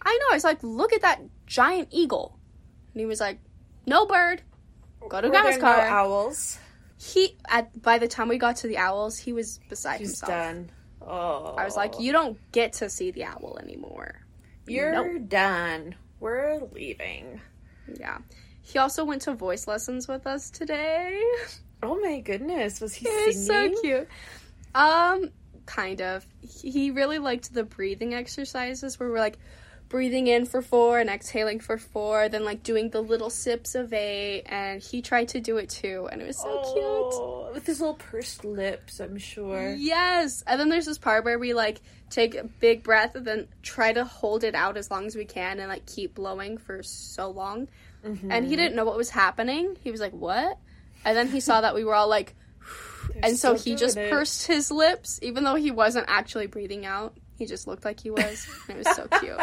I 0.03 0.17
know. 0.21 0.27
I 0.33 0.35
was 0.35 0.45
like, 0.45 0.62
look 0.62 0.93
at 0.93 1.03
that 1.03 1.21
giant 1.47 1.88
eagle, 1.91 2.38
and 2.93 3.01
he 3.01 3.07
was 3.07 3.21
like, 3.21 3.38
no 3.87 4.07
bird. 4.07 4.43
go 5.09 5.21
to 5.21 5.27
Were 5.29 5.31
grandma's 5.33 5.55
there 5.57 5.61
car. 5.61 5.77
no 5.77 5.83
owls. 5.83 6.59
he 6.99 7.37
at 7.49 7.81
by 7.83 7.99
the 7.99 8.09
time 8.09 8.29
we 8.29 8.38
got 8.38 8.57
to 8.57 8.69
the 8.69 8.77
owls, 8.79 9.17
he 9.19 9.33
was 9.33 9.59
beside 9.69 9.99
He's 10.01 10.11
himself. 10.21 10.31
done. 10.31 10.71
Oh, 11.01 11.55
I 11.57 11.64
was 11.64 11.77
like, 11.77 11.95
oh. 11.97 12.01
you 12.01 12.12
don't 12.12 12.37
get 12.53 12.75
to 12.75 12.91
see 12.91 13.11
the 13.11 13.25
owl 13.25 13.59
anymore. 13.62 14.21
You're 14.70 14.92
Nope. 14.92 15.28
done. 15.28 15.94
We're 16.20 16.61
leaving. 16.72 17.40
Yeah. 17.98 18.18
He 18.62 18.78
also 18.78 19.04
went 19.04 19.22
to 19.22 19.35
voice 19.35 19.66
lessons 19.66 20.09
with 20.09 20.26
us 20.26 20.50
today. 20.50 21.22
Oh 21.83 21.98
my 22.00 22.20
goodness, 22.20 22.81
was 22.81 22.94
he 22.94 23.09
was 23.26 23.46
so 23.46 23.72
cute. 23.81 24.09
Um, 24.74 25.31
kind 25.66 26.02
of. 26.02 26.26
He 26.42 26.90
really 26.90 27.18
liked 27.18 27.54
the 27.54 27.64
breathing 27.64 28.14
exercises 28.14 28.98
where 28.98 29.09
we're 29.09 29.18
like 29.18 29.38
breathing 29.88 30.27
in 30.27 30.44
for 30.46 30.61
four 30.61 30.98
and 30.98 31.09
exhaling 31.09 31.61
for 31.61 31.79
four, 31.79 32.29
then 32.29 32.44
like 32.44 32.62
doing 32.62 32.90
the 32.90 33.01
little 33.01 33.31
sips 33.31 33.74
of 33.74 33.92
eight, 33.92 34.44
and 34.46 34.83
he 34.83 35.03
tried 35.03 35.29
to 35.29 35.40
do 35.40 35.57
it 35.57 35.68
too, 35.68 36.09
and 36.11 36.20
it 36.20 36.27
was 36.27 36.38
so 36.38 36.62
Oh, 36.64 37.51
With 37.53 37.66
his 37.66 37.81
little 37.81 37.94
pursed 37.94 38.44
lips, 38.44 39.01
I'm 39.01 39.18
sure. 39.18 39.74
Yes. 39.74 40.42
And 40.46 40.61
then 40.61 40.68
there's 40.68 40.87
this 40.87 40.98
part 40.98 41.24
where 41.24 41.38
we 41.38 41.55
like 41.55 41.81
take 42.11 42.35
a 42.35 42.44
big 42.44 42.83
breath 42.83 43.14
and 43.14 43.27
then 43.27 43.48
try 43.62 43.92
to 43.92 44.05
hold 44.05 44.44
it 44.44 44.55
out 44.55 44.77
as 44.77 44.90
long 44.90 45.07
as 45.07 45.16
we 45.16 45.24
can 45.24 45.59
and 45.59 45.68
like 45.68 45.87
keep 45.87 46.14
blowing 46.14 46.59
for 46.59 46.83
so 46.83 47.31
long. 47.31 47.68
And 48.05 48.16
he 48.16 48.29
mm-hmm. 48.31 48.48
didn't 48.48 48.77
know 48.77 48.85
what 48.85 48.96
was 48.96 49.11
happening. 49.11 49.77
He 49.83 49.90
was 49.90 50.01
like, 50.01 50.12
"What?" 50.12 50.59
And 51.05 51.16
then 51.16 51.29
he 51.29 51.40
saw 51.40 51.61
that 51.61 51.74
we 51.74 51.85
were 51.85 51.94
all 51.94 52.09
like 52.09 52.35
and 53.22 53.37
so 53.37 53.55
he 53.55 53.74
just 53.74 53.96
it. 53.96 54.11
pursed 54.11 54.46
his 54.46 54.70
lips, 54.70 55.18
even 55.22 55.44
though 55.44 55.57
he 55.57 55.70
wasn't 55.70 56.07
actually 56.09 56.46
breathing 56.46 56.87
out. 56.87 57.16
He 57.38 57.46
just 57.46 57.66
looked 57.66 57.85
like 57.85 58.01
he 58.01 58.11
was. 58.11 58.46
And 58.68 58.79
it 58.79 58.87
was 58.87 58.96
so 58.96 59.07
cute. 59.20 59.38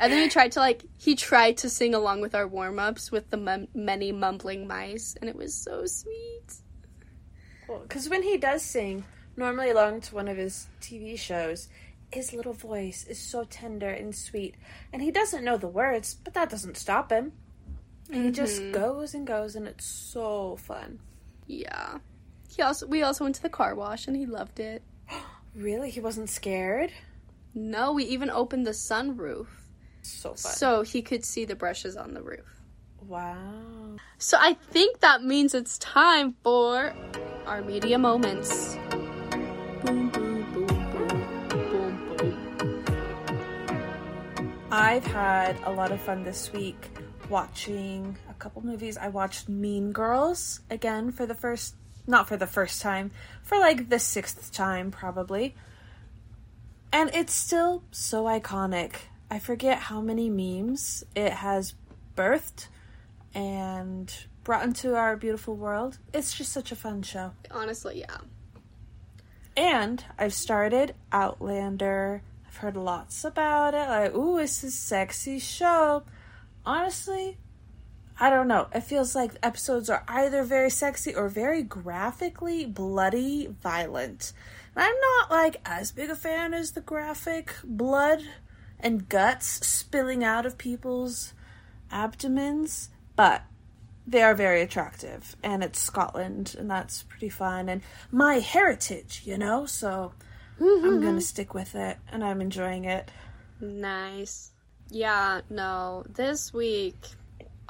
And 0.00 0.12
then 0.12 0.20
he 0.22 0.28
tried 0.28 0.52
to 0.52 0.60
like 0.60 0.84
he 0.98 1.14
tried 1.14 1.58
to 1.58 1.70
sing 1.70 1.94
along 1.94 2.20
with 2.20 2.34
our 2.34 2.46
warm 2.48 2.78
ups 2.80 3.12
with 3.12 3.30
the 3.30 3.36
mum- 3.36 3.68
many 3.74 4.10
mumbling 4.10 4.66
mice, 4.66 5.14
and 5.20 5.30
it 5.30 5.36
was 5.36 5.54
so 5.54 5.86
sweet. 5.86 6.54
Because 7.82 8.08
when 8.08 8.22
he 8.22 8.36
does 8.36 8.62
sing, 8.62 9.04
normally 9.36 9.70
along 9.70 10.00
to 10.02 10.14
one 10.14 10.28
of 10.28 10.36
his 10.36 10.66
TV 10.80 11.16
shows, 11.18 11.68
his 12.12 12.32
little 12.34 12.52
voice 12.52 13.06
is 13.08 13.18
so 13.18 13.44
tender 13.44 13.88
and 13.88 14.14
sweet. 14.14 14.56
And 14.92 15.00
he 15.00 15.10
doesn't 15.10 15.44
know 15.44 15.56
the 15.56 15.68
words, 15.68 16.14
but 16.22 16.34
that 16.34 16.50
doesn't 16.50 16.76
stop 16.76 17.10
him. 17.10 17.32
He 18.10 18.30
just 18.30 18.60
Mhm. 18.60 18.72
goes 18.72 19.14
and 19.14 19.26
goes, 19.26 19.56
and 19.56 19.66
it's 19.66 19.86
so 19.86 20.56
fun. 20.56 20.98
Yeah. 21.46 21.98
He 22.54 22.60
also 22.60 22.86
we 22.86 23.02
also 23.02 23.24
went 23.24 23.36
to 23.36 23.42
the 23.42 23.48
car 23.48 23.74
wash, 23.74 24.06
and 24.06 24.16
he 24.16 24.26
loved 24.26 24.60
it. 24.60 24.82
Really? 25.54 25.90
He 25.90 26.00
wasn't 26.00 26.30
scared? 26.30 26.92
No, 27.54 27.92
we 27.92 28.04
even 28.04 28.30
opened 28.30 28.66
the 28.66 28.70
sunroof 28.70 29.46
So 30.02 30.30
fun. 30.30 30.52
so 30.52 30.82
he 30.82 31.02
could 31.02 31.24
see 31.24 31.44
the 31.44 31.54
brushes 31.54 31.96
on 31.96 32.14
the 32.14 32.22
roof. 32.22 32.60
wow. 33.06 33.96
So 34.18 34.38
I 34.40 34.54
think 34.54 35.00
that 35.00 35.22
means 35.22 35.52
it's 35.54 35.76
time 35.78 36.34
for 36.42 36.94
our 37.46 37.60
media 37.60 37.98
moments. 37.98 38.76
Boom, 39.84 40.08
boom, 40.10 40.52
boom, 40.52 40.66
boom, 40.92 41.48
boom, 41.48 42.16
boom. 42.16 42.84
I've 44.70 45.04
had 45.04 45.56
a 45.64 45.72
lot 45.72 45.92
of 45.92 46.00
fun 46.00 46.22
this 46.24 46.50
week 46.52 46.88
watching 47.28 48.16
a 48.30 48.34
couple 48.34 48.64
movies. 48.64 48.96
I 48.96 49.08
watched 49.08 49.48
Mean 49.48 49.92
Girls 49.92 50.60
again 50.70 51.10
for 51.12 51.26
the 51.26 51.34
first, 51.34 51.74
not 52.06 52.28
for 52.28 52.36
the 52.36 52.46
first 52.46 52.82
time, 52.82 53.10
for 53.42 53.58
like 53.58 53.88
the 53.88 53.98
sixth 53.98 54.52
time 54.52 54.90
probably. 54.90 55.54
And 56.92 57.10
it's 57.14 57.32
still 57.32 57.82
so 57.90 58.24
iconic. 58.24 58.96
I 59.30 59.38
forget 59.38 59.78
how 59.78 60.00
many 60.00 60.28
memes 60.28 61.04
it 61.14 61.32
has 61.32 61.74
birthed 62.16 62.66
and 63.34 64.14
brought 64.44 64.64
into 64.64 64.94
our 64.94 65.16
beautiful 65.16 65.56
world. 65.56 65.98
It's 66.12 66.34
just 66.34 66.52
such 66.52 66.70
a 66.72 66.76
fun 66.76 67.02
show. 67.02 67.32
Honestly, 67.50 68.00
yeah. 68.00 68.18
And 69.56 70.04
I've 70.18 70.34
started 70.34 70.94
Outlander. 71.10 72.22
I've 72.46 72.56
heard 72.56 72.76
lots 72.76 73.24
about 73.24 73.74
it. 73.74 73.88
Like, 73.88 74.14
ooh, 74.14 74.38
it's 74.38 74.62
a 74.62 74.70
sexy 74.70 75.38
show. 75.38 76.02
Honestly, 76.66 77.38
I 78.22 78.30
don't 78.30 78.46
know. 78.46 78.68
It 78.72 78.84
feels 78.84 79.16
like 79.16 79.32
episodes 79.42 79.90
are 79.90 80.04
either 80.06 80.44
very 80.44 80.70
sexy 80.70 81.12
or 81.12 81.28
very 81.28 81.64
graphically 81.64 82.64
bloody 82.64 83.48
violent. 83.48 84.32
And 84.76 84.84
I'm 84.84 84.94
not 85.00 85.30
like 85.32 85.56
as 85.64 85.90
big 85.90 86.08
a 86.08 86.14
fan 86.14 86.54
as 86.54 86.70
the 86.70 86.82
graphic 86.82 87.52
blood 87.64 88.22
and 88.78 89.08
guts 89.08 89.66
spilling 89.66 90.22
out 90.22 90.46
of 90.46 90.56
people's 90.56 91.34
abdomens, 91.90 92.90
but 93.16 93.42
they 94.06 94.22
are 94.22 94.36
very 94.36 94.62
attractive 94.62 95.34
and 95.42 95.64
it's 95.64 95.80
Scotland 95.80 96.54
and 96.56 96.70
that's 96.70 97.02
pretty 97.02 97.28
fun 97.28 97.68
and 97.68 97.82
my 98.12 98.38
heritage, 98.38 99.22
you 99.24 99.36
know? 99.36 99.66
So 99.66 100.12
I'm 100.60 100.80
going 100.80 101.00
to 101.00 101.06
mm-hmm. 101.08 101.18
stick 101.18 101.54
with 101.54 101.74
it 101.74 101.98
and 102.12 102.22
I'm 102.22 102.40
enjoying 102.40 102.84
it. 102.84 103.10
Nice. 103.60 104.52
Yeah, 104.90 105.40
no. 105.50 106.04
This 106.08 106.52
week 106.52 107.16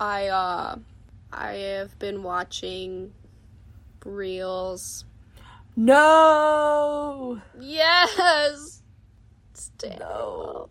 I 0.03 0.27
uh 0.27 0.77
I 1.33 1.53
have 1.53 1.97
been 2.01 2.25
watching 2.25 3.12
reels. 4.05 5.05
No. 5.77 7.41
Yes. 7.61 8.83
It's 9.53 9.71
No. 10.01 10.71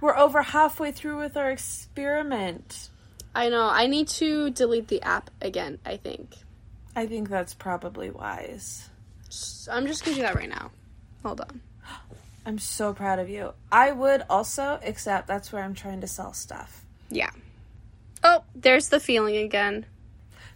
We're 0.00 0.16
over 0.16 0.40
halfway 0.40 0.90
through 0.90 1.18
with 1.18 1.36
our 1.36 1.50
experiment. 1.50 2.88
I 3.34 3.50
know. 3.50 3.68
I 3.68 3.88
need 3.88 4.08
to 4.08 4.48
delete 4.48 4.88
the 4.88 5.02
app 5.02 5.28
again, 5.42 5.78
I 5.84 5.98
think. 5.98 6.36
I 6.94 7.06
think 7.06 7.28
that's 7.28 7.52
probably 7.52 8.08
wise. 8.08 8.88
I'm 9.70 9.86
just 9.86 10.02
gonna 10.02 10.16
do 10.16 10.22
that 10.22 10.34
right 10.34 10.48
now. 10.48 10.70
Hold 11.22 11.42
on. 11.42 11.60
I'm 12.46 12.58
so 12.58 12.94
proud 12.94 13.18
of 13.18 13.28
you. 13.28 13.52
I 13.70 13.92
would 13.92 14.22
also, 14.30 14.80
except 14.82 15.26
that's 15.26 15.52
where 15.52 15.62
I'm 15.62 15.74
trying 15.74 16.00
to 16.00 16.06
sell 16.06 16.32
stuff. 16.32 16.86
Yeah. 17.10 17.30
Oh, 18.26 18.44
there's 18.54 18.88
the 18.88 18.98
feeling 18.98 19.36
again. 19.36 19.86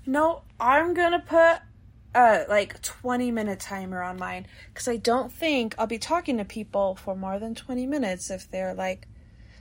No, 0.04 0.42
I'm 0.59 0.92
gonna 0.94 1.20
put 1.20 1.61
a 2.14 2.44
like 2.48 2.83
20 2.83 3.30
minute 3.30 3.61
timer 3.61 4.02
on 4.02 4.18
mine 4.18 4.46
because 4.68 4.88
I 4.88 4.96
don't 4.96 5.30
think 5.30 5.76
I'll 5.78 5.87
be 5.87 5.98
talking 5.98 6.38
to 6.38 6.44
people 6.44 6.96
for 6.96 7.14
more 7.14 7.38
than 7.38 7.54
20 7.54 7.87
minutes 7.87 8.30
if 8.30 8.50
they're 8.50 8.74
like, 8.74 9.06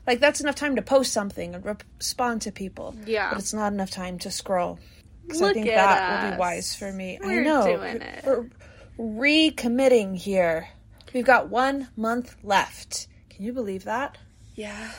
like 0.07 0.19
that's 0.19 0.41
enough 0.41 0.55
time 0.55 0.75
to 0.77 0.81
post 0.81 1.13
something 1.13 1.53
and 1.53 1.63
respond 1.99 2.41
to 2.43 2.51
people. 2.51 2.95
Yeah. 3.05 3.29
But 3.29 3.39
it's 3.39 3.53
not 3.53 3.71
enough 3.73 3.91
time 3.91 4.17
to 4.19 4.31
scroll. 4.31 4.79
Because 5.27 5.43
I 5.43 5.53
think 5.53 5.67
at 5.67 5.75
that 5.75 6.23
will 6.23 6.29
be 6.29 6.33
us. 6.33 6.39
wise 6.39 6.75
for 6.75 6.91
me. 6.91 7.19
I 7.23 7.27
We're 7.27 7.43
know. 7.43 7.77
doing 7.77 8.01
it. 8.01 8.25
We're 8.25 8.49
recommitting 8.97 10.17
here. 10.17 10.69
We've 11.13 11.25
got 11.25 11.49
one 11.49 11.89
month 11.95 12.35
left. 12.43 13.07
Can 13.29 13.45
you 13.45 13.53
believe 13.53 13.83
that? 13.83 14.17
Yeah. 14.55 14.91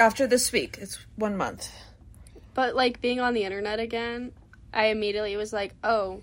After 0.00 0.26
this 0.26 0.50
week, 0.50 0.78
it's 0.80 0.98
one 1.14 1.36
month. 1.36 1.70
But 2.58 2.74
like 2.74 3.00
being 3.00 3.20
on 3.20 3.34
the 3.34 3.44
internet 3.44 3.78
again, 3.78 4.32
I 4.74 4.86
immediately 4.86 5.36
was 5.36 5.52
like, 5.52 5.76
oh, 5.84 6.22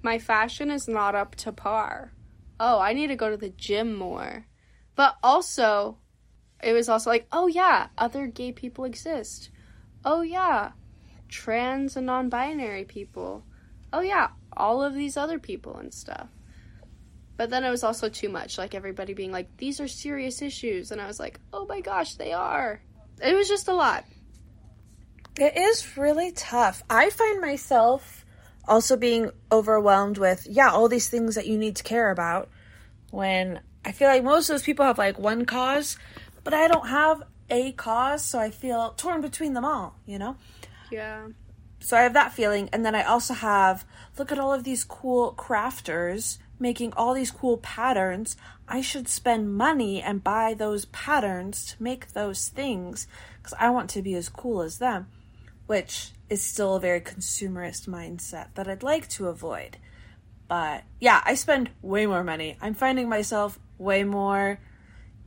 my 0.00 0.20
fashion 0.20 0.70
is 0.70 0.86
not 0.86 1.16
up 1.16 1.34
to 1.42 1.50
par. 1.50 2.12
Oh, 2.60 2.78
I 2.78 2.92
need 2.92 3.08
to 3.08 3.16
go 3.16 3.28
to 3.28 3.36
the 3.36 3.48
gym 3.48 3.96
more. 3.96 4.46
But 4.94 5.16
also, 5.24 5.98
it 6.62 6.72
was 6.72 6.88
also 6.88 7.10
like, 7.10 7.26
oh 7.32 7.48
yeah, 7.48 7.88
other 7.98 8.28
gay 8.28 8.52
people 8.52 8.84
exist. 8.84 9.50
Oh 10.04 10.20
yeah, 10.20 10.70
trans 11.28 11.96
and 11.96 12.06
non 12.06 12.28
binary 12.28 12.84
people. 12.84 13.42
Oh 13.92 14.02
yeah, 14.02 14.28
all 14.56 14.84
of 14.84 14.94
these 14.94 15.16
other 15.16 15.40
people 15.40 15.78
and 15.78 15.92
stuff. 15.92 16.28
But 17.36 17.50
then 17.50 17.64
it 17.64 17.70
was 17.70 17.82
also 17.82 18.08
too 18.08 18.28
much, 18.28 18.56
like 18.56 18.76
everybody 18.76 19.14
being 19.14 19.32
like, 19.32 19.56
these 19.56 19.80
are 19.80 19.88
serious 19.88 20.42
issues. 20.42 20.92
And 20.92 21.00
I 21.00 21.08
was 21.08 21.18
like, 21.18 21.40
oh 21.52 21.66
my 21.66 21.80
gosh, 21.80 22.14
they 22.14 22.32
are. 22.32 22.80
It 23.20 23.34
was 23.34 23.48
just 23.48 23.66
a 23.66 23.74
lot. 23.74 24.04
It 25.36 25.56
is 25.56 25.96
really 25.96 26.30
tough. 26.32 26.82
I 26.90 27.10
find 27.10 27.40
myself 27.40 28.24
also 28.68 28.96
being 28.96 29.30
overwhelmed 29.50 30.18
with, 30.18 30.46
yeah, 30.48 30.70
all 30.70 30.88
these 30.88 31.08
things 31.08 31.34
that 31.34 31.46
you 31.46 31.58
need 31.58 31.76
to 31.76 31.82
care 31.82 32.10
about 32.10 32.48
when 33.10 33.60
I 33.84 33.92
feel 33.92 34.08
like 34.08 34.22
most 34.22 34.48
of 34.48 34.54
those 34.54 34.62
people 34.62 34.84
have 34.84 34.98
like 34.98 35.18
one 35.18 35.44
cause, 35.44 35.96
but 36.44 36.54
I 36.54 36.68
don't 36.68 36.88
have 36.88 37.22
a 37.50 37.72
cause, 37.72 38.22
so 38.24 38.38
I 38.38 38.50
feel 38.50 38.94
torn 38.96 39.20
between 39.20 39.54
them 39.54 39.64
all, 39.64 39.96
you 40.06 40.18
know? 40.18 40.36
Yeah. 40.90 41.28
So 41.80 41.96
I 41.96 42.02
have 42.02 42.14
that 42.14 42.32
feeling, 42.32 42.68
and 42.72 42.84
then 42.86 42.94
I 42.94 43.02
also 43.02 43.34
have 43.34 43.84
look 44.18 44.30
at 44.30 44.38
all 44.38 44.52
of 44.52 44.64
these 44.64 44.84
cool 44.84 45.34
crafters 45.36 46.38
making 46.60 46.92
all 46.92 47.12
these 47.12 47.32
cool 47.32 47.56
patterns. 47.56 48.36
I 48.68 48.80
should 48.80 49.08
spend 49.08 49.54
money 49.54 50.00
and 50.00 50.22
buy 50.22 50.54
those 50.54 50.84
patterns 50.86 51.66
to 51.66 51.82
make 51.82 52.12
those 52.12 52.48
things 52.48 53.08
because 53.38 53.54
I 53.58 53.70
want 53.70 53.90
to 53.90 54.02
be 54.02 54.14
as 54.14 54.28
cool 54.28 54.62
as 54.62 54.78
them, 54.78 55.08
which 55.66 56.10
is 56.28 56.42
still 56.42 56.76
a 56.76 56.80
very 56.80 57.00
consumerist 57.00 57.88
mindset 57.88 58.54
that 58.54 58.68
I'd 58.68 58.82
like 58.82 59.08
to 59.10 59.28
avoid. 59.28 59.76
But 60.48 60.84
yeah, 61.00 61.22
I 61.24 61.34
spend 61.34 61.70
way 61.80 62.06
more 62.06 62.24
money. 62.24 62.56
I'm 62.60 62.74
finding 62.74 63.08
myself 63.08 63.58
way 63.78 64.04
more 64.04 64.58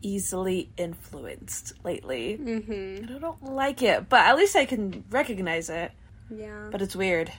easily 0.01 0.69
influenced 0.77 1.73
lately. 1.83 2.37
Mm-hmm. 2.39 3.15
I 3.15 3.19
don't 3.19 3.43
like 3.43 3.81
it, 3.81 4.07
but 4.07 4.19
at 4.19 4.37
least 4.37 4.55
I 4.55 4.65
can 4.65 5.03
recognize 5.09 5.69
it. 5.69 5.91
Yeah. 6.29 6.69
But 6.71 6.81
it's 6.81 6.95
weird. 6.95 7.31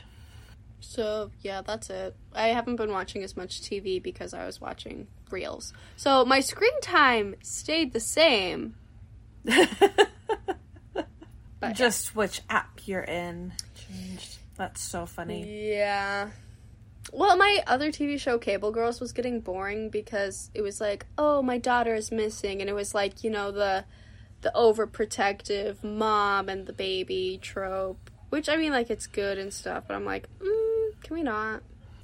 So 0.80 1.30
yeah, 1.42 1.62
that's 1.62 1.90
it. 1.90 2.14
I 2.34 2.48
haven't 2.48 2.76
been 2.76 2.92
watching 2.92 3.22
as 3.22 3.36
much 3.36 3.62
TV 3.62 4.02
because 4.02 4.34
I 4.34 4.46
was 4.46 4.60
watching 4.60 5.06
reels. 5.30 5.72
So 5.96 6.24
my 6.24 6.40
screen 6.40 6.80
time 6.80 7.36
stayed 7.42 7.92
the 7.92 8.00
same. 8.00 8.74
But 11.68 11.76
Just 11.76 12.14
which 12.16 12.40
app 12.48 12.86
you're 12.86 13.02
in 13.02 13.52
changed. 13.74 14.38
That's 14.56 14.80
so 14.82 15.06
funny. 15.06 15.70
yeah. 15.70 16.30
Well, 17.12 17.36
my 17.36 17.62
other 17.68 17.92
TV 17.92 18.18
show, 18.18 18.36
Cable 18.36 18.72
Girls, 18.72 19.00
was 19.00 19.12
getting 19.12 19.40
boring 19.40 19.90
because 19.90 20.50
it 20.54 20.62
was 20.62 20.80
like, 20.80 21.06
oh, 21.16 21.40
my 21.40 21.56
daughter 21.56 21.94
is 21.94 22.10
missing, 22.10 22.60
and 22.60 22.68
it 22.68 22.72
was 22.72 22.94
like, 22.94 23.22
you 23.22 23.30
know, 23.30 23.50
the 23.52 23.84
the 24.42 24.52
overprotective 24.54 25.82
mom 25.82 26.48
and 26.48 26.66
the 26.66 26.72
baby 26.72 27.38
trope. 27.40 28.10
Which 28.28 28.48
I 28.48 28.56
mean, 28.56 28.72
like, 28.72 28.90
it's 28.90 29.06
good 29.06 29.38
and 29.38 29.52
stuff, 29.54 29.84
but 29.86 29.94
I'm 29.94 30.04
like, 30.04 30.28
mm, 30.40 31.02
can 31.02 31.16
we 31.16 31.22
not? 31.22 31.62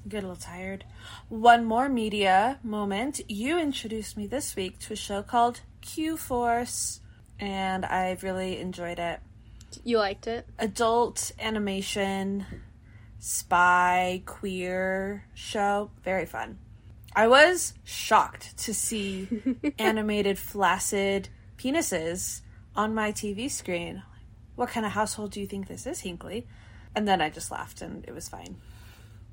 Get 0.09 0.25
a 0.25 0.27
little 0.29 0.41
tired. 0.41 0.85
One 1.29 1.65
more 1.65 1.89
media 1.89 2.59
moment. 2.63 3.21
You 3.29 3.59
introduced 3.59 4.17
me 4.17 4.27
this 4.27 4.55
week 4.57 4.79
to 4.81 4.93
a 4.93 4.97
show 4.97 5.23
called 5.23 5.61
Q 5.81 6.17
Force, 6.17 7.01
and 7.41 7.85
I've 7.85 8.23
really 8.23 8.59
enjoyed 8.59 8.99
it. 8.99 9.21
You 9.85 9.99
liked 9.99 10.27
it? 10.27 10.47
Adult 10.59 11.33
animation, 11.39 12.47
spy, 13.19 14.23
queer 14.27 15.25
show. 15.35 15.91
Very 16.03 16.27
fun. 16.27 16.59
I 17.15 17.29
was 17.29 17.75
shocked 17.85 18.57
to 18.59 18.75
see 18.75 19.29
animated, 19.79 20.39
flaccid 20.39 21.29
penises 21.59 22.41
on 22.75 22.95
my 22.95 23.13
TV 23.13 23.51
screen. 23.51 24.03
What 24.55 24.71
kind 24.71 24.87
of 24.87 24.93
household 24.93 25.33
do 25.33 25.41
you 25.41 25.47
think 25.47 25.69
this 25.69 25.87
is, 25.87 26.01
Hinkley? 26.03 26.45
And 26.95 27.07
then 27.07 27.21
I 27.21 27.31
just 27.31 27.51
laughed 27.51 27.83
and 27.83 28.05
it 28.07 28.15
was 28.15 28.29
fine. 28.29 28.57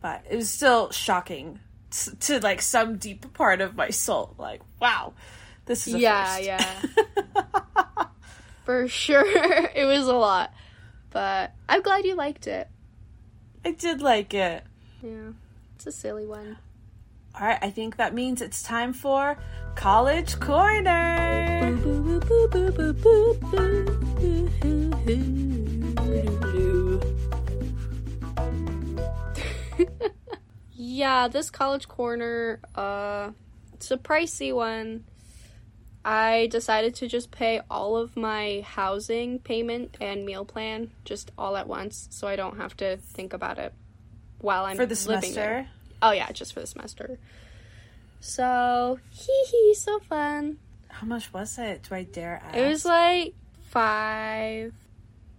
But 0.01 0.23
it 0.29 0.35
was 0.35 0.49
still 0.49 0.91
shocking 0.91 1.59
to, 1.91 2.15
to 2.15 2.39
like 2.39 2.61
some 2.61 2.97
deep 2.97 3.33
part 3.33 3.61
of 3.61 3.75
my 3.75 3.89
soul. 3.89 4.35
Like, 4.37 4.61
wow, 4.79 5.13
this 5.65 5.87
is 5.87 5.95
a 5.95 5.99
yeah, 5.99 6.37
yeah. 6.37 6.81
For 8.69 8.87
sure. 8.87 9.25
it 9.73 9.85
was 9.85 10.05
a 10.05 10.13
lot. 10.13 10.53
But 11.09 11.53
I'm 11.67 11.81
glad 11.81 12.05
you 12.05 12.13
liked 12.13 12.45
it. 12.45 12.67
I 13.65 13.71
did 13.71 13.99
like 13.99 14.35
it. 14.35 14.63
Yeah. 15.01 15.31
It's 15.75 15.87
a 15.87 15.91
silly 15.91 16.27
one. 16.27 16.55
All 17.33 17.47
right, 17.47 17.57
I 17.63 17.71
think 17.71 17.95
that 17.95 18.13
means 18.13 18.43
it's 18.43 18.61
time 18.61 18.93
for 18.93 19.39
College 19.73 20.39
Corner. 20.39 21.75
yeah, 30.75 31.27
this 31.27 31.49
college 31.49 31.87
corner, 31.87 32.59
uh, 32.75 33.31
it's 33.73 33.89
a 33.89 33.97
pricey 33.97 34.53
one. 34.53 35.05
I 36.05 36.47
decided 36.47 36.95
to 36.95 37.07
just 37.07 37.29
pay 37.31 37.61
all 37.69 37.97
of 37.97 38.15
my 38.15 38.63
housing 38.65 39.39
payment 39.39 39.97
and 39.99 40.25
meal 40.25 40.45
plan 40.45 40.91
just 41.05 41.31
all 41.37 41.57
at 41.57 41.67
once 41.67 42.07
so 42.09 42.27
I 42.27 42.35
don't 42.35 42.57
have 42.57 42.75
to 42.77 42.97
think 42.97 43.33
about 43.33 43.57
it 43.59 43.73
while 44.39 44.63
I'm 44.65 44.77
For 44.77 44.85
the 44.85 44.95
living 45.09 45.33
there. 45.33 45.65
semester? 45.65 45.67
Oh 46.01 46.11
yeah, 46.11 46.31
just 46.31 46.53
for 46.53 46.61
the 46.61 46.67
semester. 46.67 47.19
So, 48.21 48.99
hee 49.11 49.43
hee, 49.51 49.73
so 49.75 49.99
fun. 49.99 50.57
How 50.87 51.05
much 51.07 51.31
was 51.33 51.57
it? 51.57 51.83
Do 51.87 51.95
I 51.95 52.03
dare 52.03 52.41
ask? 52.45 52.55
It 52.57 52.67
was 52.67 52.85
like 52.85 53.33
five. 53.69 54.73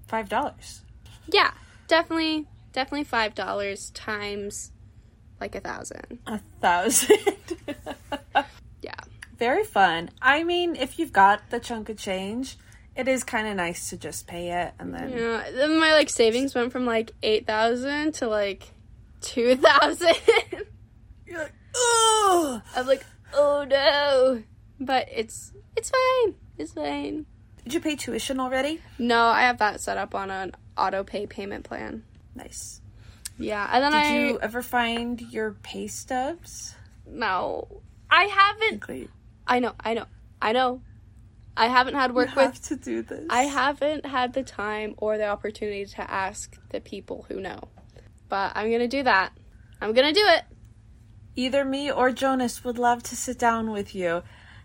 five 0.06 0.28
dollars. 0.28 0.82
Yeah, 1.28 1.50
definitely, 1.88 2.46
definitely 2.72 3.04
five 3.04 3.34
dollars 3.34 3.90
times 3.90 4.72
like 5.40 5.54
a 5.54 5.60
thousand. 5.60 6.18
A 6.26 6.38
thousand. 6.60 7.16
Very 9.40 9.64
fun. 9.64 10.10
I 10.22 10.44
mean, 10.44 10.76
if 10.76 10.98
you've 10.98 11.12
got 11.14 11.48
the 11.50 11.58
chunk 11.58 11.88
of 11.88 11.96
change, 11.96 12.56
it 12.94 13.08
is 13.08 13.24
kind 13.24 13.48
of 13.48 13.56
nice 13.56 13.88
to 13.90 13.96
just 13.96 14.26
pay 14.26 14.50
it 14.52 14.74
and 14.78 14.94
then. 14.94 15.10
yeah. 15.10 15.50
Then 15.50 15.80
my 15.80 15.92
like 15.94 16.10
savings 16.10 16.54
went 16.54 16.70
from 16.72 16.84
like 16.84 17.12
eight 17.22 17.46
thousand 17.46 18.12
to 18.16 18.28
like 18.28 18.70
two 19.22 19.56
thousand. 19.56 20.14
You're 21.26 21.38
like, 21.38 21.54
oh. 21.74 22.60
I'm 22.76 22.86
like, 22.86 23.02
oh 23.32 23.64
no, 23.68 24.42
but 24.78 25.08
it's 25.10 25.52
it's 25.74 25.90
fine. 25.90 26.34
It's 26.58 26.72
fine. 26.72 27.24
Did 27.64 27.72
you 27.74 27.80
pay 27.80 27.96
tuition 27.96 28.40
already? 28.40 28.80
No, 28.98 29.24
I 29.24 29.42
have 29.42 29.58
that 29.58 29.80
set 29.80 29.96
up 29.96 30.14
on 30.14 30.30
an 30.30 30.52
auto 30.76 31.02
pay 31.02 31.26
payment 31.26 31.64
plan. 31.64 32.02
Nice. 32.34 32.82
Yeah, 33.38 33.66
and 33.72 33.82
then 33.82 33.92
Did 33.92 34.02
I 34.02 34.18
you 34.28 34.38
ever 34.40 34.60
find 34.60 35.18
your 35.32 35.52
pay 35.62 35.86
stubs? 35.86 36.74
no, 37.06 37.80
I 38.10 38.24
haven't. 38.24 38.80
I 39.50 39.58
know, 39.58 39.74
I 39.80 39.94
know, 39.94 40.06
I 40.40 40.52
know. 40.52 40.80
I 41.56 41.66
haven't 41.66 41.94
had 41.94 42.14
work 42.14 42.30
you 42.30 42.36
with 42.36 42.62
to 42.68 42.76
do 42.76 43.02
this. 43.02 43.26
I 43.28 43.42
haven't 43.42 44.06
had 44.06 44.32
the 44.32 44.44
time 44.44 44.94
or 44.96 45.18
the 45.18 45.26
opportunity 45.26 45.84
to 45.84 46.10
ask 46.10 46.56
the 46.70 46.80
people 46.80 47.26
who 47.28 47.40
know. 47.40 47.68
But 48.28 48.52
I'm 48.54 48.68
going 48.68 48.80
to 48.80 48.88
do 48.88 49.02
that. 49.02 49.32
I'm 49.80 49.92
going 49.92 50.06
to 50.06 50.18
do 50.18 50.24
it. 50.24 50.44
Either 51.34 51.64
me 51.64 51.90
or 51.90 52.12
Jonas 52.12 52.62
would 52.62 52.78
love 52.78 53.02
to 53.02 53.16
sit 53.16 53.40
down 53.40 53.72
with 53.72 53.92
you. 53.92 54.22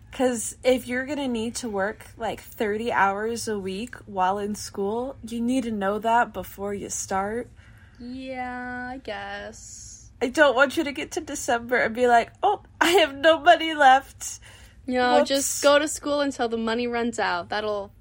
Because 0.08 0.56
if 0.62 0.86
you're 0.86 1.04
going 1.04 1.18
to 1.18 1.28
need 1.28 1.56
to 1.56 1.68
work 1.68 2.06
like 2.16 2.40
30 2.40 2.92
hours 2.92 3.48
a 3.48 3.58
week 3.58 3.96
while 4.06 4.38
in 4.38 4.54
school, 4.54 5.16
you 5.26 5.40
need 5.40 5.64
to 5.64 5.72
know 5.72 5.98
that 5.98 6.32
before 6.32 6.72
you 6.72 6.88
start. 6.90 7.50
Yeah, 7.98 8.90
I 8.92 8.98
guess. 8.98 10.12
I 10.22 10.28
don't 10.28 10.54
want 10.54 10.76
you 10.76 10.84
to 10.84 10.92
get 10.92 11.10
to 11.12 11.20
December 11.20 11.76
and 11.76 11.94
be 11.94 12.06
like, 12.06 12.30
oh, 12.42 12.62
I 12.80 12.92
have 12.92 13.14
no 13.16 13.40
money 13.40 13.74
left. 13.74 14.38
You 14.86 14.94
know, 14.94 15.16
Whoops. 15.18 15.28
just 15.28 15.62
go 15.62 15.78
to 15.78 15.88
school 15.88 16.20
until 16.20 16.48
the 16.48 16.56
money 16.56 16.86
runs 16.86 17.18
out. 17.18 17.48
That'll. 17.48 17.92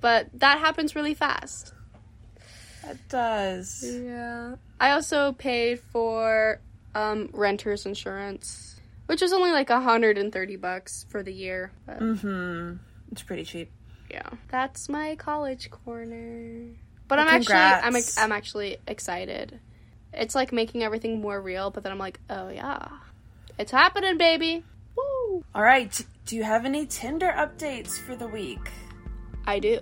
But 0.00 0.28
that 0.34 0.58
happens 0.58 0.96
really 0.96 1.14
fast. 1.14 1.72
That 2.84 3.08
does. 3.08 3.84
Yeah. 3.84 4.56
I 4.80 4.90
also 4.92 5.32
paid 5.32 5.80
for 5.80 6.60
um, 6.94 7.30
renter's 7.32 7.86
insurance, 7.86 8.80
which 9.06 9.20
was 9.22 9.32
only 9.32 9.50
like 9.52 9.70
130 9.70 10.56
bucks 10.56 11.06
for 11.08 11.22
the 11.22 11.32
year. 11.32 11.70
But 11.86 12.00
Mm-hmm. 12.00 12.74
It's 13.12 13.22
pretty 13.22 13.44
cheap. 13.44 13.70
yeah, 14.10 14.28
that's 14.48 14.88
my 14.88 15.14
college 15.16 15.70
corner. 15.70 16.66
But 17.08 17.18
Well, 17.18 17.28
I'm 17.28 17.34
actually 17.34 17.54
I'm. 17.54 17.96
I'm 18.18 18.32
actually 18.32 18.78
excited. 18.88 19.60
It's 20.12 20.34
like 20.34 20.52
making 20.52 20.82
everything 20.82 21.20
more 21.20 21.40
real, 21.40 21.70
but 21.70 21.82
then 21.84 21.92
I'm 21.92 21.98
like, 21.98 22.18
oh 22.28 22.48
yeah, 22.48 22.88
it's 23.58 23.70
happening, 23.70 24.18
baby. 24.18 24.64
Woo! 25.26 25.44
All 25.54 25.62
right. 25.62 26.00
Do 26.24 26.36
you 26.36 26.44
have 26.44 26.64
any 26.64 26.86
Tinder 26.86 27.32
updates 27.36 27.98
for 27.98 28.16
the 28.16 28.26
week? 28.26 28.70
I 29.46 29.58
do. 29.58 29.80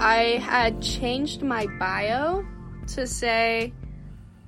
I 0.00 0.40
had 0.42 0.82
changed 0.82 1.42
my 1.42 1.66
bio 1.78 2.44
to 2.88 3.06
say 3.06 3.72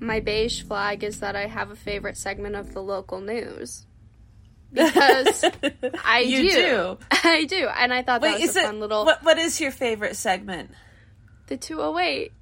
my 0.01 0.21
beige 0.21 0.62
flag 0.64 1.05
is 1.05 1.21
that 1.21 1.37
I 1.37 1.47
have 1.47 1.71
a 1.71 1.77
favorite 1.77 2.17
segment 2.17 2.57
of 2.57 2.75
the 2.75 2.83
local 2.83 3.21
news. 3.21 3.87
Because 4.73 5.45
I 6.05 6.25
you 6.27 6.51
do. 6.51 6.99
I 7.11 7.45
do. 7.45 7.69
And 7.69 7.93
I 7.93 8.03
thought 8.03 8.23
that 8.23 8.40
was 8.40 8.57
a 8.57 8.61
it 8.61 8.64
fun 8.64 8.81
little 8.81 9.05
what? 9.05 9.23
What 9.23 9.38
is 9.38 9.61
your 9.61 9.71
favorite 9.71 10.17
segment? 10.17 10.71
the 11.47 11.57
208. 11.57 12.33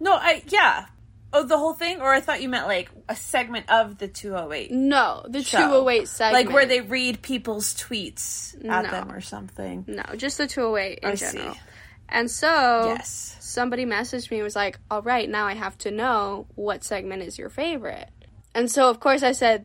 No, 0.00 0.14
I 0.14 0.42
yeah. 0.48 0.86
Oh, 1.34 1.44
the 1.44 1.56
whole 1.56 1.72
thing, 1.72 2.00
or 2.00 2.12
I 2.12 2.20
thought 2.20 2.42
you 2.42 2.48
meant 2.48 2.66
like 2.66 2.90
a 3.08 3.16
segment 3.16 3.70
of 3.70 3.96
the 3.98 4.06
208, 4.08 4.70
No, 4.70 5.24
the 5.28 5.42
Show. 5.42 5.58
208 5.58 6.06
segment. 6.08 6.46
like 6.46 6.54
where 6.54 6.66
they 6.66 6.80
read 6.82 7.22
people's 7.22 7.72
tweets 7.74 8.54
at 8.68 8.84
No. 8.84 8.90
them 8.90 9.10
or 9.10 9.20
something. 9.22 9.84
No, 9.86 10.02
just 10.16 10.36
the 10.38 10.46
208 10.46 10.98
in 11.02 11.08
I 11.08 11.14
general. 11.14 11.54
see. 11.54 11.60
And 12.10 12.30
so 12.30 12.84
Yes. 12.98 13.36
somebody 13.40 13.86
messaged 13.86 14.30
me 14.30 14.38
and 14.38 14.44
was 14.44 14.54
like, 14.56 14.78
all 14.90 15.00
right, 15.00 15.26
now 15.28 15.46
I 15.46 15.54
have 15.54 15.78
to 15.78 15.90
know 15.90 16.46
what 16.54 16.84
segment 16.84 17.22
is 17.22 17.38
your 17.38 17.48
favorite. 17.48 18.10
And 18.54 18.70
so, 18.70 18.90
of 18.90 19.00
course, 19.00 19.22
I 19.22 19.32
said 19.32 19.64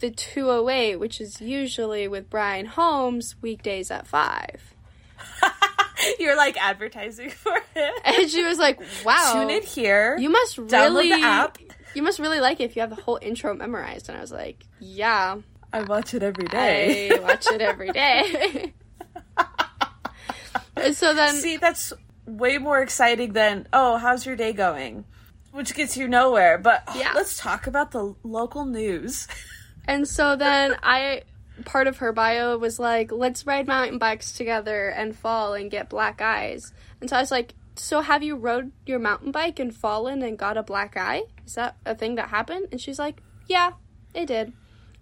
the 0.00 0.10
208, 0.10 0.96
which 0.96 1.20
is 1.20 1.40
usually 1.40 2.08
with 2.08 2.28
Brian 2.28 2.66
Holmes, 2.66 3.36
weekdays 3.40 3.92
at 3.92 4.08
5. 4.08 4.74
You're 6.18 6.36
like 6.36 6.56
advertising 6.62 7.30
for 7.42 7.52
it. 7.74 7.92
And 8.04 8.30
she 8.30 8.42
was 8.44 8.58
like, 8.58 8.80
wow. 9.04 9.32
Tune 9.34 9.50
in 9.50 9.62
here. 9.62 10.16
You 10.18 10.30
must 10.30 10.56
Download 10.56 10.94
really. 10.96 11.08
the 11.10 11.20
app. 11.26 11.58
You 11.94 12.02
must 12.02 12.18
really 12.18 12.40
like 12.40 12.60
it 12.60 12.64
if 12.64 12.76
you 12.76 12.80
have 12.80 12.90
the 12.90 13.00
whole 13.00 13.18
intro 13.22 13.54
memorized. 13.54 14.08
And 14.08 14.18
I 14.18 14.20
was 14.20 14.32
like, 14.32 14.64
yeah, 14.80 15.36
I 15.72 15.82
watch 15.82 16.12
it 16.14 16.22
every 16.22 16.46
day. 16.46 17.10
I 17.10 17.18
watch 17.20 17.46
it 17.50 17.60
every 17.62 17.90
day. 17.90 18.72
so 20.92 21.14
then. 21.14 21.34
See, 21.36 21.56
that's 21.56 21.92
way 22.26 22.58
more 22.58 22.80
exciting 22.82 23.32
than 23.32 23.66
oh, 23.72 23.96
how's 23.96 24.26
your 24.26 24.36
day 24.36 24.52
going, 24.52 25.04
which 25.52 25.74
gets 25.74 25.96
you 25.96 26.08
nowhere. 26.08 26.58
But 26.58 26.82
oh, 26.88 26.98
Yeah. 26.98 27.12
let's 27.14 27.38
talk 27.38 27.66
about 27.66 27.92
the 27.92 28.14
local 28.22 28.64
news. 28.66 29.26
And 29.86 30.06
so 30.06 30.36
then 30.36 30.76
I 30.82 31.22
part 31.64 31.86
of 31.86 31.98
her 31.98 32.12
bio 32.12 32.58
was 32.58 32.78
like, 32.78 33.12
let's 33.12 33.46
ride 33.46 33.66
mountain 33.66 33.98
bikes 33.98 34.32
together 34.32 34.88
and 34.88 35.16
fall 35.16 35.54
and 35.54 35.70
get 35.70 35.88
black 35.88 36.20
eyes. 36.20 36.72
And 37.00 37.08
so 37.08 37.16
I 37.16 37.20
was 37.20 37.30
like, 37.30 37.54
so 37.76 38.00
have 38.00 38.22
you 38.22 38.36
rode 38.36 38.72
your 38.86 38.98
mountain 38.98 39.32
bike 39.32 39.58
and 39.58 39.74
fallen 39.74 40.22
and 40.22 40.38
got 40.38 40.56
a 40.56 40.62
black 40.62 40.96
eye? 40.96 41.24
Is 41.46 41.54
that 41.54 41.76
a 41.84 41.94
thing 41.94 42.16
that 42.16 42.28
happened? 42.28 42.68
And 42.72 42.80
she's 42.80 42.98
like, 42.98 43.22
yeah, 43.46 43.72
it 44.14 44.26
did. 44.26 44.48
And 44.48 44.54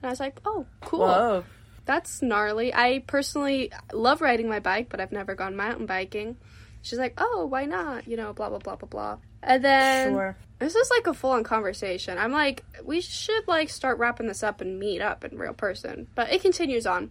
I 0.05 0.09
was 0.09 0.21
like, 0.21 0.41
oh, 0.45 0.67
cool. 0.81 1.01
Whoa. 1.01 1.45
That's 1.87 2.23
gnarly. 2.23 2.73
I 2.75 3.05
personally 3.07 3.71
love 3.93 4.21
riding 4.21 4.49
my 4.49 4.61
bike, 4.61 4.89
but 4.89 5.01
I've 5.01 5.13
never 5.13 5.35
gone 5.35 5.57
mountain 5.57 5.87
biking. 5.87 6.37
She's 6.83 6.99
like, 6.99 7.15
oh, 7.19 7.47
why 7.47 7.65
not? 7.67 8.09
You 8.09 8.17
know, 8.17 8.33
blah, 8.33 8.49
blah, 8.49 8.59
blah, 8.59 8.77
blah, 8.77 8.89
blah. 8.89 9.19
And 9.43 9.65
then 9.65 10.13
Sure. 10.13 10.37
This 10.59 10.75
is 10.75 10.91
like 10.91 11.07
a 11.07 11.15
full 11.15 11.31
on 11.31 11.45
conversation. 11.45 12.19
I'm 12.19 12.33
like, 12.33 12.65
we 12.85 13.01
should 13.01 13.47
like 13.49 13.69
start 13.69 13.99
wrapping 13.99 14.27
this 14.27 14.43
up 14.43 14.61
and 14.61 14.79
meet 14.79 15.01
up 15.01 15.25
in 15.25 15.39
real 15.39 15.53
person. 15.53 16.07
But 16.15 16.33
it 16.33 16.43
continues 16.43 16.87
on. 16.87 17.11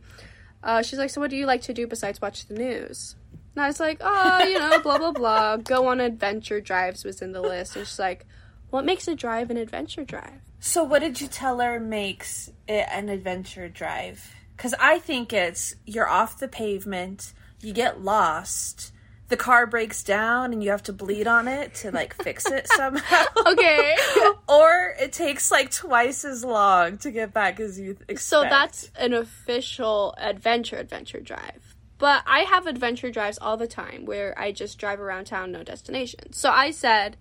Uh, 0.64 0.82
she's 0.82 1.00
like, 1.00 1.10
so 1.10 1.20
what 1.20 1.30
do 1.30 1.36
you 1.36 1.46
like 1.46 1.62
to 1.64 1.74
do 1.74 1.88
besides 1.88 2.22
watch 2.22 2.48
the 2.48 2.56
news? 2.56 3.16
And 3.56 3.64
I 3.64 3.68
was 3.68 3.80
like, 3.80 3.98
oh, 4.02 4.44
you 4.44 4.58
know, 4.58 4.80
blah, 4.80 4.98
blah, 4.98 5.12
blah. 5.12 5.58
Go 5.64 5.88
on 5.88 6.00
adventure 6.00 6.62
drives 6.62 7.04
was 7.04 7.22
in 7.22 7.34
the 7.34 7.42
list. 7.42 7.76
And 7.76 7.86
she's 7.86 8.00
like, 8.00 8.26
what 8.70 8.86
makes 8.86 9.08
a 9.08 9.16
drive 9.16 9.52
an 9.52 9.58
adventure 9.58 10.06
drive? 10.06 10.42
So, 10.60 10.84
what 10.84 11.00
did 11.00 11.20
you 11.20 11.28
tell 11.28 11.60
her 11.60 11.80
makes 11.80 12.50
it 12.70 12.88
an 12.90 13.10
adventure 13.10 13.68
drive? 13.68 14.34
Because 14.56 14.74
I 14.80 15.00
think 15.00 15.34
it's 15.34 15.76
you're 15.86 16.08
off 16.08 16.40
the 16.40 16.48
pavement, 16.48 17.34
you 17.60 17.74
get 17.74 18.02
lost, 18.02 18.93
the 19.30 19.38
car 19.38 19.66
breaks 19.66 20.04
down, 20.04 20.54
and 20.54 20.64
you 20.64 20.70
have 20.72 20.84
to 20.84 20.94
bleed 20.94 21.28
on 21.28 21.48
it 21.48 21.74
to 21.76 21.92
like 21.92 22.14
fix 22.24 22.46
it 22.46 22.68
somehow. 22.68 23.26
Okay. 23.46 23.96
or 24.48 24.96
it 25.00 25.12
takes 25.12 25.52
like 25.52 25.70
twice 25.70 26.24
as 26.24 26.44
long 26.44 26.98
to 27.00 27.12
get 27.12 27.34
back 27.34 27.60
as 27.60 27.80
you 27.80 27.92
expect. 28.08 28.22
So 28.22 28.44
that's 28.44 28.90
an 28.98 29.14
official 29.14 30.16
adventure 30.18 30.78
adventure 30.78 31.20
drive. 31.20 31.76
But 31.98 32.24
I 32.26 32.40
have 32.42 32.68
adventure 32.68 33.12
drives 33.12 33.38
all 33.38 33.58
the 33.58 33.68
time 33.68 34.06
where 34.06 34.38
I 34.40 34.52
just 34.52 34.78
drive 34.78 35.00
around 35.00 35.26
town, 35.26 35.52
no 35.52 35.64
destination. 35.64 36.34
So 36.34 36.50
I 36.50 36.72
said, 36.72 37.18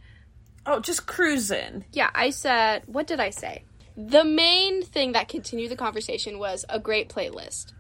oh, 0.67 0.81
just 0.81 1.07
cruising. 1.07 1.85
yeah, 1.93 2.11
I 2.15 2.31
said, 2.31 2.83
what 2.87 3.07
did 3.07 3.21
I 3.21 3.31
say? 3.31 3.65
The 3.97 4.25
main 4.25 4.83
thing 4.83 5.13
that 5.13 5.29
continued 5.29 5.71
the 5.71 5.77
conversation 5.77 6.39
was 6.39 6.65
a 6.69 6.79
great 6.79 7.09
playlist. 7.09 7.73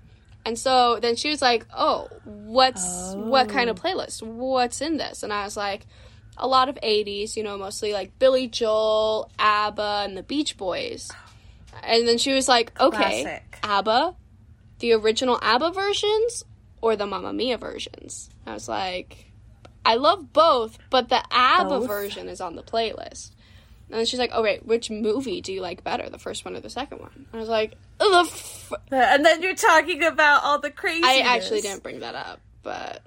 And 0.44 0.58
so 0.58 0.98
then 1.00 1.16
she 1.16 1.28
was 1.28 1.40
like, 1.40 1.66
"Oh, 1.74 2.08
what's 2.24 3.14
what 3.14 3.48
kind 3.48 3.70
of 3.70 3.78
oh. 3.78 3.82
playlist? 3.82 4.22
What's 4.22 4.80
in 4.80 4.96
this?" 4.96 5.22
And 5.22 5.32
I 5.32 5.44
was 5.44 5.56
like, 5.56 5.86
"A 6.36 6.48
lot 6.48 6.68
of 6.68 6.76
80s, 6.82 7.36
you 7.36 7.42
know, 7.42 7.56
mostly 7.56 7.92
like 7.92 8.18
Billy 8.18 8.48
Joel, 8.48 9.30
ABBA, 9.38 10.02
and 10.04 10.16
the 10.16 10.22
Beach 10.22 10.56
Boys." 10.56 11.10
And 11.82 12.06
then 12.06 12.18
she 12.18 12.32
was 12.32 12.48
like, 12.48 12.78
"Okay, 12.80 13.22
Classic. 13.22 13.58
ABBA, 13.62 14.16
the 14.80 14.92
original 14.92 15.38
ABBA 15.40 15.70
versions 15.70 16.44
or 16.80 16.96
the 16.96 17.06
Mamma 17.06 17.32
Mia 17.32 17.56
versions?" 17.56 18.28
I 18.44 18.54
was 18.54 18.68
like, 18.68 19.26
"I 19.86 19.94
love 19.94 20.32
both, 20.32 20.78
but 20.90 21.08
the 21.08 21.22
ABBA 21.30 21.80
Both? 21.80 21.86
version 21.86 22.28
is 22.28 22.40
on 22.40 22.56
the 22.56 22.64
playlist." 22.64 23.30
And 23.88 23.98
then 23.98 24.06
she's 24.06 24.18
like, 24.18 24.30
"Oh 24.32 24.42
wait, 24.42 24.66
which 24.66 24.90
movie 24.90 25.40
do 25.40 25.52
you 25.52 25.60
like 25.60 25.84
better, 25.84 26.08
the 26.10 26.18
first 26.18 26.44
one 26.44 26.56
or 26.56 26.60
the 26.60 26.70
second 26.70 26.98
one?" 26.98 27.12
And 27.14 27.28
I 27.34 27.38
was 27.38 27.48
like, 27.48 27.74
"The 28.10 28.28
f- 28.30 28.72
And 28.90 29.24
then 29.24 29.42
you're 29.42 29.54
talking 29.54 30.02
about 30.02 30.42
all 30.44 30.58
the 30.58 30.70
crazy. 30.70 31.02
I 31.04 31.18
actually 31.18 31.60
didn't 31.60 31.82
bring 31.82 32.00
that 32.00 32.14
up, 32.14 32.40
but 32.62 33.02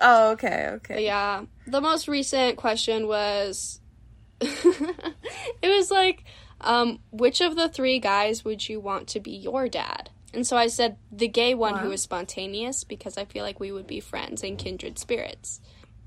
Oh, 0.00 0.30
okay, 0.32 0.70
okay. 0.76 1.04
yeah. 1.04 1.44
The 1.66 1.80
most 1.80 2.08
recent 2.08 2.56
question 2.56 3.06
was 3.08 3.80
it 4.40 5.68
was 5.68 5.90
like, 5.90 6.24
um, 6.60 7.00
which 7.10 7.40
of 7.40 7.56
the 7.56 7.68
three 7.68 7.98
guys 7.98 8.44
would 8.44 8.68
you 8.68 8.80
want 8.80 9.08
to 9.08 9.20
be 9.20 9.32
your 9.32 9.68
dad? 9.68 10.10
And 10.34 10.46
so 10.46 10.56
I 10.56 10.66
said 10.68 10.96
the 11.10 11.28
gay 11.28 11.54
one 11.54 11.76
who 11.78 11.88
Wow. 11.88 11.92
is 11.94 12.02
spontaneous 12.02 12.84
because 12.84 13.16
I 13.18 13.24
feel 13.24 13.42
like 13.44 13.58
we 13.60 13.72
would 13.72 13.86
be 13.86 14.00
friends 14.00 14.42
and 14.42 14.58
kindred 14.58 14.98
spirits. 14.98 15.60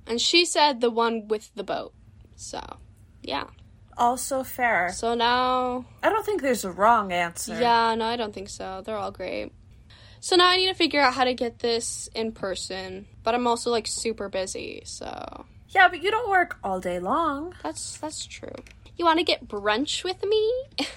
And 0.08 0.22
she 0.22 0.46
said 0.46 0.80
the 0.80 0.90
one 0.92 1.28
with 1.28 1.52
the 1.56 1.64
boat. 1.64 1.94
So, 2.36 2.78
yeah. 3.22 3.46
Also 4.02 4.44
fair. 4.44 4.92
So 4.94 5.14
now 5.14 5.86
I 6.02 6.10
don't 6.10 6.26
think 6.26 6.42
there's 6.42 6.66
a 6.66 6.72
wrong 6.72 7.12
answer. 7.12 7.60
Yeah, 7.60 7.94
no, 7.96 8.06
I 8.06 8.16
don't 8.16 8.34
think 8.34 8.50
so. 8.50 8.82
They're 8.84 8.98
all 8.98 9.12
great. 9.12 9.52
So 10.20 10.36
now 10.36 10.48
I 10.48 10.58
need 10.58 10.68
to 10.68 10.74
figure 10.74 11.00
out 11.02 11.14
how 11.14 11.24
to 11.24 11.34
get 11.34 11.60
this 11.60 12.10
in 12.16 12.32
person, 12.32 13.08
but 13.24 13.36
I'm 13.36 13.46
also 13.48 13.70
like 13.72 13.88
super 13.88 14.28
busy, 14.28 14.82
so 14.86 15.46
Yeah, 15.70 15.88
but 15.88 16.02
you 16.04 16.10
don't 16.12 16.30
work 16.30 16.58
all 16.64 16.80
day 16.80 17.00
long. 17.00 17.54
that's 17.64 17.98
that's 18.00 18.26
true. 18.26 18.56
You 18.98 19.06
want 19.06 19.20
to 19.20 19.26
get 19.26 19.48
brunch 19.48 20.04
with 20.04 20.24
me? 20.26 20.52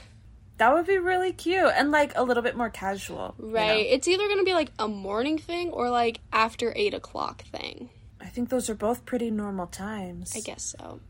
That 0.56 0.72
would 0.72 0.86
be 0.86 0.98
really 0.98 1.32
cute 1.32 1.72
and 1.74 1.90
like 1.90 2.12
a 2.14 2.22
little 2.22 2.42
bit 2.42 2.56
more 2.56 2.70
casual. 2.70 3.34
you 3.40 3.46
know? 3.46 3.54
right. 3.54 3.86
It's 3.86 4.06
either 4.06 4.28
gonna 4.28 4.44
be 4.44 4.54
like 4.54 4.70
a 4.78 4.86
morning 4.86 5.36
thing 5.36 5.70
or 5.70 5.90
like 5.90 6.20
after 6.32 6.72
eight 6.76 6.94
o'clock 6.94 7.42
thing. 7.42 7.90
I 8.20 8.26
think 8.26 8.50
those 8.50 8.70
are 8.70 8.74
both 8.76 9.04
pretty 9.04 9.32
normal 9.32 9.66
times. 9.66 10.32
I 10.36 10.40
guess 10.40 10.74
so. 10.78 11.00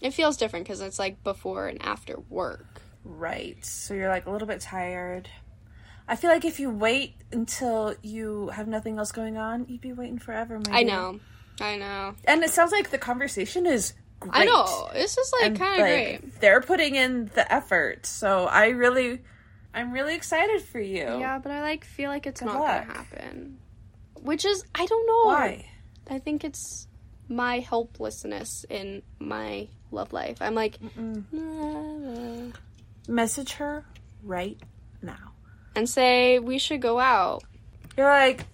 It 0.00 0.14
feels 0.14 0.36
different 0.36 0.66
because 0.66 0.80
it's 0.80 0.98
like 0.98 1.22
before 1.22 1.68
and 1.68 1.80
after 1.82 2.18
work. 2.28 2.80
Right. 3.04 3.64
So 3.64 3.94
you're 3.94 4.08
like 4.08 4.26
a 4.26 4.30
little 4.30 4.48
bit 4.48 4.60
tired. 4.60 5.28
I 6.08 6.16
feel 6.16 6.30
like 6.30 6.44
if 6.44 6.58
you 6.58 6.70
wait 6.70 7.14
until 7.32 7.94
you 8.02 8.48
have 8.48 8.66
nothing 8.66 8.98
else 8.98 9.12
going 9.12 9.36
on, 9.36 9.66
you'd 9.68 9.80
be 9.80 9.92
waiting 9.92 10.18
forever. 10.18 10.60
My 10.68 10.78
I 10.78 10.82
know. 10.82 11.20
I 11.60 11.76
know. 11.76 12.14
And 12.24 12.42
it 12.42 12.50
sounds 12.50 12.72
like 12.72 12.90
the 12.90 12.98
conversation 12.98 13.66
is 13.66 13.92
great. 14.18 14.42
I 14.42 14.44
know. 14.46 14.88
This 14.92 15.16
is 15.16 15.32
like 15.40 15.56
kind 15.56 15.74
of 15.74 15.86
like, 15.86 16.20
great. 16.20 16.40
They're 16.40 16.60
putting 16.62 16.94
in 16.96 17.30
the 17.34 17.50
effort. 17.52 18.06
So 18.06 18.46
I 18.46 18.68
really, 18.68 19.20
I'm 19.72 19.92
really 19.92 20.14
excited 20.14 20.62
for 20.62 20.80
you. 20.80 21.04
Yeah, 21.04 21.38
but 21.38 21.52
I 21.52 21.60
like 21.62 21.84
feel 21.84 22.10
like 22.10 22.26
it's 22.26 22.40
Good 22.40 22.46
not 22.46 22.60
luck. 22.60 22.86
gonna 22.88 22.98
happen. 22.98 23.58
Which 24.22 24.44
is 24.44 24.64
I 24.74 24.86
don't 24.86 25.06
know. 25.06 25.26
Why? 25.26 25.66
I 26.08 26.18
think 26.18 26.44
it's 26.44 26.88
my 27.30 27.60
helplessness 27.60 28.66
in 28.68 29.02
my 29.18 29.68
love 29.90 30.12
life. 30.12 30.38
I'm 30.42 30.54
like, 30.54 30.78
"Nah." 31.32 32.50
Message 33.08 33.52
her 33.54 33.84
right 34.22 34.60
now. 35.02 35.32
and 35.74 35.88
say 35.88 36.38
we 36.38 36.58
should 36.58 36.82
go 36.82 36.98
out. 37.00 37.42
You're 37.96 38.08
like, 38.10 38.44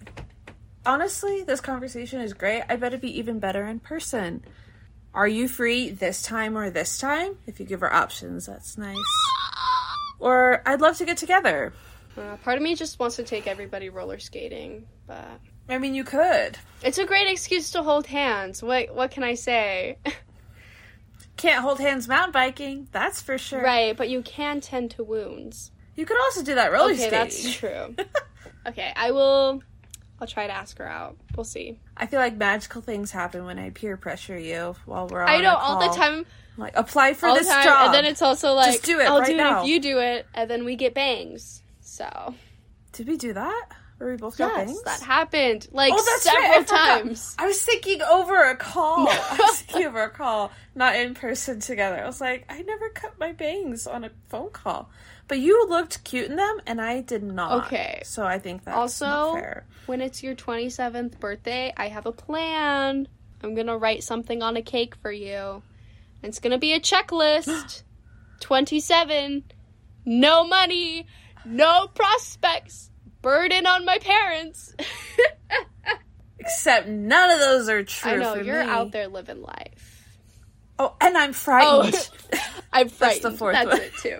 honestly, 0.85 1.43
this 1.43 1.59
conversation 1.59 2.21
is 2.21 2.33
great. 2.33 2.63
I 2.69 2.75
bet 2.75 2.93
it'd 2.93 3.01
be 3.01 3.19
even 3.19 3.39
better 3.39 3.65
in 3.65 3.79
person. 3.79 4.43
Are 5.13 5.27
you 5.27 5.47
free 5.47 5.89
this 5.89 6.21
time 6.21 6.55
or 6.57 6.69
this 6.69 6.99
time? 6.99 7.37
If 7.47 7.59
you 7.59 7.65
give 7.65 7.81
her 7.81 7.91
options, 7.91 8.45
that's 8.45 8.77
nice. 8.77 8.97
Or 10.19 10.61
I'd 10.65 10.79
love 10.81 10.97
to 10.97 11.05
get 11.05 11.17
together. 11.17 11.73
Uh, 12.15 12.37
part 12.37 12.57
of 12.57 12.63
me 12.63 12.75
just 12.75 12.99
wants 12.99 13.15
to 13.17 13.23
take 13.23 13.47
everybody 13.47 13.89
roller 13.89 14.19
skating, 14.19 14.87
but 15.07 15.39
I 15.69 15.77
mean, 15.77 15.93
you 15.95 16.03
could. 16.03 16.57
it's 16.83 16.97
a 16.97 17.05
great 17.05 17.27
excuse 17.29 17.71
to 17.71 17.83
hold 17.83 18.07
hands. 18.07 18.63
What 18.63 18.93
what 18.95 19.11
can 19.11 19.23
I 19.23 19.33
say? 19.35 19.97
Can't 21.37 21.61
hold 21.61 21.79
hands 21.79 22.07
mountain 22.07 22.31
biking, 22.31 22.87
that's 22.91 23.21
for 23.21 23.37
sure. 23.37 23.61
right, 23.61 23.95
but 23.95 24.09
you 24.09 24.21
can 24.23 24.59
tend 24.59 24.91
to 24.91 25.03
wounds. 25.03 25.71
You 25.95 26.05
could 26.05 26.19
also 26.19 26.43
do 26.43 26.55
that 26.55 26.71
roller 26.71 26.93
okay, 26.93 27.07
skating. 27.07 27.11
that's 27.11 27.53
true. 27.55 27.95
okay, 28.67 28.91
I 28.95 29.11
will. 29.11 29.61
I'll 30.19 30.27
try 30.27 30.47
to 30.47 30.53
ask 30.53 30.77
her 30.79 30.87
out. 30.87 31.15
We'll 31.35 31.43
see. 31.43 31.79
I 31.95 32.07
feel 32.07 32.19
like 32.19 32.37
magical 32.37 32.81
things 32.81 33.11
happen 33.11 33.45
when 33.45 33.59
I 33.59 33.69
peer 33.69 33.97
pressure 33.97 34.37
you 34.37 34.75
while 34.85 35.07
we're 35.07 35.21
on 35.21 35.29
I 35.29 35.41
know 35.41 35.53
all 35.55 35.79
the 35.79 35.95
time. 35.95 36.25
Like, 36.57 36.75
apply 36.75 37.13
for 37.13 37.31
this 37.35 37.47
time, 37.47 37.63
job. 37.63 37.85
and 37.85 37.93
then 37.93 38.05
it's 38.05 38.23
also 38.23 38.53
like, 38.53 38.71
Just 38.71 38.83
do 38.83 38.99
it 38.99 39.07
I'll 39.07 39.19
right 39.19 39.27
do 39.27 39.37
now. 39.37 39.59
it 39.59 39.63
if 39.65 39.67
you 39.69 39.79
do 39.79 39.99
it, 39.99 40.25
and 40.33 40.49
then 40.49 40.65
we 40.65 40.75
get 40.75 40.95
bangs. 40.95 41.61
So 41.81 42.33
Did 42.93 43.07
we 43.07 43.15
do 43.15 43.33
that? 43.33 43.67
We 43.99 44.15
both 44.15 44.37
got 44.37 44.55
yes, 44.55 44.67
bangs? 44.67 44.83
that 44.83 45.01
happened 45.01 45.67
like 45.71 45.91
Oh, 45.95 46.17
several 46.21 46.43
right, 46.49 46.71
I 46.71 46.99
times. 46.99 47.35
I 47.39 47.47
was 47.47 47.59
thinking 47.61 48.01
over 48.03 48.43
a 48.43 48.55
call. 48.55 49.07
I 49.09 49.37
was 49.39 49.61
thinking 49.63 49.87
over 49.87 50.03
a 50.03 50.09
call, 50.09 50.51
not 50.75 50.95
in 50.95 51.15
person 51.15 51.59
together. 51.59 52.01
I 52.01 52.05
was 52.05 52.21
like, 52.21 52.45
I 52.49 52.61
never 52.61 52.89
cut 52.89 53.17
my 53.19 53.31
bangs 53.31 53.87
on 53.87 54.03
a 54.03 54.11
phone 54.29 54.51
call. 54.51 54.89
But 55.27 55.39
you 55.39 55.67
looked 55.67 56.03
cute 56.03 56.29
in 56.29 56.35
them, 56.37 56.61
and 56.67 56.79
I 56.79 57.01
did 57.01 57.23
not. 57.23 57.65
Okay. 57.65 58.01
So 58.05 58.23
I 58.23 58.37
think 58.39 58.63
that's 58.63 58.77
Also, 58.77 59.05
not 59.05 59.33
fair. 59.33 59.65
when 59.87 59.99
it's 60.01 60.21
your 60.23 60.35
27th 60.35 61.19
birthday, 61.19 61.73
I 61.75 61.87
have 61.89 62.05
a 62.05 62.11
plan. 62.13 63.07
I'm 63.43 63.55
gonna 63.55 63.77
write 63.77 64.03
something 64.03 64.41
on 64.43 64.55
a 64.57 64.61
cake 64.61 64.95
for 64.95 65.11
you. 65.11 65.63
It's 66.23 66.39
gonna 66.39 66.57
be 66.59 66.73
a 66.73 66.79
checklist. 66.79 67.81
27. 68.41 69.43
No 70.05 70.45
money. 70.47 71.07
No 71.45 71.87
prospects. 71.87 72.89
Burden 73.21 73.65
on 73.67 73.85
my 73.85 73.97
parents. 73.99 74.73
Except 76.39 76.87
none 76.87 77.29
of 77.31 77.39
those 77.39 77.67
are 77.69 77.83
true 77.83 78.11
I 78.11 78.15
know 78.15 78.35
you're 78.35 78.63
me. 78.63 78.69
out 78.69 78.91
there 78.91 79.07
living 79.07 79.41
life. 79.41 80.05
Oh, 80.79 80.95
and 81.01 81.17
I'm 81.17 81.31
Oh, 81.31 81.33
frightened. 81.33 82.09
I'm 82.71 82.87
That's 82.87 82.97
frightened. 82.97 83.23
the 83.23 83.37
fourth 83.37 83.53
That's 83.55 83.67
one. 83.69 83.81
it 83.81 83.93
too. 83.97 84.19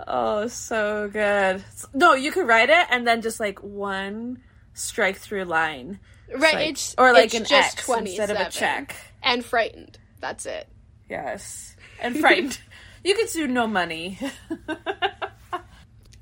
oh, 0.06 0.46
so 0.48 1.08
good. 1.12 1.64
No, 1.94 2.14
you 2.14 2.32
could 2.32 2.46
write 2.46 2.70
it 2.70 2.86
and 2.90 3.06
then 3.06 3.22
just 3.22 3.40
like 3.40 3.62
one 3.62 4.40
strike 4.74 5.16
through 5.16 5.44
line. 5.44 5.98
right? 6.34 6.54
Like- 6.54 6.68
it's 6.70 6.94
or 6.98 7.12
like 7.12 7.26
it's 7.26 7.34
an 7.34 7.44
just 7.44 7.76
X 7.78 7.84
27 7.86 8.30
instead 8.30 8.40
of 8.40 8.46
a 8.46 8.50
check. 8.50 8.96
and 9.22 9.44
frightened. 9.44 9.98
That's 10.20 10.46
it. 10.46 10.68
Yes. 11.08 11.76
And 12.00 12.18
frightened. 12.18 12.58
You 13.06 13.14
could 13.14 13.28
sue 13.28 13.46
no 13.46 13.68
money. 13.68 14.18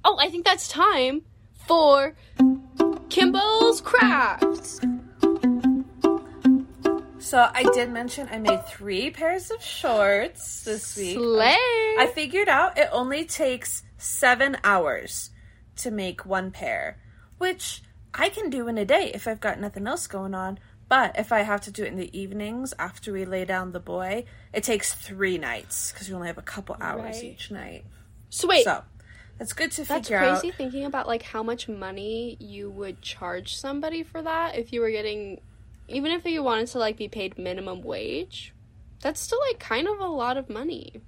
Oh, 0.07 0.19
I 0.21 0.29
think 0.29 0.45
that's 0.45 0.69
time 0.69 1.23
for 1.67 2.15
Kimball's 3.09 3.81
Crafts. 3.81 4.79
so 7.19 7.49
I 7.55 7.65
did 7.73 7.91
mention 7.91 8.29
I 8.31 8.39
made 8.39 8.67
three 8.67 9.11
pairs 9.11 9.51
of 9.51 9.63
shorts 9.63 10.65
this 10.65 10.95
week. 10.99 11.17
Slay. 11.17 11.57
I 11.99 12.13
figured 12.15 12.51
out 12.51 12.77
it 12.77 12.91
only 12.93 13.25
takes 13.25 13.83
seven 13.97 14.59
hours 14.63 15.31
to 15.77 15.91
make 15.91 16.27
one 16.27 16.51
pair, 16.51 16.99
which 17.39 17.83
I 18.13 18.29
can 18.29 18.51
do 18.51 18.69
in 18.69 18.77
a 18.77 18.85
day 18.85 19.11
if 19.15 19.27
I've 19.27 19.41
got 19.41 19.59
nothing 19.59 19.87
else 19.87 20.07
going 20.07 20.35
on. 20.35 20.59
But 20.89 21.19
if 21.19 21.33
I 21.33 21.41
have 21.41 21.63
to 21.63 21.71
do 21.71 21.83
it 21.85 21.89
in 21.89 21.97
the 21.97 22.17
evenings 22.19 22.75
after 22.79 23.13
we 23.13 23.25
lay 23.25 23.45
down 23.45 23.73
the 23.73 23.81
boy, 23.81 24.25
it 24.53 24.63
takes 24.65 24.93
three 24.95 25.39
nights 25.39 25.93
because 25.93 26.09
we 26.09 26.15
only 26.15 26.27
have 26.29 26.39
a 26.39 26.43
couple 26.43 26.77
hours 26.81 27.17
Right. 27.17 27.25
each 27.25 27.51
night. 27.51 27.85
so 28.31 28.47
wait, 28.49 28.65
So 28.65 28.83
that's 29.39 29.53
good 29.55 29.71
to 29.73 29.85
that's 29.85 30.07
figure 30.09 30.21
That's 30.21 30.41
crazy 30.41 30.53
out. 30.53 30.59
thinking 30.59 30.85
about 30.85 31.07
like 31.07 31.23
how 31.23 31.43
much 31.43 31.69
money 31.69 32.37
you 32.39 32.71
would 32.71 33.01
charge 33.01 33.57
somebody 33.57 34.03
for 34.03 34.21
that 34.23 34.57
if 34.57 34.73
you 34.73 34.81
were 34.81 34.91
getting 34.91 35.41
even 35.89 36.13
if 36.13 36.25
you 36.25 36.43
wanted 36.43 36.67
to 36.69 36.79
like 36.79 36.97
be 36.97 37.09
paid 37.09 37.37
minimum 37.39 37.83
wage. 37.83 38.53
That's 39.01 39.21
still 39.21 39.39
like 39.49 39.59
kind 39.59 39.87
of 39.89 39.99
a 40.01 40.07
lot 40.07 40.37
of 40.37 40.49
money. 40.49 41.01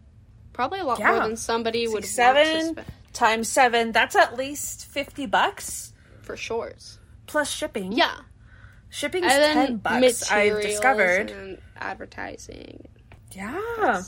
Probably 0.53 0.81
a 0.81 0.85
lot 0.85 0.99
more 0.99 1.21
than 1.21 1.37
somebody 1.37 1.87
would 1.89 2.05
Six, 2.05 2.09
to 2.09 2.15
seven 2.15 2.85
times 3.13 3.49
seven, 3.49 3.93
that's 3.93 4.17
at 4.17 4.37
least 4.37 4.87
50 4.87 5.27
bucks 5.27 5.93
for 6.23 6.37
shorts. 6.37 6.99
plus 7.27 7.51
shipping. 7.51 7.93
Yeah. 7.93 8.17
Shipping's 8.97 9.27
And 9.31 9.43
then 9.43 9.67
10 9.67 9.77
bucks, 9.77 10.33
I've 10.33 10.63
discovered. 10.63 11.31
and 11.31 11.59
advertising. 11.77 12.89
Yeah. 13.33 14.01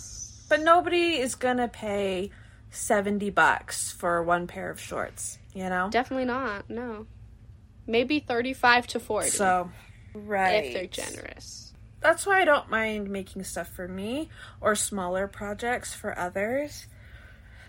But 0.48 0.62
nobody 0.62 1.18
is 1.18 1.34
gonna 1.34 1.68
pay 1.68 2.30
70 2.70 3.28
bucks 3.28 3.92
for 3.92 4.22
one 4.22 4.46
pair 4.46 4.70
of 4.70 4.80
shorts, 4.80 5.38
you 5.52 5.68
know? 5.68 5.90
Definitely 5.90 6.24
not. 6.24 6.70
No. 6.70 7.06
Maybe 7.86 8.18
35 8.20 8.86
to 8.86 9.00
40 9.00 9.28
So, 9.28 9.70
right. 10.14 10.64
if 10.64 10.72
they're 10.72 10.86
generous. 10.86 11.74
That's 12.00 12.24
why 12.24 12.40
I 12.40 12.46
don't 12.46 12.70
mind 12.70 13.10
making 13.10 13.44
stuff 13.44 13.68
for 13.68 13.88
me 13.88 14.30
or 14.58 14.74
smaller 14.74 15.28
projects 15.28 15.92
for 15.92 16.18
others. 16.18 16.86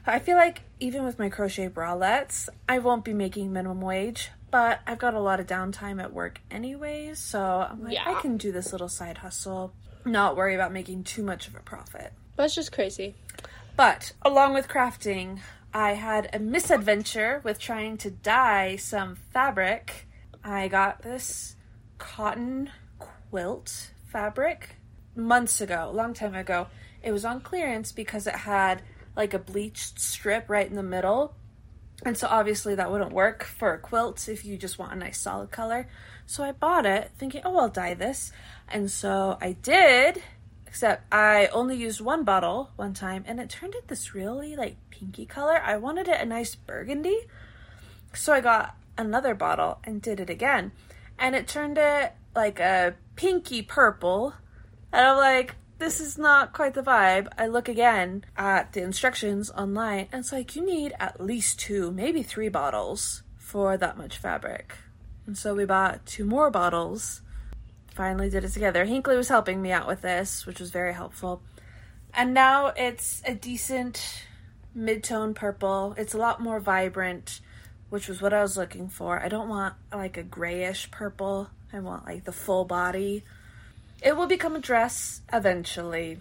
I 0.07 0.20
feel 0.20 0.38
like 0.38 0.61
even 0.80 1.03
with 1.03 1.20
my 1.20 1.28
crochet 1.28 1.67
bralettes, 1.67 2.47
I 2.70 2.80
won't 2.80 3.03
be 3.03 3.13
making 3.13 3.51
minimum 3.51 3.82
wage, 3.82 4.30
but 4.52 4.82
I've 4.88 5.00
got 5.00 5.14
a 5.14 5.20
lot 5.20 5.39
of 5.39 5.47
downtime 5.47 6.02
at 6.02 6.14
work 6.14 6.41
anyways, 6.50 7.20
so 7.20 7.68
I'm 7.70 7.84
like, 7.84 7.97
I 7.97 8.20
can 8.22 8.38
do 8.38 8.52
this 8.52 8.72
little 8.72 8.89
side 8.89 9.20
hustle, 9.20 9.74
not 10.06 10.36
worry 10.36 10.56
about 10.56 10.72
making 10.72 11.04
too 11.04 11.24
much 11.24 11.47
of 11.47 11.56
a 11.56 11.60
profit. 11.60 12.14
That's 12.36 12.56
just 12.56 12.72
crazy. 12.72 13.16
But 13.76 14.14
along 14.22 14.54
with 14.54 14.68
crafting, 14.68 15.39
I 15.74 15.91
had 15.91 16.30
a 16.34 16.39
misadventure 16.39 17.41
with 17.43 17.60
trying 17.60 17.97
to 18.00 18.12
dye 18.12 18.76
some 18.78 19.16
fabric. 19.16 20.08
I 20.43 20.68
got 20.68 21.02
this 21.02 21.56
cotton 21.97 22.72
quilt 22.97 23.91
fabric 24.06 24.78
months 25.16 25.62
ago, 25.62 25.89
a 25.89 25.93
long 25.93 26.14
time 26.14 26.36
ago. 26.36 26.68
It 27.04 27.12
was 27.12 27.24
on 27.24 27.41
clearance 27.41 27.91
because 27.91 28.26
it 28.26 28.36
had 28.36 28.82
like 29.16 29.34
a 29.34 29.39
bleached 29.39 30.00
strip 30.00 30.50
right 30.50 30.68
in 30.68 30.76
the 30.76 30.84
middle. 30.84 31.36
And 32.06 32.18
so 32.18 32.28
obviously 32.28 32.76
that 32.76 32.91
wouldn't 32.91 33.12
work 33.12 33.43
for 33.43 33.74
a 33.74 33.80
quilt 33.80 34.30
if 34.30 34.45
you 34.45 34.58
just 34.58 34.80
want 34.80 34.93
a 34.93 34.95
nice 34.95 35.20
solid 35.20 35.52
color. 35.52 35.88
So 36.26 36.43
I 36.43 36.52
bought 36.54 36.86
it 36.86 37.12
thinking, 37.18 37.41
oh, 37.43 37.58
I'll 37.58 37.70
dye 37.70 37.93
this. 37.93 38.32
And 38.70 38.89
so 38.89 39.38
I 39.41 39.54
did, 39.54 40.22
except 40.66 41.12
I 41.14 41.47
only 41.47 41.76
used 41.76 42.00
one 42.00 42.24
bottle 42.24 42.72
one 42.78 42.93
time 42.93 43.24
and 43.28 43.39
it 43.39 43.50
turned 43.50 43.76
it 43.76 43.88
this 43.88 44.16
really 44.16 44.56
like 44.56 44.78
pinky 44.91 45.26
color. 45.26 45.62
I 45.62 45.78
wanted 45.78 46.08
it 46.08 46.22
a 46.22 46.26
nice 46.26 46.56
burgundy. 46.56 47.20
So 48.14 48.34
I 48.34 48.41
got 48.41 48.76
another 48.97 49.36
bottle 49.36 49.80
and 49.84 50.02
did 50.02 50.20
it 50.20 50.30
again. 50.30 50.72
And 51.18 51.36
it 51.36 51.47
turned 51.47 51.78
it 51.78 52.14
like 52.34 52.60
a 52.60 52.95
pinky 53.18 53.62
purple. 53.62 54.34
And 54.93 55.06
I'm 55.06 55.18
like, 55.18 55.56
this 55.80 56.01
is 56.01 56.17
not 56.17 56.53
quite 56.53 56.73
the 56.73 56.84
vibe. 56.84 57.27
I 57.38 57.47
look 57.47 57.67
again 57.67 58.25
at 58.38 58.73
the 58.73 58.82
instructions 58.84 59.49
online 59.49 60.07
and 60.11 60.19
it's 60.19 60.32
like, 60.32 60.55
you 60.55 60.65
need 60.65 60.93
at 60.99 61.21
least 61.21 61.59
two, 61.59 61.91
maybe 61.91 62.21
three 62.21 62.49
bottles 62.49 63.23
for 63.38 63.77
that 63.77 63.97
much 63.97 64.17
fabric. 64.17 64.75
And 65.25 65.38
so 65.38 65.55
we 65.55 65.65
bought 65.65 66.05
two 66.05 66.25
more 66.25 66.51
bottles. 66.51 67.21
Finally 67.95 68.30
did 68.30 68.43
it 68.43 68.49
together. 68.49 68.86
Hinkley 68.86 69.15
was 69.15 69.30
helping 69.30 69.61
me 69.61 69.71
out 69.71 69.88
with 69.88 70.01
this, 70.01 70.45
which 70.45 70.59
was 70.59 70.69
very 70.69 70.93
helpful. 70.93 71.41
And 72.13 72.34
now 72.34 72.67
it's 72.67 73.21
a 73.25 73.34
decent 73.34 74.25
mid-tone 74.73 75.34
purple. 75.34 75.95
It's 75.97 76.13
a 76.13 76.17
lot 76.17 76.41
more 76.41 76.59
vibrant, 76.59 77.39
which 77.89 78.07
was 78.07 78.21
what 78.21 78.34
I 78.34 78.41
was 78.41 78.57
looking 78.57 78.89
for. 78.89 79.21
I 79.21 79.30
don't 79.30 79.49
want 79.49 79.75
like 79.93 80.17
a 80.17 80.23
grayish 80.23 80.91
purple. 80.91 81.49
I 81.71 81.80
want 81.80 82.05
like 82.05 82.25
the 82.25 82.32
full 82.32 82.65
body. 82.65 83.23
It 84.02 84.16
will 84.16 84.28
become 84.28 84.56
a 84.56 84.60
dress 84.60 85.22
eventually. 85.32 86.20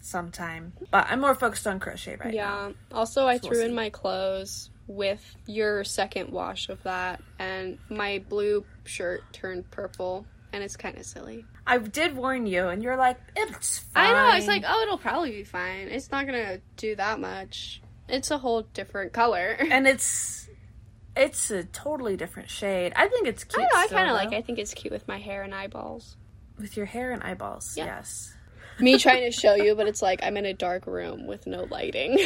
Sometime. 0.00 0.72
But 0.90 1.06
I'm 1.10 1.20
more 1.20 1.34
focused 1.34 1.66
on 1.66 1.80
crochet 1.80 2.16
right 2.16 2.32
now. 2.32 2.68
Yeah. 2.68 2.72
Also, 2.92 3.26
I 3.26 3.38
So 3.38 3.48
we'll 3.48 3.58
threw 3.58 3.64
in 3.64 3.74
my 3.74 3.90
clothes 3.90 4.70
with 4.86 5.36
your 5.46 5.84
second 5.84 6.30
wash 6.30 6.68
of 6.68 6.82
that, 6.84 7.20
and 7.38 7.78
my 7.88 8.22
blue 8.28 8.64
shirt 8.84 9.22
turned 9.32 9.68
purple, 9.70 10.24
and 10.52 10.62
it's 10.62 10.76
kind 10.76 10.96
of 10.96 11.04
silly. 11.04 11.44
I 11.66 11.78
did 11.78 12.16
warn 12.16 12.46
you, 12.46 12.68
and 12.68 12.82
you're 12.82 12.96
like, 12.96 13.18
it's 13.34 13.78
fine. 13.80 14.14
I 14.14 14.30
know. 14.30 14.36
It's 14.36 14.46
like, 14.46 14.62
oh, 14.66 14.82
it'll 14.82 14.98
probably 14.98 15.32
be 15.32 15.44
fine. 15.44 15.88
It's 15.88 16.10
not 16.12 16.26
gonna 16.26 16.60
do 16.76 16.94
that 16.96 17.18
much. 17.18 17.82
It's 18.08 18.30
a 18.30 18.38
whole 18.38 18.62
different 18.62 19.12
color. 19.12 19.56
and 19.70 19.86
it's 19.88 20.48
it's 21.16 21.50
a 21.50 21.64
totally 21.64 22.16
different 22.16 22.50
shade. 22.50 22.92
I 22.94 23.08
think 23.08 23.26
it's 23.26 23.42
cute. 23.42 23.66
don't 23.68 23.72
know. 23.72 23.80
I 23.80 23.86
kind 23.88 24.10
of 24.10 24.14
like. 24.14 24.32
it. 24.32 24.36
I 24.36 24.42
think 24.42 24.58
it's 24.58 24.74
cute 24.74 24.92
with 24.92 25.08
my 25.08 25.18
hair 25.18 25.42
and 25.42 25.54
eyeballs. 25.54 26.16
With 26.58 26.76
your 26.76 26.86
hair 26.86 27.12
and 27.12 27.22
eyeballs. 27.22 27.74
Yeah. 27.76 27.86
Yes. 27.86 28.32
Me 28.78 28.98
trying 28.98 29.24
to 29.24 29.30
show 29.30 29.54
you, 29.54 29.74
but 29.74 29.86
it's 29.88 30.02
like 30.02 30.20
I'm 30.22 30.36
in 30.36 30.44
a 30.44 30.52
dark 30.52 30.86
room 30.86 31.26
with 31.26 31.46
no 31.46 31.64
lighting. 31.70 32.18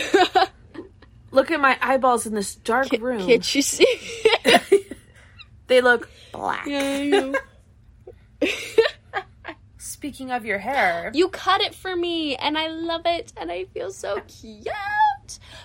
Look 1.31 1.51
at 1.53 1.61
my 1.61 1.79
eyeballs 1.81 2.27
in 2.27 2.35
this 2.35 2.57
dark 2.57 2.91
room. 3.01 3.25
Can't 3.27 3.55
you 3.55 3.63
see? 3.63 3.87
They 5.69 5.81
look 5.81 6.11
black. 6.33 6.67
yeah. 6.67 7.31
Speaking 9.79 10.33
of 10.33 10.45
your 10.45 10.59
hair, 10.59 11.13
You 11.15 11.29
cut 11.29 11.61
it 11.61 11.77
for 11.77 11.95
me, 11.95 12.35
and 12.35 12.59
I 12.59 12.67
love 12.69 13.03
it, 13.05 13.33
and 13.37 13.53
I 13.53 13.67
feel 13.67 13.93
so 13.93 14.21
cute. 14.27 14.67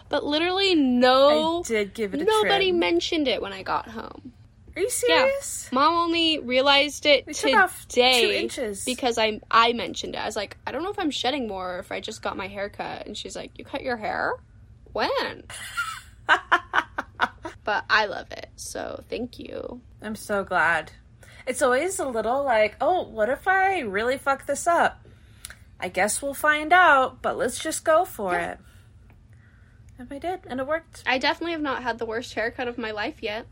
But 0.10 0.24
literally, 0.24 0.76
no, 0.76 1.62
I 1.66 1.68
did 1.68 1.96
give 1.96 2.14
it 2.14 2.22
a 2.22 2.24
nobody 2.24 2.70
trim. 2.70 2.80
mentioned 2.80 3.28
it 3.28 3.42
when 3.42 3.52
I 3.52 3.64
got 3.64 3.90
home. 3.90 4.34
Are 4.76 4.82
you 4.82 4.90
serious? 4.90 5.70
Yeah. 5.72 5.76
Mom 5.80 5.94
only 5.94 6.40
realized 6.40 7.06
it 7.06 7.28
off 7.56 7.88
two 7.88 8.02
today 8.02 8.42
inches. 8.42 8.84
because 8.84 9.18
I 9.18 9.40
I 9.50 9.74
mentioned 9.74 10.16
it. 10.16 10.18
I 10.18 10.26
was 10.26 10.36
like, 10.36 10.58
I 10.68 10.72
don't 10.72 10.84
know 10.84 10.90
if 10.90 11.00
I'm 11.00 11.12
shedding 11.12 11.48
more 11.48 11.76
or 11.76 11.80
if 11.80 11.92
I 11.92 12.02
just 12.02 12.22
got 12.22 12.36
my 12.36 12.48
hair 12.48 12.70
cut, 12.70 13.06
and 13.06 13.18
she's 13.18 13.36
like, 13.36 13.52
You 13.58 13.64
cut 13.64 13.84
your 13.84 13.98
hair? 13.98 14.34
When? 14.92 15.44
but 17.64 17.86
I 17.90 18.06
love 18.06 18.32
it, 18.32 18.50
so 18.56 19.04
thank 19.10 19.40
you. 19.40 19.82
I'm 20.02 20.16
so 20.16 20.44
glad. 20.44 20.92
It's 21.48 21.62
always 21.62 22.00
a 22.00 22.08
little 22.08 22.44
like, 22.44 22.76
oh, 22.82 23.04
what 23.04 23.30
if 23.30 23.48
I 23.48 23.82
really 23.82 24.18
fuck 24.18 24.46
this 24.46 24.66
up? 24.68 25.06
I 25.80 25.90
guess 25.90 26.22
we'll 26.22 26.34
find 26.34 26.74
out, 26.74 27.22
but 27.22 27.38
let's 27.38 27.60
just 27.60 27.84
go 27.84 28.06
for 28.06 28.38
it. 28.40 28.58
And 30.00 30.08
I 30.12 30.18
did, 30.18 30.42
and 30.48 30.60
it 30.60 30.68
worked. 30.68 31.04
I 31.06 31.18
definitely 31.20 31.52
have 31.52 31.62
not 31.62 31.84
had 31.84 32.00
the 32.00 32.06
worst 32.06 32.34
haircut 32.34 32.68
of 32.68 32.78
my 32.78 32.92
life 32.92 33.22
yet. 33.22 33.46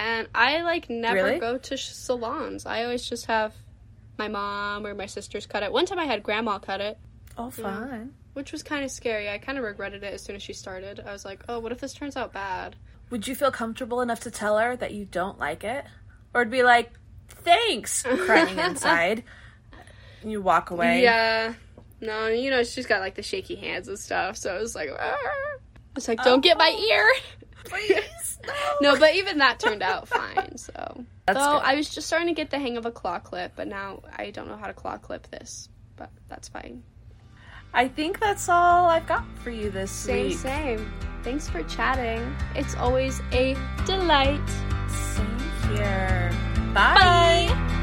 And 0.00 0.28
I 0.34 0.62
like 0.62 0.88
never 0.88 1.22
Really? 1.22 1.38
go 1.38 1.58
to 1.58 1.76
sh- 1.76 1.90
salons. 1.90 2.64
I 2.64 2.84
always 2.84 3.06
just 3.06 3.26
have 3.26 3.52
my 4.16 4.28
mom 4.28 4.86
or 4.86 4.94
my 4.94 5.04
sisters 5.04 5.44
cut 5.44 5.62
it. 5.62 5.70
One 5.70 5.84
time 5.84 5.98
I 5.98 6.06
had 6.06 6.22
grandma 6.22 6.58
cut 6.58 6.80
it, 6.80 6.98
Oh, 7.36 7.50
fun. 7.50 8.14
which 8.32 8.50
was 8.50 8.62
kind 8.62 8.82
of 8.82 8.90
scary. 8.90 9.28
I 9.28 9.36
kind 9.36 9.58
of 9.58 9.64
regretted 9.64 10.02
it 10.02 10.14
as 10.14 10.22
soon 10.22 10.36
as 10.36 10.42
she 10.42 10.54
started. 10.54 11.00
I 11.06 11.12
was 11.12 11.26
like, 11.26 11.42
"Oh, 11.50 11.58
what 11.58 11.70
if 11.70 11.80
this 11.80 11.92
turns 11.92 12.16
out 12.16 12.32
bad?" 12.32 12.76
Would 13.10 13.28
you 13.28 13.34
feel 13.34 13.50
comfortable 13.50 14.00
enough 14.00 14.20
to 14.20 14.30
tell 14.30 14.56
her 14.58 14.74
that 14.76 14.94
you 14.94 15.04
don't 15.04 15.38
like 15.38 15.64
it? 15.64 15.84
Or 16.32 16.44
to 16.44 16.50
be 16.50 16.62
like, 16.62 16.92
thanks, 17.28 18.02
crying 18.24 18.58
inside. 18.58 19.22
And 20.22 20.32
you 20.32 20.40
walk 20.40 20.70
away. 20.70 21.02
Yeah. 21.02 21.52
No, 22.00 22.28
you 22.28 22.48
know, 22.48 22.62
she's 22.62 22.86
got 22.86 23.00
like 23.00 23.16
the 23.16 23.22
shaky 23.22 23.56
hands 23.56 23.86
and 23.88 23.98
stuff, 23.98 24.38
so 24.38 24.56
it 24.56 24.60
was 24.60 24.74
like 24.74 24.88
"Arr." 24.88 25.60
It's 25.94 26.08
like, 26.08 26.22
"Don't 26.22 26.40
get 26.40 26.56
my 26.56 26.74
oh. 26.74 26.88
ear." 26.90 27.12
Please, 27.64 28.38
no. 28.46 28.52
no, 28.94 28.98
but 28.98 29.14
even 29.14 29.38
that 29.38 29.58
turned 29.58 29.82
out 29.82 30.08
fine. 30.08 30.56
So, 30.56 31.04
That's 31.26 31.38
though 31.38 31.58
good. 31.58 31.62
I 31.64 31.74
was 31.74 31.88
just 31.90 32.06
starting 32.06 32.28
to 32.28 32.34
get 32.34 32.50
the 32.50 32.58
hang 32.58 32.76
of 32.76 32.86
a 32.86 32.90
claw 32.90 33.18
clip, 33.18 33.52
but 33.56 33.68
now 33.68 34.00
I 34.16 34.30
don't 34.30 34.48
know 34.48 34.56
how 34.56 34.66
to 34.66 34.74
claw 34.74 34.96
clip 34.98 35.30
this. 35.30 35.68
But 35.96 36.10
that's 36.28 36.48
fine. 36.48 36.82
I 37.72 37.88
think 37.88 38.18
that's 38.18 38.48
all 38.48 38.86
I've 38.86 39.06
got 39.06 39.24
for 39.38 39.50
you 39.50 39.70
this 39.70 39.90
Same, 39.90 40.28
week. 40.28 40.38
Same, 40.38 40.78
same. 40.78 40.92
Thanks 41.22 41.48
for 41.48 41.62
chatting. 41.64 42.34
It's 42.54 42.74
always 42.76 43.20
a 43.32 43.56
delight. 43.84 44.40
Same 44.88 45.38
here. 45.76 46.32
Bye. 46.74 46.94
Bye. 47.48 47.76